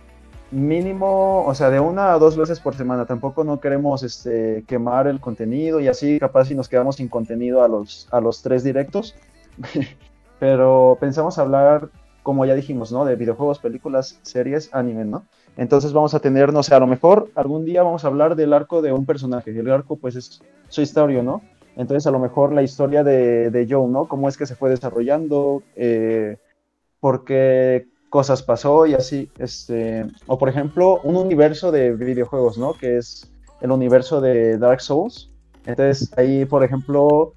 mínimo, 0.53 1.45
o 1.45 1.55
sea, 1.55 1.69
de 1.69 1.79
una 1.79 2.13
a 2.13 2.19
dos 2.19 2.37
veces 2.37 2.59
por 2.59 2.75
semana. 2.75 3.05
Tampoco 3.05 3.43
no 3.43 3.59
queremos 3.59 4.03
este, 4.03 4.63
quemar 4.67 5.07
el 5.07 5.19
contenido 5.19 5.79
y 5.79 5.87
así 5.87 6.19
capaz 6.19 6.45
si 6.45 6.55
nos 6.55 6.69
quedamos 6.69 6.97
sin 6.97 7.07
contenido 7.07 7.63
a 7.63 7.67
los, 7.67 8.07
a 8.11 8.21
los 8.21 8.41
tres 8.41 8.63
directos. 8.63 9.15
Pero 10.39 10.97
pensamos 10.99 11.37
hablar, 11.37 11.89
como 12.21 12.45
ya 12.45 12.53
dijimos, 12.53 12.91
¿no? 12.91 13.05
De 13.05 13.15
videojuegos, 13.15 13.59
películas, 13.59 14.19
series, 14.21 14.73
anime, 14.73 15.05
¿no? 15.05 15.25
Entonces 15.57 15.93
vamos 15.93 16.13
a 16.13 16.19
tener, 16.19 16.51
no 16.51 16.63
sé, 16.63 16.73
a 16.73 16.79
lo 16.79 16.87
mejor 16.87 17.29
algún 17.35 17.65
día 17.65 17.83
vamos 17.83 18.03
a 18.03 18.07
hablar 18.07 18.35
del 18.35 18.53
arco 18.53 18.81
de 18.81 18.91
un 18.91 19.05
personaje. 19.05 19.51
El 19.51 19.71
arco, 19.71 19.97
pues, 19.97 20.15
es 20.15 20.41
su 20.67 20.81
historia, 20.81 21.21
¿no? 21.21 21.41
Entonces, 21.75 22.05
a 22.07 22.11
lo 22.11 22.19
mejor 22.19 22.53
la 22.53 22.61
historia 22.61 23.03
de, 23.03 23.49
de 23.49 23.67
Joe, 23.69 23.87
¿no? 23.87 24.07
Cómo 24.07 24.29
es 24.29 24.37
que 24.37 24.45
se 24.45 24.55
fue 24.55 24.69
desarrollando, 24.69 25.63
eh, 25.75 26.37
por 26.99 27.25
qué 27.25 27.87
cosas 28.09 28.43
pasó 28.43 28.85
y 28.85 28.93
así. 28.93 29.29
Este, 29.39 30.05
o, 30.27 30.37
por 30.37 30.49
ejemplo, 30.49 31.01
un 31.03 31.15
universo 31.15 31.71
de 31.71 31.93
videojuegos, 31.93 32.57
¿no? 32.57 32.73
Que 32.73 32.97
es 32.97 33.31
el 33.61 33.71
universo 33.71 34.21
de 34.21 34.57
Dark 34.57 34.81
Souls. 34.81 35.31
Entonces, 35.65 36.11
ahí, 36.17 36.45
por 36.45 36.63
ejemplo, 36.63 37.33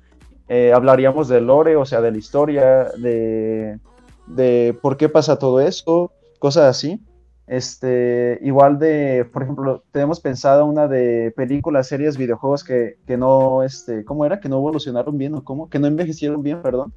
eh, 0.48 0.72
hablaríamos 0.74 1.28
del 1.28 1.46
lore, 1.46 1.76
o 1.76 1.84
sea, 1.84 2.00
de 2.00 2.10
la 2.10 2.18
historia, 2.18 2.90
de, 2.98 3.78
de 4.26 4.78
por 4.82 4.96
qué 4.96 5.08
pasa 5.08 5.38
todo 5.38 5.60
eso, 5.60 6.12
cosas 6.38 6.64
así. 6.64 7.00
Este, 7.46 8.38
igual 8.42 8.78
de, 8.78 9.24
por 9.32 9.44
ejemplo, 9.44 9.84
tenemos 9.92 10.20
pensado 10.20 10.66
una 10.66 10.88
de 10.88 11.32
películas, 11.36 11.86
series, 11.86 12.16
videojuegos 12.16 12.64
que, 12.64 12.96
que 13.06 13.16
no, 13.16 13.62
este, 13.62 14.04
¿cómo 14.04 14.26
era? 14.26 14.40
Que 14.40 14.48
no 14.48 14.56
evolucionaron 14.56 15.16
bien 15.16 15.34
o 15.34 15.44
cómo? 15.44 15.68
Que 15.70 15.78
no 15.78 15.86
envejecieron 15.86 16.42
bien, 16.42 16.60
perdón. 16.60 16.92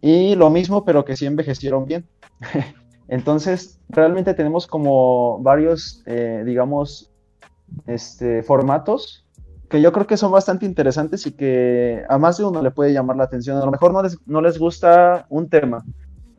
Y 0.00 0.36
lo 0.36 0.50
mismo, 0.50 0.84
pero 0.84 1.04
que 1.04 1.16
sí 1.16 1.26
envejecieron 1.26 1.84
bien. 1.84 2.06
Entonces, 3.08 3.78
realmente 3.90 4.32
tenemos 4.32 4.66
como 4.66 5.38
varios, 5.42 6.02
eh, 6.06 6.42
digamos, 6.46 7.12
este, 7.86 8.42
formatos 8.42 9.24
que 9.68 9.80
yo 9.80 9.92
creo 9.92 10.06
que 10.06 10.16
son 10.16 10.30
bastante 10.30 10.66
interesantes 10.66 11.26
y 11.26 11.32
que 11.32 12.04
a 12.08 12.18
más 12.18 12.38
de 12.38 12.44
uno 12.44 12.62
le 12.62 12.70
puede 12.70 12.92
llamar 12.92 13.16
la 13.16 13.24
atención. 13.24 13.56
A 13.56 13.64
lo 13.64 13.70
mejor 13.70 13.92
no 13.92 14.02
les, 14.02 14.16
no 14.26 14.40
les 14.40 14.58
gusta 14.58 15.26
un 15.28 15.48
tema, 15.48 15.84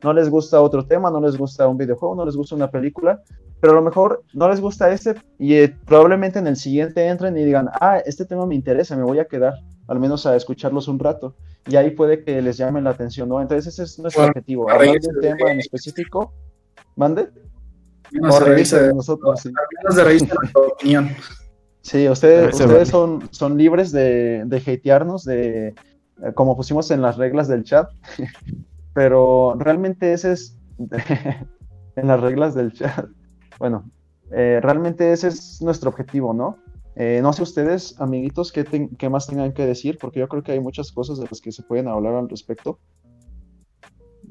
no 0.03 0.13
les 0.13 0.29
gusta 0.29 0.61
otro 0.61 0.85
tema, 0.85 1.09
no 1.09 1.19
les 1.19 1.37
gusta 1.37 1.67
un 1.67 1.77
videojuego, 1.77 2.15
no 2.15 2.25
les 2.25 2.35
gusta 2.35 2.55
una 2.55 2.69
película, 2.69 3.21
pero 3.59 3.73
a 3.73 3.75
lo 3.75 3.81
mejor 3.81 4.23
no 4.33 4.49
les 4.49 4.59
gusta 4.59 4.91
este 4.91 5.15
y 5.39 5.55
eh, 5.55 5.75
probablemente 5.85 6.39
en 6.39 6.47
el 6.47 6.55
siguiente 6.55 7.07
entren 7.07 7.37
y 7.37 7.43
digan, 7.43 7.69
ah, 7.81 7.99
este 8.05 8.25
tema 8.25 8.45
me 8.45 8.55
interesa, 8.55 8.95
me 8.95 9.03
voy 9.03 9.19
a 9.19 9.25
quedar 9.25 9.53
al 9.87 9.99
menos 9.99 10.25
a 10.25 10.35
escucharlos 10.35 10.87
un 10.87 10.99
rato 10.99 11.35
y 11.67 11.75
ahí 11.75 11.91
puede 11.91 12.23
que 12.23 12.41
les 12.41 12.57
llamen 12.57 12.83
la 12.83 12.91
atención, 12.91 13.29
¿no? 13.29 13.41
Entonces 13.41 13.73
ese 13.73 13.83
es 13.83 13.99
nuestro 13.99 14.21
Bueno, 14.21 14.31
objetivo, 14.31 14.69
hablar 14.69 14.99
de 14.99 15.07
un 15.07 15.21
tema 15.21 15.51
en 15.51 15.59
específico, 15.59 16.33
mande, 16.95 17.29
No 18.11 18.39
revisa 18.39 18.81
de 18.81 18.93
nosotros, 18.93 19.41
sí. 19.41 19.51
menos 19.83 19.95
de 19.95 20.31
opinión. 20.71 21.09
Sí, 21.81 22.09
ustedes, 22.09 22.59
ustedes 22.59 22.89
son, 22.89 23.27
son 23.31 23.57
libres 23.57 23.91
de, 23.91 24.43
de 24.45 24.57
hatearnos, 24.57 25.23
de, 25.23 25.67
eh, 25.67 25.75
como 26.33 26.55
pusimos 26.55 26.89
en 26.91 27.01
las 27.01 27.17
reglas 27.17 27.47
del 27.47 27.63
chat, 27.63 27.89
pero 28.95 29.53
realmente 29.59 30.13
ese 30.13 30.31
es, 30.31 30.57
en 31.97 32.07
las 32.07 32.19
reglas 32.21 32.55
del 32.55 32.71
chat, 32.73 33.07
bueno, 33.59 33.91
eh, 34.31 34.59
realmente 34.63 35.11
ese 35.11 35.27
es 35.27 35.61
nuestro 35.61 35.89
objetivo, 35.91 36.33
¿no? 36.33 36.57
Eh, 36.95 37.19
no 37.21 37.33
sé 37.33 37.43
ustedes, 37.43 37.99
amiguitos, 37.99 38.53
¿qué, 38.53 38.89
qué 38.97 39.09
más 39.09 39.27
tengan 39.27 39.51
que 39.51 39.65
decir, 39.65 39.97
porque 39.99 40.21
yo 40.21 40.29
creo 40.29 40.43
que 40.43 40.53
hay 40.53 40.61
muchas 40.61 40.93
cosas 40.93 41.19
de 41.19 41.27
las 41.29 41.41
que 41.41 41.51
se 41.51 41.61
pueden 41.61 41.89
hablar 41.89 42.15
al 42.15 42.29
respecto. 42.29 42.79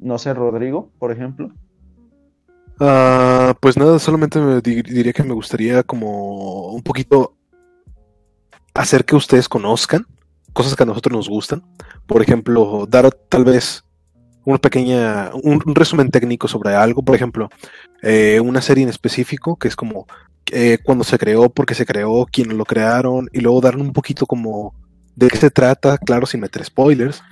No 0.00 0.16
sé, 0.18 0.32
Rodrigo, 0.32 0.90
por 0.98 1.12
ejemplo. 1.12 1.50
Ah, 2.80 3.54
pues 3.60 3.76
nada, 3.76 3.98
solamente 3.98 4.40
me 4.40 4.60
di- 4.62 4.82
diría 4.82 5.12
que 5.12 5.22
me 5.22 5.34
gustaría 5.34 5.82
como 5.82 6.72
un 6.72 6.82
poquito 6.82 7.34
hacer 8.72 9.04
que 9.04 9.14
ustedes 9.14 9.48
conozcan 9.48 10.06
cosas 10.54 10.74
que 10.74 10.82
a 10.82 10.86
nosotros 10.86 11.14
nos 11.14 11.28
gustan. 11.28 11.62
Por 12.06 12.22
ejemplo, 12.22 12.86
dar 12.88 13.10
tal 13.28 13.44
vez 13.44 13.84
una 14.45 14.59
pequeña, 14.59 15.30
un, 15.42 15.62
un 15.64 15.74
resumen 15.74 16.11
técnico 16.11 16.49
sobre 16.49 16.74
algo. 16.74 17.03
Por 17.03 17.14
ejemplo, 17.16 17.49
eh, 18.03 18.40
una 18.40 18.61
serie 18.61 18.84
en 18.84 18.90
específico 18.90 19.57
que 19.57 19.68
es 19.68 19.76
como 19.76 20.07
eh, 20.53 20.78
cuando 20.84 21.05
se 21.05 21.18
creó, 21.18 21.49
por 21.49 21.66
qué 21.66 21.74
se 21.74 21.86
creó, 21.86 22.26
quiénes 22.30 22.57
lo 22.57 22.64
crearon, 22.64 23.28
y 23.32 23.40
luego 23.40 23.61
darle 23.61 23.82
un 23.82 23.92
poquito 23.92 24.26
como 24.26 24.74
de 25.16 25.28
qué 25.28 25.38
se 25.38 25.51
trata, 25.51 25.97
claro, 25.99 26.26
sin 26.26 26.40
meter 26.40 26.64
spoilers. 26.64 27.22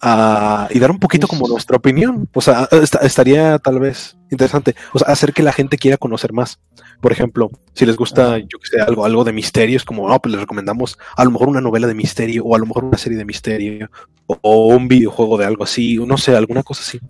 Ah, 0.00 0.68
y 0.70 0.78
dar 0.78 0.92
un 0.92 1.00
poquito 1.00 1.26
como 1.26 1.48
nuestra 1.48 1.76
opinión. 1.76 2.28
O 2.32 2.40
sea, 2.40 2.68
esta- 2.70 2.98
estaría 3.00 3.58
tal 3.58 3.80
vez 3.80 4.16
interesante. 4.30 4.76
O 4.92 4.98
sea, 5.00 5.08
hacer 5.08 5.32
que 5.32 5.42
la 5.42 5.52
gente 5.52 5.76
quiera 5.76 5.96
conocer 5.96 6.32
más. 6.32 6.60
Por 7.00 7.12
ejemplo, 7.12 7.50
si 7.74 7.86
les 7.86 7.96
gusta, 7.96 8.38
yo 8.38 8.58
que 8.58 8.68
sé, 8.70 8.80
algo, 8.80 9.04
algo 9.04 9.24
de 9.24 9.32
misterio, 9.32 9.76
es 9.76 9.84
como, 9.84 10.08
no, 10.08 10.18
pues 10.20 10.32
les 10.32 10.40
recomendamos 10.40 10.98
a 11.16 11.24
lo 11.24 11.30
mejor 11.30 11.48
una 11.48 11.60
novela 11.60 11.86
de 11.86 11.94
misterio, 11.94 12.44
o 12.44 12.56
a 12.56 12.58
lo 12.58 12.66
mejor 12.66 12.84
una 12.84 12.98
serie 12.98 13.18
de 13.18 13.24
misterio, 13.24 13.88
o, 14.26 14.38
o 14.42 14.66
un 14.68 14.88
videojuego 14.88 15.38
de 15.38 15.46
algo 15.46 15.64
así, 15.64 15.98
o 15.98 16.06
no 16.06 16.18
sé, 16.18 16.34
alguna 16.34 16.62
cosa 16.62 16.82
así. 16.82 17.00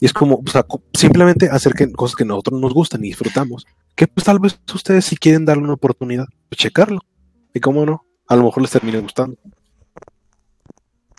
Y 0.00 0.06
es 0.06 0.14
como, 0.14 0.42
o 0.44 0.50
sea, 0.50 0.64
simplemente 0.94 1.50
hacer 1.50 1.74
que 1.74 1.92
cosas 1.92 2.16
que 2.16 2.24
nosotros 2.24 2.58
nos 2.58 2.72
gustan 2.72 3.04
y 3.04 3.08
disfrutamos. 3.08 3.66
Que 3.94 4.06
pues 4.08 4.24
tal 4.24 4.38
vez 4.38 4.58
ustedes 4.74 5.04
si 5.04 5.16
quieren 5.16 5.44
darle 5.44 5.64
una 5.64 5.74
oportunidad, 5.74 6.26
pues 6.48 6.58
checarlo. 6.58 7.00
Y 7.52 7.60
cómo 7.60 7.84
no, 7.84 8.06
a 8.26 8.34
lo 8.34 8.44
mejor 8.44 8.62
les 8.62 8.70
termine 8.70 8.98
gustando. 8.98 9.36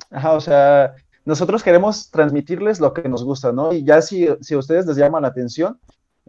Ajá, 0.09 0.33
o 0.33 0.41
sea, 0.41 0.95
nosotros 1.25 1.61
queremos 1.61 2.09
transmitirles 2.09 2.79
lo 2.79 2.91
que 2.91 3.07
nos 3.07 3.23
gusta, 3.23 3.51
¿no? 3.51 3.71
Y 3.71 3.83
ya 3.85 4.01
si, 4.01 4.27
si 4.41 4.55
a 4.55 4.57
ustedes 4.57 4.87
les 4.87 4.97
llama 4.97 5.21
la 5.21 5.27
atención, 5.27 5.79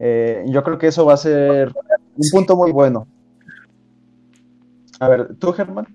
eh, 0.05 0.45
yo 0.49 0.65
creo 0.65 0.79
que 0.79 0.89
eso 0.89 1.07
va 1.07 1.15
a 1.15 1.17
ser 1.17 1.73
un 2.17 2.29
punto 2.33 2.57
muy 2.57 2.73
bueno. 2.73 3.07
A 4.99 5.09
ver, 5.09 5.37
¿tú, 5.37 5.53
Germán? 5.53 5.87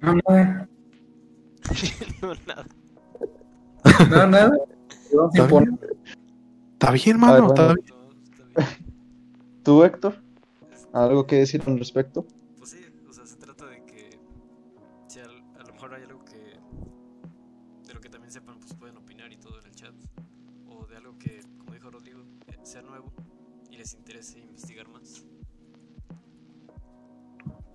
No, 0.00 0.14
nada. 0.14 0.68
no, 4.08 4.26
nada. 4.26 4.50
No, 5.12 5.28
Está 5.28 5.46
bien, 5.46 5.78
Está 6.72 6.90
bien, 6.90 7.20
mano, 7.20 7.32
ver, 7.34 7.42
bueno. 7.42 7.54
está 7.54 7.74
bien. 7.74 8.68
¿Tú, 9.62 9.84
Héctor? 9.84 10.14
¿Algo 10.94 11.26
que 11.26 11.36
decir 11.36 11.62
al 11.66 11.78
respecto? 11.78 12.24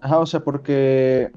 Ajá, 0.02 0.20
o 0.20 0.26
sea, 0.26 0.40
porque 0.40 1.32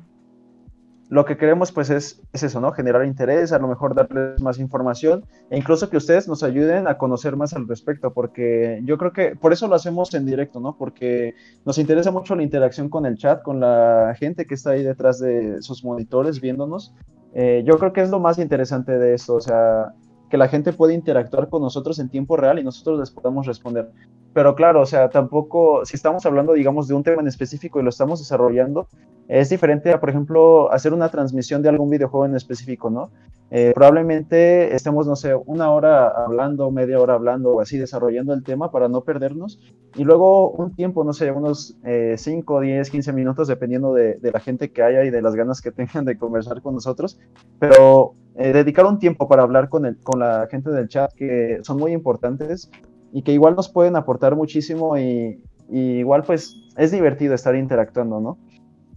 lo 1.10 1.24
que 1.26 1.36
queremos 1.36 1.70
pues 1.70 1.90
es, 1.90 2.22
es, 2.32 2.42
eso, 2.42 2.60
¿no? 2.60 2.72
Generar 2.72 3.04
interés, 3.04 3.52
a 3.52 3.58
lo 3.58 3.68
mejor 3.68 3.94
darles 3.94 4.40
más 4.40 4.58
información 4.58 5.24
e 5.50 5.58
incluso 5.58 5.90
que 5.90 5.98
ustedes 5.98 6.26
nos 6.26 6.42
ayuden 6.42 6.88
a 6.88 6.96
conocer 6.96 7.36
más 7.36 7.52
al 7.52 7.68
respecto, 7.68 8.12
porque 8.12 8.80
yo 8.84 8.96
creo 8.96 9.12
que 9.12 9.36
por 9.36 9.52
eso 9.52 9.68
lo 9.68 9.74
hacemos 9.74 10.14
en 10.14 10.24
directo, 10.24 10.60
¿no? 10.60 10.76
Porque 10.78 11.34
nos 11.66 11.76
interesa 11.76 12.10
mucho 12.10 12.34
la 12.34 12.42
interacción 12.42 12.88
con 12.88 13.04
el 13.04 13.18
chat, 13.18 13.42
con 13.42 13.60
la 13.60 14.16
gente 14.18 14.46
que 14.46 14.54
está 14.54 14.70
ahí 14.70 14.82
detrás 14.82 15.18
de 15.18 15.60
sus 15.60 15.84
monitores 15.84 16.40
viéndonos. 16.40 16.94
Eh, 17.34 17.62
yo 17.66 17.78
creo 17.78 17.92
que 17.92 18.00
es 18.00 18.10
lo 18.10 18.18
más 18.18 18.38
interesante 18.38 18.98
de 18.98 19.14
esto, 19.14 19.34
o 19.34 19.40
sea, 19.40 19.92
que 20.30 20.38
la 20.38 20.48
gente 20.48 20.72
puede 20.72 20.94
interactuar 20.94 21.50
con 21.50 21.60
nosotros 21.60 21.98
en 21.98 22.08
tiempo 22.08 22.36
real 22.36 22.58
y 22.58 22.64
nosotros 22.64 22.98
les 22.98 23.10
podemos 23.10 23.46
responder. 23.46 23.90
Pero 24.34 24.56
claro, 24.56 24.80
o 24.82 24.86
sea, 24.86 25.08
tampoco, 25.10 25.86
si 25.86 25.94
estamos 25.94 26.26
hablando, 26.26 26.52
digamos, 26.52 26.88
de 26.88 26.94
un 26.94 27.04
tema 27.04 27.22
en 27.22 27.28
específico 27.28 27.78
y 27.78 27.84
lo 27.84 27.90
estamos 27.90 28.18
desarrollando, 28.18 28.88
es 29.28 29.48
diferente 29.48 29.92
a, 29.92 30.00
por 30.00 30.10
ejemplo, 30.10 30.70
hacer 30.72 30.92
una 30.92 31.08
transmisión 31.08 31.62
de 31.62 31.68
algún 31.68 31.88
videojuego 31.88 32.26
en 32.26 32.34
específico, 32.34 32.90
¿no? 32.90 33.10
Eh, 33.50 33.72
probablemente 33.74 34.74
estemos, 34.74 35.06
no 35.06 35.14
sé, 35.14 35.34
una 35.46 35.70
hora 35.70 36.08
hablando, 36.08 36.70
media 36.72 36.98
hora 36.98 37.14
hablando 37.14 37.52
o 37.52 37.60
así, 37.60 37.78
desarrollando 37.78 38.34
el 38.34 38.42
tema 38.42 38.72
para 38.72 38.88
no 38.88 39.02
perdernos. 39.02 39.60
Y 39.94 40.02
luego 40.02 40.50
un 40.50 40.74
tiempo, 40.74 41.04
no 41.04 41.12
sé, 41.12 41.30
unos 41.30 41.76
5, 42.16 42.60
10, 42.60 42.90
15 42.90 43.12
minutos, 43.12 43.46
dependiendo 43.46 43.94
de, 43.94 44.14
de, 44.14 44.32
la 44.32 44.40
gente 44.40 44.72
que 44.72 44.82
haya 44.82 45.04
y 45.04 45.10
de 45.10 45.22
las 45.22 45.36
ganas 45.36 45.60
que 45.60 45.70
tengan 45.70 46.04
de 46.04 46.18
conversar 46.18 46.60
con 46.60 46.74
nosotros. 46.74 47.20
Pero 47.60 48.14
eh, 48.36 48.52
dedicar 48.52 48.84
un 48.84 48.98
tiempo 48.98 49.28
para 49.28 49.44
hablar 49.44 49.68
con, 49.68 49.86
el, 49.86 49.96
con 49.98 50.18
la 50.18 50.48
gente 50.50 50.70
del 50.70 50.88
chat, 50.88 51.12
que 51.12 51.60
son 51.62 51.76
muy 51.76 51.92
importantes 51.92 52.68
y 53.14 53.22
que 53.22 53.32
igual 53.32 53.54
nos 53.54 53.68
pueden 53.68 53.94
aportar 53.94 54.34
muchísimo 54.34 54.98
y, 54.98 55.40
igual 55.70 56.24
pues 56.24 56.56
es 56.76 56.90
divertido 56.90 57.32
estar 57.32 57.54
interactuando, 57.54 58.20
¿no? 58.20 58.38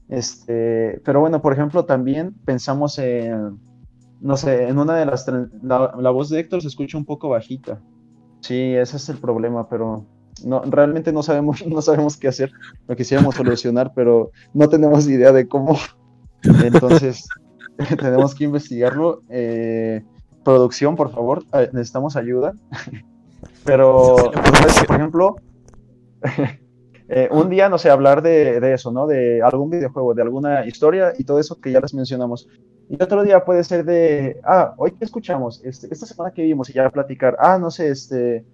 Este, 0.09 0.99
pero 1.05 1.19
bueno, 1.19 1.39
por 1.39 1.53
ejemplo, 1.53 1.85
también 1.85 2.33
pensamos 2.43 2.97
en, 2.97 3.59
no 4.19 4.35
sé, 4.35 4.67
en 4.67 4.79
una 4.79 4.95
de 4.95 5.05
las, 5.05 5.27
la, 5.61 5.93
la, 5.97 6.09
voz 6.09 6.29
de 6.29 6.39
Héctor 6.39 6.61
se 6.63 6.67
escucha 6.67 6.97
un 6.97 7.05
poco 7.05 7.29
bajita. 7.29 7.79
Sí, 8.41 8.73
ese 8.73 8.97
es 8.97 9.07
el 9.09 9.17
problema, 9.17 9.69
pero 9.69 10.05
no, 10.43 10.61
realmente 10.61 11.13
no 11.13 11.21
sabemos, 11.21 11.63
no 11.67 11.81
sabemos 11.83 12.17
qué 12.17 12.27
hacer. 12.27 12.51
Lo 12.87 12.95
quisiéramos 12.95 13.35
solucionar, 13.35 13.91
pero 13.95 14.31
no 14.51 14.67
tenemos 14.67 15.07
idea 15.07 15.31
de 15.31 15.47
cómo. 15.47 15.77
Entonces, 16.41 17.27
tenemos 17.99 18.33
que 18.33 18.45
investigarlo. 18.45 19.21
Eh, 19.29 20.03
producción, 20.43 20.95
por 20.95 21.11
favor, 21.11 21.43
eh, 21.53 21.69
necesitamos 21.71 22.15
ayuda. 22.15 22.53
pero, 23.67 24.15
por 24.87 24.95
ejemplo, 24.95 25.35
eh, 27.09 27.27
un 27.29 27.49
día, 27.49 27.67
no 27.67 27.77
sé, 27.77 27.89
hablar 27.89 28.21
de, 28.21 28.61
de, 28.61 28.73
eso, 28.73 28.91
¿no? 28.91 29.05
De 29.05 29.41
algún 29.41 29.69
videojuego, 29.69 30.13
de 30.13 30.21
alguna 30.21 30.65
historia 30.65 31.13
y 31.17 31.25
todo 31.25 31.39
eso 31.39 31.59
que 31.59 31.73
ya 31.73 31.81
les 31.81 31.93
mencionamos. 31.93 32.47
Y 32.89 33.03
otro 33.03 33.23
día 33.23 33.43
puede 33.43 33.65
ser 33.65 33.83
de, 33.83 34.39
ah, 34.45 34.73
hoy 34.77 34.91
que 34.93 35.03
escuchamos, 35.03 35.61
este, 35.65 35.87
esta 35.91 36.05
semana 36.05 36.31
que 36.31 36.43
vimos 36.43 36.69
y 36.69 36.73
ya 36.73 36.89
platicar, 36.89 37.35
ah, 37.39 37.59
no 37.59 37.69
sé, 37.69 37.89
este, 37.89 38.45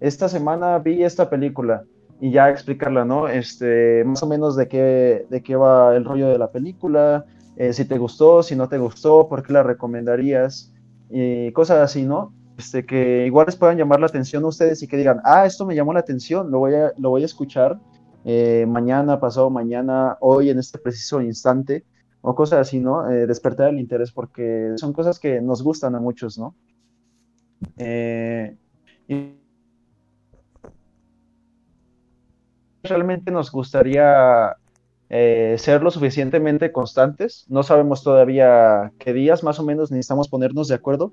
esta 0.00 0.28
semana 0.28 0.78
vi 0.78 1.04
esta 1.04 1.28
película 1.28 1.84
y 2.18 2.30
ya 2.30 2.48
explicarla, 2.48 3.04
¿no? 3.04 3.28
Este, 3.28 4.02
más 4.04 4.22
o 4.22 4.26
menos 4.26 4.56
de 4.56 4.68
qué, 4.68 5.26
de 5.28 5.42
qué 5.42 5.54
va 5.54 5.94
el 5.94 6.06
rollo 6.06 6.28
de 6.28 6.38
la 6.38 6.50
película, 6.50 7.26
eh, 7.56 7.74
si 7.74 7.84
te 7.84 7.98
gustó, 7.98 8.42
si 8.42 8.56
no 8.56 8.70
te 8.70 8.78
gustó, 8.78 9.28
por 9.28 9.42
qué 9.42 9.52
la 9.52 9.62
recomendarías 9.62 10.72
y 11.10 11.52
cosas 11.52 11.80
así, 11.80 12.04
¿no? 12.04 12.32
Este, 12.58 12.84
que 12.84 13.26
igual 13.26 13.46
les 13.46 13.56
puedan 13.56 13.78
llamar 13.78 14.00
la 14.00 14.06
atención 14.06 14.44
a 14.44 14.48
ustedes 14.48 14.82
y 14.82 14.88
que 14.88 14.96
digan, 14.96 15.20
ah, 15.24 15.46
esto 15.46 15.66
me 15.66 15.74
llamó 15.74 15.92
la 15.92 16.00
atención, 16.00 16.50
lo 16.50 16.58
voy 16.58 16.74
a, 16.74 16.92
lo 16.98 17.10
voy 17.10 17.22
a 17.22 17.26
escuchar 17.26 17.78
eh, 18.24 18.66
mañana, 18.68 19.18
pasado 19.18 19.50
mañana, 19.50 20.16
hoy, 20.20 20.50
en 20.50 20.58
este 20.58 20.78
preciso 20.78 21.20
instante, 21.20 21.84
o 22.20 22.34
cosas 22.34 22.60
así, 22.60 22.78
¿no? 22.78 23.10
Eh, 23.10 23.26
despertar 23.26 23.70
el 23.70 23.80
interés, 23.80 24.12
porque 24.12 24.74
son 24.76 24.92
cosas 24.92 25.18
que 25.18 25.40
nos 25.40 25.62
gustan 25.62 25.94
a 25.94 26.00
muchos, 26.00 26.38
¿no? 26.38 26.54
Eh, 27.78 28.56
realmente 32.82 33.30
nos 33.30 33.50
gustaría 33.50 34.56
ser 35.08 35.82
lo 35.82 35.90
suficientemente 35.90 36.72
constantes. 36.72 37.44
No 37.50 37.62
sabemos 37.62 38.02
todavía 38.02 38.92
qué 38.98 39.12
días, 39.12 39.44
más 39.44 39.60
o 39.60 39.62
menos 39.62 39.90
necesitamos 39.90 40.28
ponernos 40.30 40.68
de 40.68 40.74
acuerdo, 40.74 41.12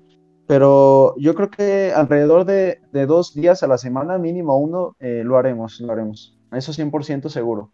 pero 0.50 1.14
yo 1.16 1.36
creo 1.36 1.48
que 1.48 1.92
alrededor 1.94 2.44
de, 2.44 2.80
de 2.90 3.06
dos 3.06 3.34
días 3.34 3.62
a 3.62 3.68
la 3.68 3.78
semana, 3.78 4.18
mínimo 4.18 4.58
uno, 4.58 4.96
eh, 4.98 5.22
lo 5.24 5.38
haremos, 5.38 5.78
lo 5.78 5.92
haremos. 5.92 6.36
Eso 6.50 6.72
100% 6.72 7.28
seguro. 7.28 7.72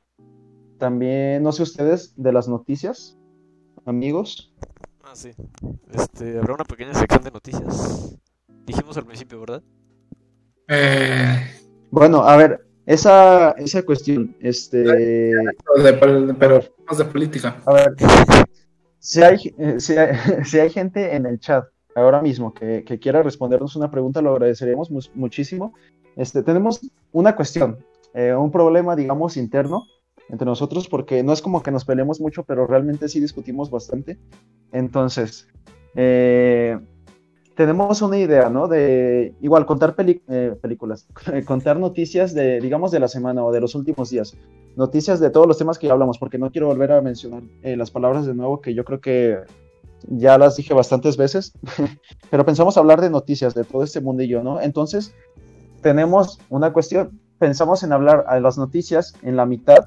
También, 0.79 1.43
no 1.43 1.53
sé 1.53 1.63
ustedes, 1.63 2.13
de 2.17 2.33
las 2.35 2.49
noticias, 2.49 3.17
amigos. 3.87 4.53
Ah, 5.03 5.15
sí. 5.15 5.31
Este, 5.91 6.37
habrá 6.39 6.53
una 6.53 6.65
pequeña 6.65 6.93
sección 6.93 7.23
de 7.25 7.31
noticias. 7.31 8.19
Dijimos 8.67 8.95
al 8.99 9.07
principio, 9.07 9.41
¿verdad? 9.41 9.63
Eh, 10.69 11.47
Bueno, 11.91 12.25
a 12.25 12.37
ver, 12.37 12.61
esa, 12.85 13.53
esa 13.53 13.85
cuestión, 13.85 14.37
este, 14.41 14.83
de- 14.83 15.55
pero 16.39 16.61
más 16.87 16.99
de 16.99 17.05
política. 17.07 17.57
a 17.65 17.73
ver, 17.73 17.95
si 18.99 19.23
hay, 19.23 19.55
eh, 19.57 19.81
si 19.81 19.97
hay, 19.97 20.11
si 20.45 20.59
hay 20.59 20.69
gente 20.69 21.17
en 21.17 21.25
el 21.25 21.41
chat 21.41 21.65
ahora 21.97 22.21
mismo 22.21 22.53
que, 22.53 22.85
quiera 23.01 23.23
respondernos 23.23 23.75
una 23.77 23.91
pregunta, 23.91 24.21
lo 24.21 24.33
agradeceríamos 24.33 24.91
mu- 24.91 25.01
muchísimo. 25.15 25.75
Este, 26.17 26.43
tenemos 26.43 26.81
una 27.13 27.35
cuestión, 27.35 27.79
eh, 28.15 28.35
un 28.35 28.51
problema, 28.51 28.95
digamos, 28.95 29.37
interno 29.37 29.85
entre 30.29 30.45
nosotros, 30.47 30.89
porque 30.89 31.23
no 31.23 31.33
es 31.33 31.41
como 31.41 31.63
que 31.63 31.71
nos 31.71 31.85
peleemos 31.85 32.21
mucho, 32.21 32.45
pero 32.45 32.67
realmente 32.67 33.09
sí 33.09 33.21
discutimos 33.21 33.71
bastante. 33.71 34.19
Entonces, 34.73 35.49
eh, 35.95 36.79
tenemos 37.55 38.03
una 38.03 38.19
idea, 38.19 38.51
¿no? 38.51 38.69
De 38.69 39.35
igual 39.41 39.65
contar 39.65 39.95
eh, 39.99 40.55
películas, 40.61 41.09
contar 41.47 41.79
noticias 41.79 42.35
de, 42.35 42.61
digamos, 42.61 42.91
de 42.91 43.01
la 43.01 43.09
semana 43.09 43.43
o 43.45 43.53
de 43.53 43.61
los 43.61 43.75
últimos 43.75 44.11
días. 44.11 44.37
Noticias 44.77 45.21
de 45.21 45.31
todos 45.31 45.47
los 45.47 45.57
temas 45.57 45.79
que 45.79 45.87
ya 45.87 45.95
hablamos, 45.95 46.19
porque 46.19 46.37
no 46.37 46.51
quiero 46.51 46.67
volver 46.67 46.93
a 46.93 47.01
mencionar 47.01 47.43
las 47.63 47.91
palabras 47.91 48.27
de 48.27 48.35
nuevo, 48.35 48.61
que 48.61 48.75
yo 48.75 48.85
creo 48.85 49.01
que 49.01 49.39
ya 50.09 50.39
las 50.39 50.57
dije 50.57 50.75
bastantes 50.75 51.17
veces, 51.17 51.53
pero 52.31 52.45
pensamos 52.45 52.77
hablar 52.77 53.01
de 53.01 53.11
noticias 53.11 53.55
de 53.55 53.65
todo 53.65 53.83
este 53.83 54.01
mundillo, 54.01 54.43
¿no? 54.43 54.61
Entonces, 54.61 55.15
tenemos 55.83 56.39
una 56.51 56.73
cuestión, 56.73 57.21
pensamos 57.39 57.83
en 57.83 57.93
hablar 57.93 58.25
a 58.29 58.41
las 58.41 58.59
noticias 58.59 59.15
en 59.23 59.37
la 59.37 59.47
mitad 59.47 59.87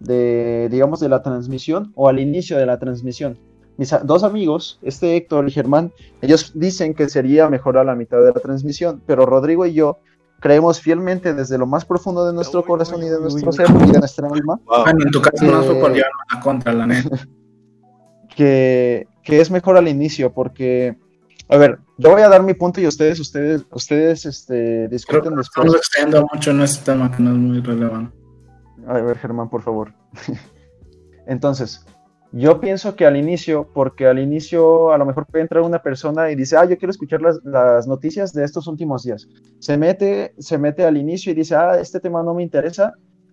de, 0.00 0.68
digamos, 0.70 1.00
de 1.00 1.08
la 1.08 1.22
transmisión 1.22 1.92
o 1.94 2.08
al 2.08 2.18
inicio 2.18 2.58
de 2.58 2.66
la 2.66 2.78
transmisión. 2.78 3.38
Mis 3.78 3.94
dos 4.04 4.24
amigos, 4.24 4.78
este 4.82 5.16
Héctor 5.16 5.48
y 5.48 5.50
Germán, 5.50 5.92
ellos 6.22 6.52
dicen 6.54 6.94
que 6.94 7.08
sería 7.08 7.48
mejor 7.50 7.76
a 7.76 7.84
la 7.84 7.94
mitad 7.94 8.18
de 8.18 8.32
la 8.32 8.40
transmisión, 8.40 9.02
pero 9.06 9.26
Rodrigo 9.26 9.66
y 9.66 9.74
yo 9.74 9.98
creemos 10.40 10.80
fielmente 10.80 11.34
desde 11.34 11.58
lo 11.58 11.66
más 11.66 11.84
profundo 11.84 12.26
de 12.26 12.32
nuestro 12.32 12.60
Uy, 12.60 12.66
corazón 12.66 13.00
uy, 13.00 13.06
y 13.06 13.08
de 13.08 13.16
uy, 13.16 13.22
nuestro 13.22 13.50
uy. 13.50 13.56
ser 13.56 13.66
y 13.70 13.92
de 13.92 13.98
nuestra 13.98 14.28
alma 14.28 14.60
Wow. 14.64 14.82
Bueno, 14.82 15.04
en 15.04 15.10
tu 15.10 15.20
caso 15.20 15.44
no 15.44 15.62
Eh, 15.62 16.02
la 16.32 16.40
contra, 16.40 16.72
la 16.72 16.86
neta. 16.86 17.08
que, 18.36 19.06
que 19.26 19.40
es 19.40 19.50
mejor 19.50 19.76
al 19.76 19.88
inicio, 19.88 20.32
porque, 20.32 20.96
a 21.48 21.56
ver, 21.56 21.80
yo 21.98 22.12
voy 22.12 22.22
a 22.22 22.28
dar 22.28 22.44
mi 22.44 22.54
punto 22.54 22.80
y 22.80 22.86
ustedes, 22.86 23.18
ustedes, 23.18 23.66
ustedes, 23.72 24.24
este, 24.24 24.86
discuten 24.88 25.34
después. 25.34 25.66
estamos 25.66 25.74
extendiendo 25.74 26.28
mucho 26.32 26.52
en 26.52 26.60
este 26.62 26.92
tema 26.92 27.10
que 27.10 27.22
no 27.22 27.32
es 27.32 27.36
muy 27.36 27.60
relevante. 27.60 28.16
A 28.86 28.94
ver, 28.94 29.18
Germán, 29.18 29.50
por 29.50 29.62
favor. 29.62 29.92
Entonces, 31.26 31.84
yo 32.30 32.60
pienso 32.60 32.94
que 32.94 33.04
al 33.04 33.16
inicio, 33.16 33.68
porque 33.74 34.06
al 34.06 34.20
inicio 34.20 34.92
a 34.92 34.98
lo 34.98 35.04
mejor 35.04 35.26
puede 35.26 35.42
entrar 35.42 35.64
una 35.64 35.82
persona 35.82 36.30
y 36.30 36.36
dice, 36.36 36.56
ah, 36.56 36.64
yo 36.64 36.78
quiero 36.78 36.92
escuchar 36.92 37.20
las, 37.20 37.40
las 37.42 37.88
noticias 37.88 38.32
de 38.32 38.44
estos 38.44 38.68
últimos 38.68 39.02
días. 39.02 39.26
Se 39.58 39.76
mete, 39.76 40.34
se 40.38 40.56
mete 40.56 40.84
al 40.84 40.96
inicio 40.96 41.32
y 41.32 41.34
dice, 41.34 41.56
ah, 41.56 41.80
este 41.80 41.98
tema 41.98 42.22
no 42.22 42.32
me 42.32 42.44
interesa, 42.44 42.92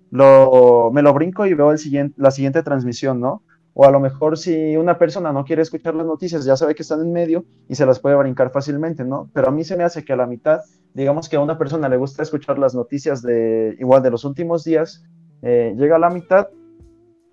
lo, 0.09 0.89
me 0.91 1.03
lo 1.03 1.13
brinco 1.13 1.45
y 1.45 1.53
veo 1.53 1.71
el 1.71 1.77
siguiente, 1.77 2.15
la 2.17 2.31
siguiente 2.31 2.63
transmisión, 2.63 3.19
¿no? 3.19 3.43
O 3.75 3.85
a 3.85 3.91
lo 3.91 3.99
mejor 3.99 4.37
si 4.37 4.77
una 4.77 4.97
persona 4.99 5.31
no 5.33 5.43
quiere 5.45 5.63
escuchar 5.63 5.95
las 5.95 6.05
noticias, 6.05 6.45
ya 6.45 6.55
sabe 6.55 6.75
que 6.75 6.83
están 6.83 7.01
en 7.01 7.11
medio 7.11 7.43
y 7.67 7.75
se 7.75 7.85
las 7.85 7.99
puede 7.99 8.15
brincar 8.15 8.51
fácilmente, 8.51 9.03
¿no? 9.03 9.29
Pero 9.33 9.47
a 9.47 9.51
mí 9.51 9.63
se 9.63 9.75
me 9.75 9.83
hace 9.83 10.05
que 10.05 10.13
a 10.13 10.15
la 10.15 10.27
mitad, 10.27 10.59
digamos 10.93 11.27
que 11.27 11.37
a 11.37 11.39
una 11.39 11.57
persona 11.57 11.89
le 11.89 11.97
gusta 11.97 12.21
escuchar 12.21 12.59
las 12.59 12.75
noticias 12.75 13.23
de 13.23 13.75
igual 13.79 14.03
de 14.03 14.11
los 14.11 14.25
últimos 14.25 14.63
días, 14.63 15.03
eh, 15.41 15.73
llega 15.75 15.95
a 15.95 15.99
la 15.99 16.11
mitad 16.11 16.49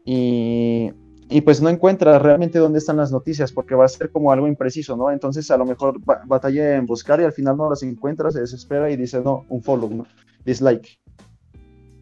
y, 0.05 0.91
y 1.29 1.41
pues 1.43 1.61
no 1.61 1.69
encuentra 1.69 2.19
realmente 2.19 2.59
dónde 2.59 2.79
están 2.79 2.97
las 2.97 3.13
noticias 3.13 3.53
porque 3.53 3.75
va 3.75 3.85
a 3.85 3.89
ser 3.89 4.11
como 4.11 4.33
algo 4.33 4.49
impreciso, 4.49 4.97
¿no? 4.97 5.11
Entonces 5.11 5.51
a 5.51 5.59
lo 5.59 5.67
mejor 5.67 6.03
ba- 6.03 6.23
batalla 6.27 6.77
en 6.77 6.87
buscar 6.87 7.21
y 7.21 7.25
al 7.25 7.33
final 7.33 7.59
no 7.59 7.69
las 7.69 7.83
encuentra, 7.83 8.31
se 8.31 8.41
desespera 8.41 8.91
y 8.91 8.97
dice, 8.97 9.21
no, 9.21 9.45
un 9.51 9.63
follow, 9.63 9.91
¿no? 9.91 10.07
Dislike. 10.45 10.89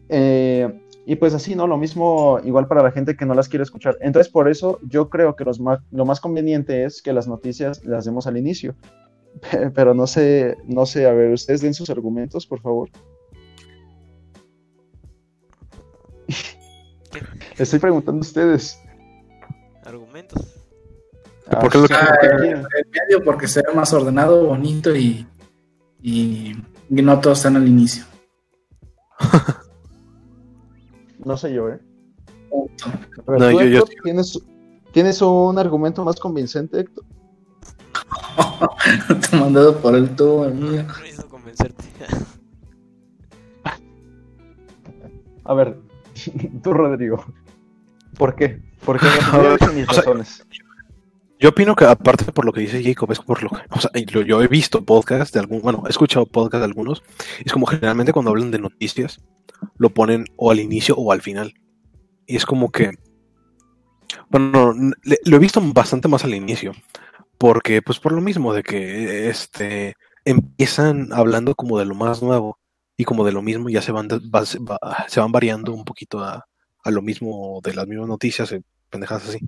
Eh, 0.07 0.81
y 1.09 1.15
pues 1.15 1.33
así, 1.33 1.55
¿no? 1.55 1.65
Lo 1.65 1.75
mismo 1.75 2.39
igual 2.43 2.67
para 2.67 2.83
la 2.83 2.91
gente 2.91 3.17
que 3.17 3.25
no 3.25 3.33
las 3.33 3.49
quiere 3.49 3.63
escuchar. 3.63 3.97
Entonces 3.99 4.31
por 4.31 4.47
eso 4.47 4.79
yo 4.83 5.09
creo 5.09 5.35
que 5.35 5.43
los 5.43 5.59
más, 5.59 5.79
lo 5.89 6.05
más 6.05 6.19
conveniente 6.19 6.85
es 6.85 7.01
que 7.01 7.13
las 7.13 7.27
noticias 7.27 7.83
las 7.83 8.05
demos 8.05 8.27
al 8.27 8.37
inicio. 8.37 8.75
pero 9.73 9.95
no 9.95 10.05
sé, 10.05 10.55
no 10.65 10.85
sé, 10.85 11.07
a 11.07 11.11
ver, 11.11 11.31
ustedes 11.31 11.61
den 11.61 11.73
sus 11.73 11.89
argumentos, 11.89 12.45
por 12.45 12.61
favor. 12.61 12.91
Estoy 17.57 17.79
preguntando 17.79 18.19
a 18.19 18.21
ustedes. 18.21 18.79
Argumentos. 19.83 20.57
¿Por 21.49 21.71
qué 21.71 21.77
lo 21.79 21.87
sí, 21.87 21.93
Ah, 21.95 22.17
el, 22.21 22.43
el 22.43 22.63
medio 22.63 23.23
porque 23.25 23.47
sea 23.47 23.63
más 23.73 23.91
ordenado, 23.93 24.45
bonito 24.45 24.95
y, 24.95 25.25
y, 26.03 26.51
y 26.87 27.01
no 27.01 27.19
todos 27.19 27.39
están 27.39 27.55
al 27.55 27.67
inicio. 27.67 28.05
No 31.25 31.37
sé 31.37 31.53
yo, 31.53 31.69
¿eh? 31.69 31.79
Ver, 33.27 33.39
No, 33.39 33.49
tú, 33.51 33.59
yo- 33.59 33.65
yo 33.65 33.77
Héctor, 33.79 33.89
sí. 33.89 33.95
¿tienes, 34.03 34.39
¿tienes 34.93 35.21
un 35.21 35.57
argumento 35.59 36.03
más 36.03 36.19
convincente, 36.19 36.79
Héctor? 36.79 37.03
Te 39.29 39.35
he 39.35 39.39
mandado 39.39 39.77
por 39.79 39.95
el 39.95 40.15
tubo, 40.15 40.49
mío. 40.49 40.85
No 41.17 41.29
convencerte. 41.29 41.83
A 45.45 45.53
ver, 45.53 45.77
tú, 46.63 46.73
Rodrigo. 46.73 47.23
¿Por 48.17 48.35
qué? 48.35 48.61
¿Por 48.85 48.99
qué? 48.99 49.07
Yo 49.33 49.57
dije 49.57 49.73
mis 49.73 49.85
sea, 49.87 49.97
razones. 49.97 50.45
Yo 51.39 51.49
opino 51.49 51.75
que 51.75 51.85
aparte 51.85 52.31
por 52.31 52.45
lo 52.45 52.51
que 52.51 52.61
dice 52.61 52.83
Jacob, 52.83 53.11
es 53.11 53.19
por 53.19 53.41
lo 53.43 53.49
que, 53.49 53.61
o 53.71 53.79
sea, 53.79 53.91
y 53.93 54.05
lo- 54.05 54.21
yo 54.21 54.41
he 54.43 54.47
visto 54.47 54.83
podcasts 54.83 55.31
de 55.33 55.39
algún, 55.39 55.61
bueno, 55.61 55.83
he 55.85 55.89
escuchado 55.89 56.25
podcasts 56.25 56.61
de 56.61 56.65
algunos, 56.65 57.01
es 57.45 57.53
como 57.53 57.65
generalmente 57.65 58.11
cuando 58.11 58.31
hablan 58.31 58.51
de 58.51 58.59
noticias, 58.59 59.21
lo 59.77 59.89
ponen 59.91 60.25
o 60.35 60.51
al 60.51 60.59
inicio 60.59 60.95
o 60.95 61.11
al 61.11 61.21
final. 61.21 61.53
Y 62.25 62.35
es 62.35 62.45
como 62.45 62.71
que, 62.71 62.91
bueno, 64.29 64.73
lo 65.25 65.35
he 65.35 65.39
visto 65.39 65.61
bastante 65.73 66.07
más 66.07 66.23
al 66.23 66.35
inicio, 66.35 66.73
porque 67.37 67.81
pues 67.81 67.99
por 67.99 68.11
lo 68.11 68.21
mismo 68.21 68.53
de 68.53 68.63
que, 68.63 69.29
este, 69.29 69.95
empiezan 70.25 71.11
hablando 71.13 71.55
como 71.55 71.79
de 71.79 71.85
lo 71.85 71.95
más 71.95 72.21
nuevo 72.21 72.59
y 72.97 73.05
como 73.05 73.25
de 73.25 73.31
lo 73.31 73.41
mismo 73.41 73.69
ya 73.69 73.81
se 73.81 73.91
van, 73.91 74.07
se 75.07 75.19
van 75.19 75.31
variando 75.31 75.73
un 75.73 75.85
poquito 75.85 76.19
a, 76.19 76.45
a 76.83 76.91
lo 76.91 77.01
mismo 77.01 77.59
de 77.63 77.73
las 77.73 77.87
mismas 77.87 78.07
noticias, 78.07 78.51
eh, 78.51 78.61
pendejadas 78.89 79.29
así. 79.29 79.39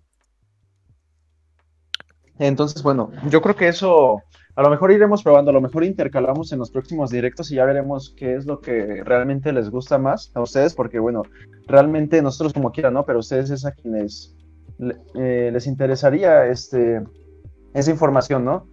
Entonces, 2.39 2.82
bueno, 2.82 3.12
yo 3.30 3.41
creo 3.41 3.55
que 3.55 3.68
eso 3.68 4.24
a 4.56 4.62
lo 4.62 4.70
mejor 4.70 4.91
iremos 4.91 5.24
probando, 5.24 5.52
a 5.52 5.54
lo 5.54 5.62
mejor 5.62 5.84
intercalamos 5.84 6.52
en 6.52 6.60
los 6.60 6.72
próximos 6.72 7.10
directos 7.10 7.52
y 7.52 7.56
ya 7.56 7.66
veremos 7.66 8.14
qué 8.18 8.36
es 8.36 8.45
lo 8.45 8.60
que 8.60 9.04
realmente 9.04 9.54
les 9.54 9.70
gusta 9.70 9.97
más 9.97 10.32
a 10.34 10.41
ustedes, 10.41 10.74
porque 10.74 10.99
bueno, 10.99 11.24
realmente 11.68 12.22
nosotros 12.22 12.54
como 12.54 12.72
quiera, 12.72 12.91
¿no? 12.91 13.06
Pero 13.06 13.20
ustedes 13.20 13.49
es 13.49 13.66
a 13.66 13.72
quienes 13.72 14.36
eh, 15.16 15.49
les 15.54 15.68
interesaría 15.68 16.47
este, 16.47 17.02
esa 17.74 17.91
información, 17.91 18.43
¿no? 18.43 18.68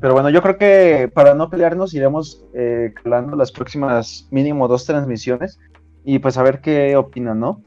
Pero 0.00 0.14
bueno, 0.14 0.30
yo 0.30 0.42
creo 0.42 0.58
que 0.58 1.10
para 1.12 1.34
no 1.34 1.48
pelearnos 1.48 1.94
iremos 1.94 2.44
eh, 2.54 2.92
calando 3.02 3.36
las 3.36 3.52
próximas 3.52 4.26
mínimo 4.32 4.66
dos 4.66 4.84
transmisiones 4.84 5.60
y 6.04 6.18
pues 6.18 6.36
a 6.36 6.42
ver 6.42 6.60
qué 6.60 6.96
opinan, 6.96 7.38
¿no? 7.38 7.62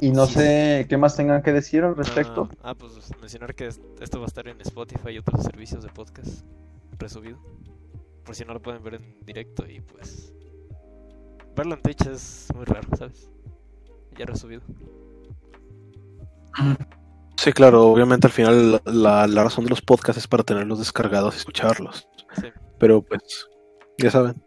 Y 0.00 0.10
no 0.10 0.26
Sí. 0.26 0.34
sé 0.34 0.86
qué 0.88 0.96
más 0.96 1.14
tengan 1.16 1.42
que 1.42 1.52
decir 1.52 1.84
al 1.84 1.96
respecto. 1.96 2.48
Ah, 2.62 2.70
ah, 2.70 2.74
pues 2.74 2.92
mencionar 3.20 3.54
que 3.54 3.66
es- 3.66 3.80
esto 4.00 4.18
va 4.18 4.24
a 4.24 4.28
estar 4.28 4.48
en 4.48 4.60
Spotify 4.62 5.10
y 5.10 5.18
otros 5.18 5.42
servicios 5.42 5.82
de 5.82 5.90
podcast 5.90 6.44
resubido. 6.98 7.38
Por 8.24 8.34
si 8.34 8.44
no 8.44 8.54
lo 8.54 8.60
pueden 8.62 8.82
ver 8.82 8.94
en 8.94 9.16
directo 9.24 9.66
y 9.68 9.80
pues. 9.80 10.32
Verlo 11.56 11.74
en 11.74 11.82
Twitch 11.82 12.06
es 12.06 12.48
muy 12.54 12.64
raro, 12.64 12.88
¿sabes? 12.96 13.28
Ya 14.16 14.24
resubido. 14.24 14.62
Sí, 17.36 17.52
claro, 17.52 17.86
obviamente 17.86 18.26
al 18.26 18.32
final 18.32 18.72
la, 18.72 18.82
la- 18.84 19.26
la 19.26 19.44
razón 19.44 19.64
de 19.64 19.70
los 19.70 19.80
podcasts 19.82 20.18
es 20.18 20.28
para 20.28 20.42
tenerlos 20.42 20.78
descargados 20.78 21.34
y 21.34 21.38
escucharlos. 21.38 22.06
Sí. 22.40 22.48
Pero 22.78 23.02
pues, 23.02 23.48
ya 23.98 24.10
saben. 24.10 24.42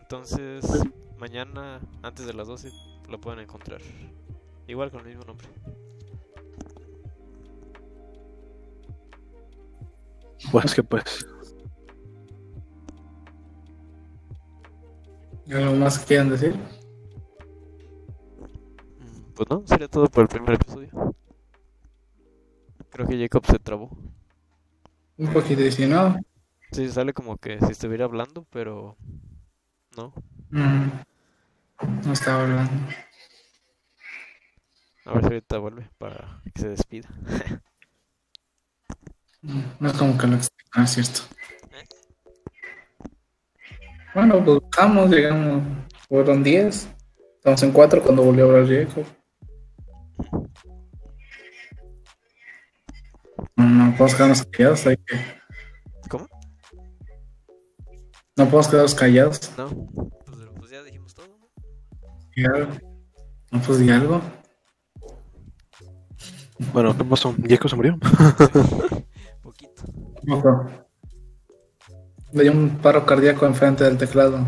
Entonces, 0.00 0.64
mañana, 1.18 1.80
antes 2.02 2.26
de 2.26 2.32
las 2.32 2.48
12, 2.48 2.70
lo 3.08 3.20
pueden 3.20 3.40
encontrar. 3.40 3.80
Igual 4.66 4.90
con 4.90 5.00
el 5.00 5.06
mismo 5.08 5.24
nombre. 5.24 5.48
Pues 10.50 10.74
que 10.74 10.82
pues. 10.82 11.26
¿Algo 15.50 15.74
más 15.76 15.98
que 15.98 16.06
quieran 16.06 16.30
decir? 16.30 16.54
Mm, 18.98 19.32
Pues 19.34 19.48
no, 19.50 19.62
sería 19.66 19.88
todo 19.88 20.06
por 20.08 20.22
el 20.22 20.28
primer 20.28 20.54
episodio. 20.54 20.90
Creo 22.90 23.06
que 23.06 23.18
Jacob 23.18 23.44
se 23.46 23.58
trabó. 23.58 23.90
Un 25.18 25.32
poquito 25.32 25.62
no. 25.88 26.16
Sí, 26.72 26.88
sale 26.90 27.12
como 27.12 27.38
que 27.38 27.58
si 27.60 27.72
estuviera 27.72 28.04
hablando, 28.04 28.44
pero 28.50 28.96
no. 29.96 30.12
mm, 30.50 30.88
no 31.82 32.12
estaba 32.12 32.42
hablando. 32.42 32.72
A 35.04 35.12
ver 35.12 35.20
si 35.20 35.26
ahorita 35.26 35.58
vuelve 35.58 35.90
para 35.98 36.42
que 36.54 36.60
se 36.60 36.68
despida. 36.68 37.08
Mm, 39.42 39.60
No 39.80 39.88
es 39.88 39.96
como 39.96 40.18
que 40.18 40.26
lo 40.26 40.36
extrañaba, 40.36 40.84
es 40.84 40.90
cierto. 40.90 41.20
Bueno, 44.14 44.44
pues 44.44 44.60
bajamos, 44.70 45.10
llegamos. 45.10 45.62
Fueron 46.08 46.42
10. 46.42 46.88
Estamos 47.36 47.62
en 47.62 47.72
4 47.72 48.02
cuando 48.02 48.22
volvió 48.24 48.44
a 48.44 48.48
hablar 48.58 48.66
Jacob. 48.66 49.06
No, 53.56 53.64
no 53.64 53.90
podemos 53.92 54.14
quedarnos 54.14 54.42
callados. 54.46 54.86
Hay 54.86 54.96
que... 54.96 55.16
¿Cómo? 56.08 56.26
No 58.36 58.44
podemos 58.44 58.68
quedarnos 58.68 58.94
callados. 58.94 59.52
No. 59.56 59.70
No, 62.42 63.60
pues 63.62 63.78
di 63.78 63.90
algo. 63.90 64.20
Bueno, 66.72 66.96
¿qué 66.96 67.04
pasó? 67.04 67.34
¿Jacob 67.48 67.70
se 67.70 67.76
murió? 67.76 67.98
Poquito. 69.42 69.82
Pero- 70.24 70.86
Le 72.32 72.42
dio 72.42 72.52
un 72.52 72.76
paro 72.78 73.06
cardíaco 73.06 73.46
enfrente 73.46 73.84
del 73.84 73.96
teclado. 73.96 74.44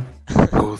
Good. 0.52 0.78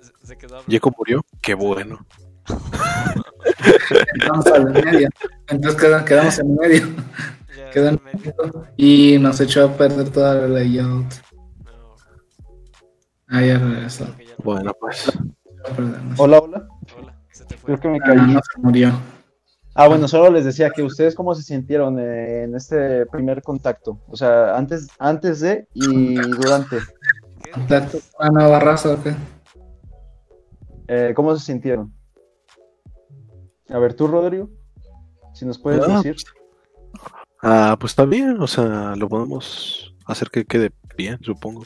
Se, 0.00 0.26
se 0.26 0.36
quedó. 0.38 0.62
Jacob 0.68 0.94
murió. 0.98 1.24
Qué 1.40 1.54
bueno. 1.54 2.04
Al 4.54 4.70
medio. 4.72 5.08
Entonces 5.48 5.80
quedamos, 5.80 6.06
quedamos 6.06 6.38
en 6.38 6.54
medio. 6.56 6.86
En 7.72 7.84
medio. 7.84 8.00
medio. 8.02 8.66
Y 8.76 9.16
nos 9.18 9.40
echó 9.40 9.64
a 9.64 9.76
perder 9.76 10.10
toda 10.10 10.34
la 10.34 10.48
layout. 10.48 11.06
No, 11.64 11.94
Ah, 13.28 13.42
ya 13.42 13.58
regresó. 13.58 14.06
Bueno, 14.42 14.72
pues. 14.80 15.12
Perdón. 15.76 16.14
Hola, 16.18 16.38
hola. 16.40 16.68
Hola, 16.98 17.20
se 17.30 17.44
te 17.44 17.56
fue. 17.56 17.78
Creo 17.78 17.80
que 17.80 17.88
me 17.88 17.98
Ah, 17.98 18.06
caí. 18.06 18.34
no 18.34 18.40
se 18.42 18.60
murió. 18.60 18.92
Ah, 19.74 19.86
bueno, 19.88 20.08
solo 20.08 20.30
les 20.30 20.44
decía 20.44 20.70
que 20.70 20.82
ustedes 20.82 21.14
cómo 21.14 21.34
se 21.34 21.42
sintieron 21.42 21.98
eh, 21.98 22.42
en 22.42 22.54
este 22.56 23.06
primer 23.06 23.42
contacto. 23.42 24.00
O 24.08 24.16
sea, 24.16 24.56
antes, 24.56 24.88
antes 24.98 25.40
de 25.40 25.68
y 25.74 26.14
durante. 26.16 26.78
Contacto. 27.54 27.98
Una 28.18 28.30
nueva 28.30 28.60
raza, 28.60 28.90
¿o 28.92 29.02
qué? 29.02 29.14
Eh, 30.88 31.12
¿Cómo 31.14 31.34
se 31.36 31.44
sintieron? 31.46 31.92
A 33.68 33.78
ver, 33.78 33.94
tú, 33.94 34.08
Rodrigo, 34.08 34.50
si 35.32 35.46
nos 35.46 35.58
puedes 35.58 35.82
Ah, 35.88 35.96
decir. 35.98 36.16
Ah, 37.42 37.76
pues 37.78 37.92
está 37.92 38.04
bien. 38.04 38.40
O 38.40 38.46
sea, 38.48 38.94
lo 38.96 39.08
podemos 39.08 39.94
hacer 40.06 40.28
que 40.30 40.44
quede 40.44 40.72
bien, 40.96 41.18
supongo. 41.22 41.62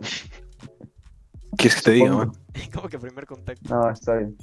¿Quieres 1.56 1.74
que 1.76 1.82
te 1.82 1.90
diga, 1.90 2.12
man? 2.14 2.32
Como 2.72 2.88
que 2.88 2.98
primer 2.98 3.26
contacto. 3.26 3.74
No, 3.74 3.90
está 3.90 4.16
bien. 4.16 4.36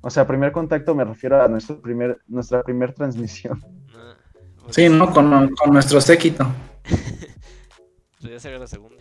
O 0.00 0.10
sea, 0.10 0.26
primer 0.26 0.52
contacto 0.52 0.94
me 0.94 1.04
refiero 1.04 1.42
a 1.42 1.48
nuestro 1.48 1.80
primer, 1.80 2.18
nuestra 2.28 2.62
primer 2.62 2.92
transmisión. 2.92 3.62
Ah, 3.96 4.16
pues, 4.64 4.76
Sí, 4.76 4.88
¿no? 4.88 5.12
Con, 5.12 5.54
con 5.54 5.72
nuestro 5.72 6.00
séquito. 6.00 6.46
pues 8.20 8.32
ya 8.32 8.40
sería 8.40 8.58
la 8.58 8.66
segunda. 8.66 8.96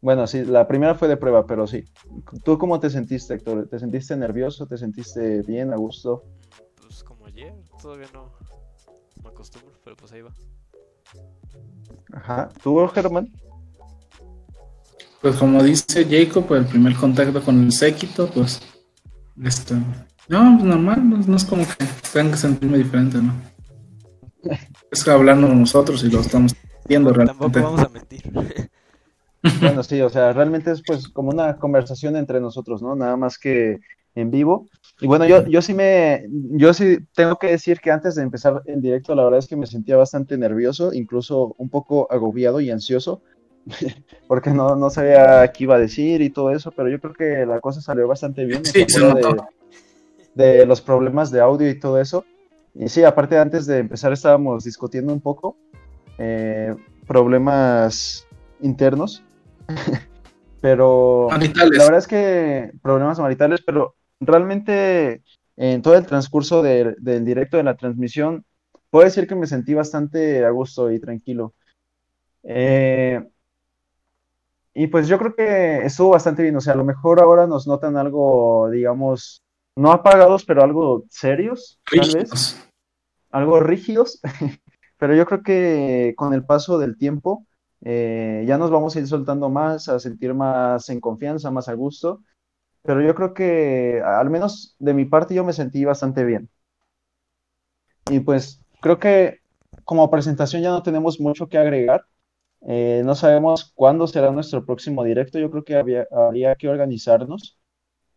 Bueno, 0.00 0.26
sí, 0.26 0.44
la 0.44 0.66
primera 0.66 0.94
fue 0.96 1.06
de 1.06 1.16
prueba, 1.16 1.46
pero 1.46 1.66
sí. 1.66 1.84
¿Tú 2.42 2.58
cómo 2.58 2.80
te 2.80 2.90
sentiste, 2.90 3.34
Héctor? 3.34 3.68
¿Te 3.68 3.78
sentiste 3.78 4.16
nervioso? 4.16 4.66
¿Te 4.66 4.76
sentiste 4.76 5.42
bien, 5.42 5.72
a 5.72 5.76
gusto? 5.76 6.24
Pues 6.80 7.04
como 7.04 7.26
ayer, 7.26 7.54
todavía 7.80 8.08
no 8.12 8.32
me 9.22 9.28
acostumbro, 9.28 9.78
pero 9.84 9.96
pues 9.96 10.10
ahí 10.12 10.22
va. 10.22 10.32
Ajá. 12.12 12.48
¿Tú, 12.62 12.84
Germán? 12.88 13.30
Pues 15.22 15.36
como 15.36 15.62
dice 15.62 16.04
Jacob, 16.04 16.52
el 16.54 16.66
primer 16.66 16.94
contacto 16.96 17.40
con 17.42 17.62
el 17.62 17.72
séquito, 17.72 18.28
pues. 18.28 18.60
Esto. 19.42 19.76
No, 20.28 20.56
pues 20.58 20.64
normal, 20.64 21.08
no, 21.08 21.18
no 21.18 21.36
es 21.36 21.44
como 21.44 21.64
que 21.64 21.86
tengan 22.12 22.32
que 22.32 22.38
sentirme 22.38 22.78
diferente, 22.78 23.18
¿no? 23.18 23.32
Es 24.90 25.04
que 25.04 25.10
hablando 25.10 25.48
nosotros 25.48 26.04
y 26.04 26.10
lo 26.10 26.20
estamos 26.20 26.54
Tampoco 26.86 27.14
realmente. 27.14 27.60
vamos 27.60 27.80
a 27.80 27.88
mentir. 27.88 28.22
Bueno, 29.60 29.82
sí, 29.82 30.00
o 30.00 30.08
sea, 30.08 30.32
realmente 30.32 30.70
es 30.70 30.82
pues 30.86 31.08
como 31.08 31.30
una 31.30 31.56
conversación 31.56 32.16
entre 32.16 32.40
nosotros, 32.40 32.82
¿no? 32.82 32.94
Nada 32.94 33.16
más 33.16 33.38
que 33.38 33.80
en 34.14 34.30
vivo. 34.30 34.68
Y 35.00 35.06
bueno, 35.06 35.26
yo, 35.26 35.46
yo 35.46 35.62
sí 35.62 35.74
me, 35.74 36.26
yo 36.30 36.72
sí 36.74 36.98
tengo 37.14 37.36
que 37.36 37.48
decir 37.48 37.80
que 37.80 37.90
antes 37.90 38.14
de 38.14 38.22
empezar 38.22 38.62
el 38.66 38.80
directo, 38.80 39.14
la 39.14 39.24
verdad 39.24 39.38
es 39.38 39.48
que 39.48 39.56
me 39.56 39.66
sentía 39.66 39.96
bastante 39.96 40.36
nervioso, 40.36 40.92
incluso 40.92 41.54
un 41.58 41.70
poco 41.70 42.06
agobiado 42.10 42.60
y 42.60 42.70
ansioso, 42.70 43.22
porque 44.28 44.50
no, 44.50 44.76
no 44.76 44.90
sabía 44.90 45.50
qué 45.52 45.64
iba 45.64 45.76
a 45.76 45.80
decir 45.80 46.20
y 46.22 46.30
todo 46.30 46.50
eso, 46.50 46.72
pero 46.72 46.88
yo 46.88 47.00
creo 47.00 47.14
que 47.14 47.46
la 47.46 47.60
cosa 47.60 47.80
salió 47.80 48.08
bastante 48.08 48.44
bien. 48.44 48.64
Sí, 48.64 48.84
se 48.88 49.00
de, 50.34 50.66
los 50.66 50.80
problemas 50.80 51.30
de 51.30 51.40
audio 51.40 51.68
y 51.68 51.78
todo 51.78 52.00
eso. 52.00 52.24
Y 52.74 52.88
sí, 52.88 53.04
aparte 53.04 53.38
antes 53.38 53.66
de 53.66 53.78
empezar 53.78 54.12
estábamos 54.12 54.64
discutiendo 54.64 55.12
un 55.12 55.20
poco 55.20 55.56
eh, 56.18 56.74
problemas 57.06 58.26
internos, 58.60 59.22
pero 60.60 61.28
Maritales. 61.30 61.78
la 61.78 61.84
verdad 61.84 61.98
es 61.98 62.06
que 62.06 62.72
problemas 62.82 63.18
maritales, 63.18 63.60
pero 63.64 63.94
realmente 64.20 65.22
en 65.56 65.82
todo 65.82 65.96
el 65.96 66.06
transcurso 66.06 66.62
de- 66.62 66.96
del 66.98 67.24
directo 67.24 67.58
de 67.58 67.64
la 67.64 67.76
transmisión, 67.76 68.44
puedo 68.88 69.04
decir 69.04 69.26
que 69.26 69.34
me 69.34 69.46
sentí 69.46 69.74
bastante 69.74 70.44
a 70.44 70.50
gusto 70.50 70.90
y 70.90 70.98
tranquilo. 70.98 71.54
Eh, 72.42 73.22
y 74.74 74.86
pues 74.86 75.08
yo 75.08 75.18
creo 75.18 75.34
que 75.34 75.78
estuvo 75.84 76.10
bastante 76.10 76.42
bien, 76.42 76.56
o 76.56 76.60
sea, 76.60 76.74
a 76.74 76.76
lo 76.76 76.84
mejor 76.84 77.20
ahora 77.20 77.46
nos 77.46 77.66
notan 77.66 77.96
algo, 77.96 78.70
digamos, 78.70 79.42
no 79.76 79.92
apagados, 79.92 80.44
pero 80.44 80.62
algo 80.62 81.04
serios, 81.10 81.78
tal 81.90 82.10
vez 82.14 82.56
algo 83.30 83.60
rígidos, 83.60 84.20
pero 84.98 85.14
yo 85.14 85.26
creo 85.26 85.42
que 85.42 86.14
con 86.16 86.34
el 86.34 86.44
paso 86.44 86.78
del 86.78 86.96
tiempo 86.96 87.46
eh, 87.80 88.44
ya 88.46 88.58
nos 88.58 88.70
vamos 88.70 88.94
a 88.94 89.00
ir 89.00 89.08
soltando 89.08 89.48
más, 89.48 89.88
a 89.88 89.98
sentir 89.98 90.34
más 90.34 90.88
en 90.90 91.00
confianza, 91.00 91.50
más 91.50 91.68
a 91.68 91.74
gusto, 91.74 92.22
pero 92.82 93.02
yo 93.02 93.14
creo 93.14 93.34
que 93.34 94.00
al 94.04 94.30
menos 94.30 94.76
de 94.78 94.94
mi 94.94 95.04
parte 95.04 95.34
yo 95.34 95.44
me 95.44 95.52
sentí 95.52 95.84
bastante 95.84 96.24
bien. 96.24 96.48
Y 98.10 98.20
pues 98.20 98.60
creo 98.80 98.98
que 98.98 99.40
como 99.84 100.10
presentación 100.10 100.62
ya 100.62 100.70
no 100.70 100.82
tenemos 100.82 101.20
mucho 101.20 101.48
que 101.48 101.58
agregar. 101.58 102.04
Eh, 102.68 103.02
no 103.04 103.14
sabemos 103.14 103.72
cuándo 103.74 104.06
será 104.06 104.30
nuestro 104.30 104.64
próximo 104.64 105.02
directo, 105.04 105.38
yo 105.38 105.50
creo 105.50 105.64
que 105.64 105.76
había- 105.76 106.06
habría 106.12 106.54
que 106.56 106.68
organizarnos. 106.68 107.58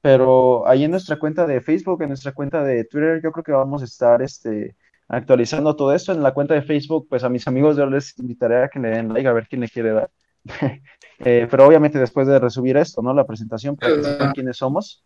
Pero 0.01 0.67
ahí 0.67 0.83
en 0.83 0.91
nuestra 0.91 1.17
cuenta 1.17 1.47
de 1.47 1.61
Facebook, 1.61 2.01
en 2.03 2.09
nuestra 2.09 2.33
cuenta 2.33 2.63
de 2.63 2.85
Twitter, 2.85 3.21
yo 3.23 3.31
creo 3.31 3.43
que 3.43 3.51
vamos 3.51 3.81
a 3.81 3.85
estar 3.85 4.21
este, 4.21 4.75
actualizando 5.07 5.75
todo 5.75 5.93
esto. 5.93 6.11
En 6.11 6.21
la 6.23 6.33
cuenta 6.33 6.53
de 6.53 6.61
Facebook, 6.61 7.07
pues 7.09 7.23
a 7.23 7.29
mis 7.29 7.47
amigos 7.47 7.75
yo 7.77 7.87
les 7.87 8.17
invitaré 8.19 8.63
a 8.63 8.69
que 8.69 8.79
le 8.79 8.89
den 8.89 9.13
like 9.13 9.27
a 9.27 9.33
ver 9.33 9.47
quién 9.47 9.61
le 9.61 9.69
quiere 9.69 9.91
dar. 9.93 10.11
Eh, 11.19 11.47
pero 11.49 11.65
obviamente 11.65 11.97
después 11.97 12.27
de 12.27 12.39
resubir 12.39 12.75
esto, 12.75 13.01
¿no? 13.01 13.13
La 13.13 13.25
presentación 13.25 13.77
para 13.77 13.95
que 13.95 14.03
sepan 14.03 14.33
quiénes 14.33 14.57
somos. 14.57 15.05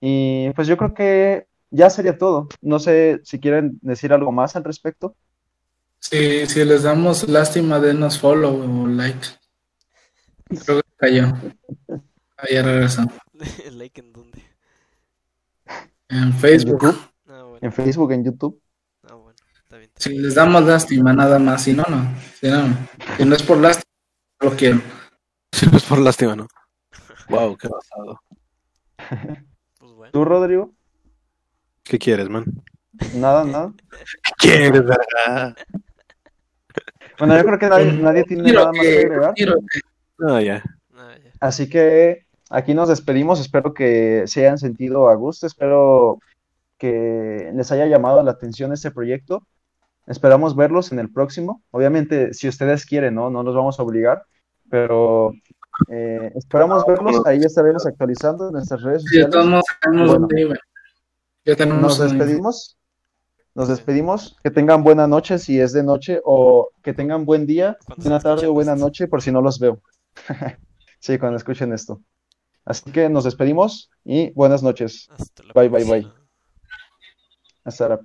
Y 0.00 0.50
pues 0.54 0.66
yo 0.68 0.76
creo 0.76 0.92
que 0.94 1.46
ya 1.70 1.88
sería 1.90 2.18
todo. 2.18 2.48
No 2.60 2.78
sé 2.78 3.20
si 3.24 3.38
quieren 3.38 3.78
decir 3.82 4.12
algo 4.12 4.32
más 4.32 4.56
al 4.56 4.64
respecto. 4.64 5.14
Sí, 6.00 6.46
si 6.46 6.64
les 6.64 6.82
damos 6.82 7.28
lástima, 7.28 7.78
denos 7.78 8.18
follow 8.18 8.82
o 8.82 8.86
like. 8.88 9.28
Creo 10.64 10.80
que 10.82 10.88
cayó. 10.96 11.26
Ahí 12.38 12.54
ya 12.54 12.62
regresó. 12.62 13.02
like 13.72 14.00
en 14.00 14.12
dónde. 14.12 14.42
En 16.08 16.18
En 16.24 16.32
Facebook. 16.32 16.80
YouTube, 16.82 17.00
Ah, 17.28 17.42
bueno. 17.44 17.58
en 17.62 17.72
Facebook, 17.72 18.12
en 18.12 18.24
YouTube. 18.24 18.60
Ah, 19.08 19.14
bueno. 19.14 19.36
Está 19.62 19.76
bien. 19.76 19.90
Si 19.96 20.18
les 20.18 20.34
damos 20.34 20.64
lástima, 20.64 21.12
nada 21.12 21.38
más. 21.38 21.62
Si 21.62 21.72
no, 21.74 21.84
no. 21.88 22.12
Si 22.40 22.48
no, 22.48 22.66
no. 22.66 22.88
Si 23.16 23.24
no 23.24 23.36
es 23.36 23.42
por 23.42 23.58
lástima, 23.58 23.84
no 24.40 24.50
lo 24.50 24.56
quiero. 24.56 24.80
Si 25.52 25.66
no 25.66 25.76
es 25.76 25.84
por 25.84 25.98
lástima, 25.98 26.34
¿no? 26.36 26.46
Wow, 27.28 27.56
qué 27.56 27.68
pasado. 27.68 28.20
Pues 29.78 29.92
bueno. 29.92 30.10
¿Tú, 30.12 30.24
Rodrigo? 30.24 30.72
¿Qué 31.84 31.96
quieres, 31.98 32.28
man? 32.28 32.44
Nada, 33.14 33.44
nada. 33.44 33.72
¿Qué 34.24 34.32
quieres, 34.38 34.82
verga? 34.84 35.54
Bueno, 37.20 37.36
yo 37.36 37.44
creo 37.44 37.58
que 37.58 37.68
nadie, 37.68 37.92
nadie 37.92 38.24
tiene 38.24 38.52
nada 38.52 38.72
más 38.72 38.80
que 38.80 38.90
que- 38.90 38.98
agregar. 39.06 39.34
que- 39.34 39.46
No, 40.18 40.40
ya. 40.40 40.62
Ah, 40.96 41.14
ya. 41.22 41.30
Así 41.40 41.68
que 41.70 42.26
aquí 42.50 42.74
nos 42.74 42.88
despedimos. 42.88 43.40
Espero 43.40 43.72
que 43.74 44.24
se 44.26 44.40
hayan 44.40 44.58
sentido 44.58 45.08
a 45.08 45.14
gusto. 45.14 45.46
Espero 45.46 46.18
que 46.78 47.52
les 47.54 47.70
haya 47.72 47.86
llamado 47.86 48.22
la 48.22 48.32
atención 48.32 48.72
este 48.72 48.90
proyecto. 48.90 49.46
Esperamos 50.06 50.56
verlos 50.56 50.90
en 50.92 50.98
el 50.98 51.10
próximo. 51.12 51.62
Obviamente, 51.70 52.34
si 52.34 52.48
ustedes 52.48 52.84
quieren, 52.86 53.14
¿no? 53.14 53.30
No 53.30 53.42
los 53.42 53.54
vamos 53.54 53.78
a 53.78 53.82
obligar, 53.82 54.24
pero 54.70 55.32
eh, 55.88 56.32
esperamos 56.34 56.84
verlos. 56.86 57.24
Ahí 57.26 57.38
estaremos 57.40 57.86
actualizando 57.86 58.46
en 58.48 58.54
nuestras 58.54 58.82
redes 58.82 59.04
Sí, 59.06 59.18
de 59.18 59.26
todos 59.26 59.44
sociales. 59.44 59.64
sabemos 59.82 60.08
Bueno. 60.08 60.54
Ya 61.44 61.56
tenemos 61.56 61.80
Nos 61.82 61.98
despedimos. 61.98 62.76
Nos 63.54 63.68
despedimos. 63.68 64.36
Que 64.42 64.50
tengan 64.50 64.84
buena 64.84 65.06
noche 65.06 65.38
si 65.38 65.60
es 65.60 65.72
de 65.72 65.82
noche 65.82 66.20
o 66.24 66.70
que 66.82 66.94
tengan 66.94 67.24
buen 67.24 67.46
día, 67.46 67.76
buena 67.96 68.20
tarde 68.20 68.46
o 68.46 68.52
buena 68.52 68.76
noche 68.76 69.08
por 69.08 69.22
si 69.22 69.32
no 69.32 69.40
los 69.42 69.58
veo. 69.58 69.80
Sí, 71.02 71.18
cuando 71.18 71.38
escuchen 71.38 71.72
esto. 71.72 72.02
Así 72.66 72.90
que 72.92 73.08
nos 73.08 73.24
despedimos 73.24 73.90
y 74.04 74.32
buenas 74.32 74.62
noches. 74.62 75.08
Hasta 75.10 75.42
la 75.44 75.54
Bye, 75.54 75.70
bye, 75.70 75.84
bye. 75.84 76.02
próxima. 76.02 76.26
Hasta 77.64 77.88
la 77.88 77.98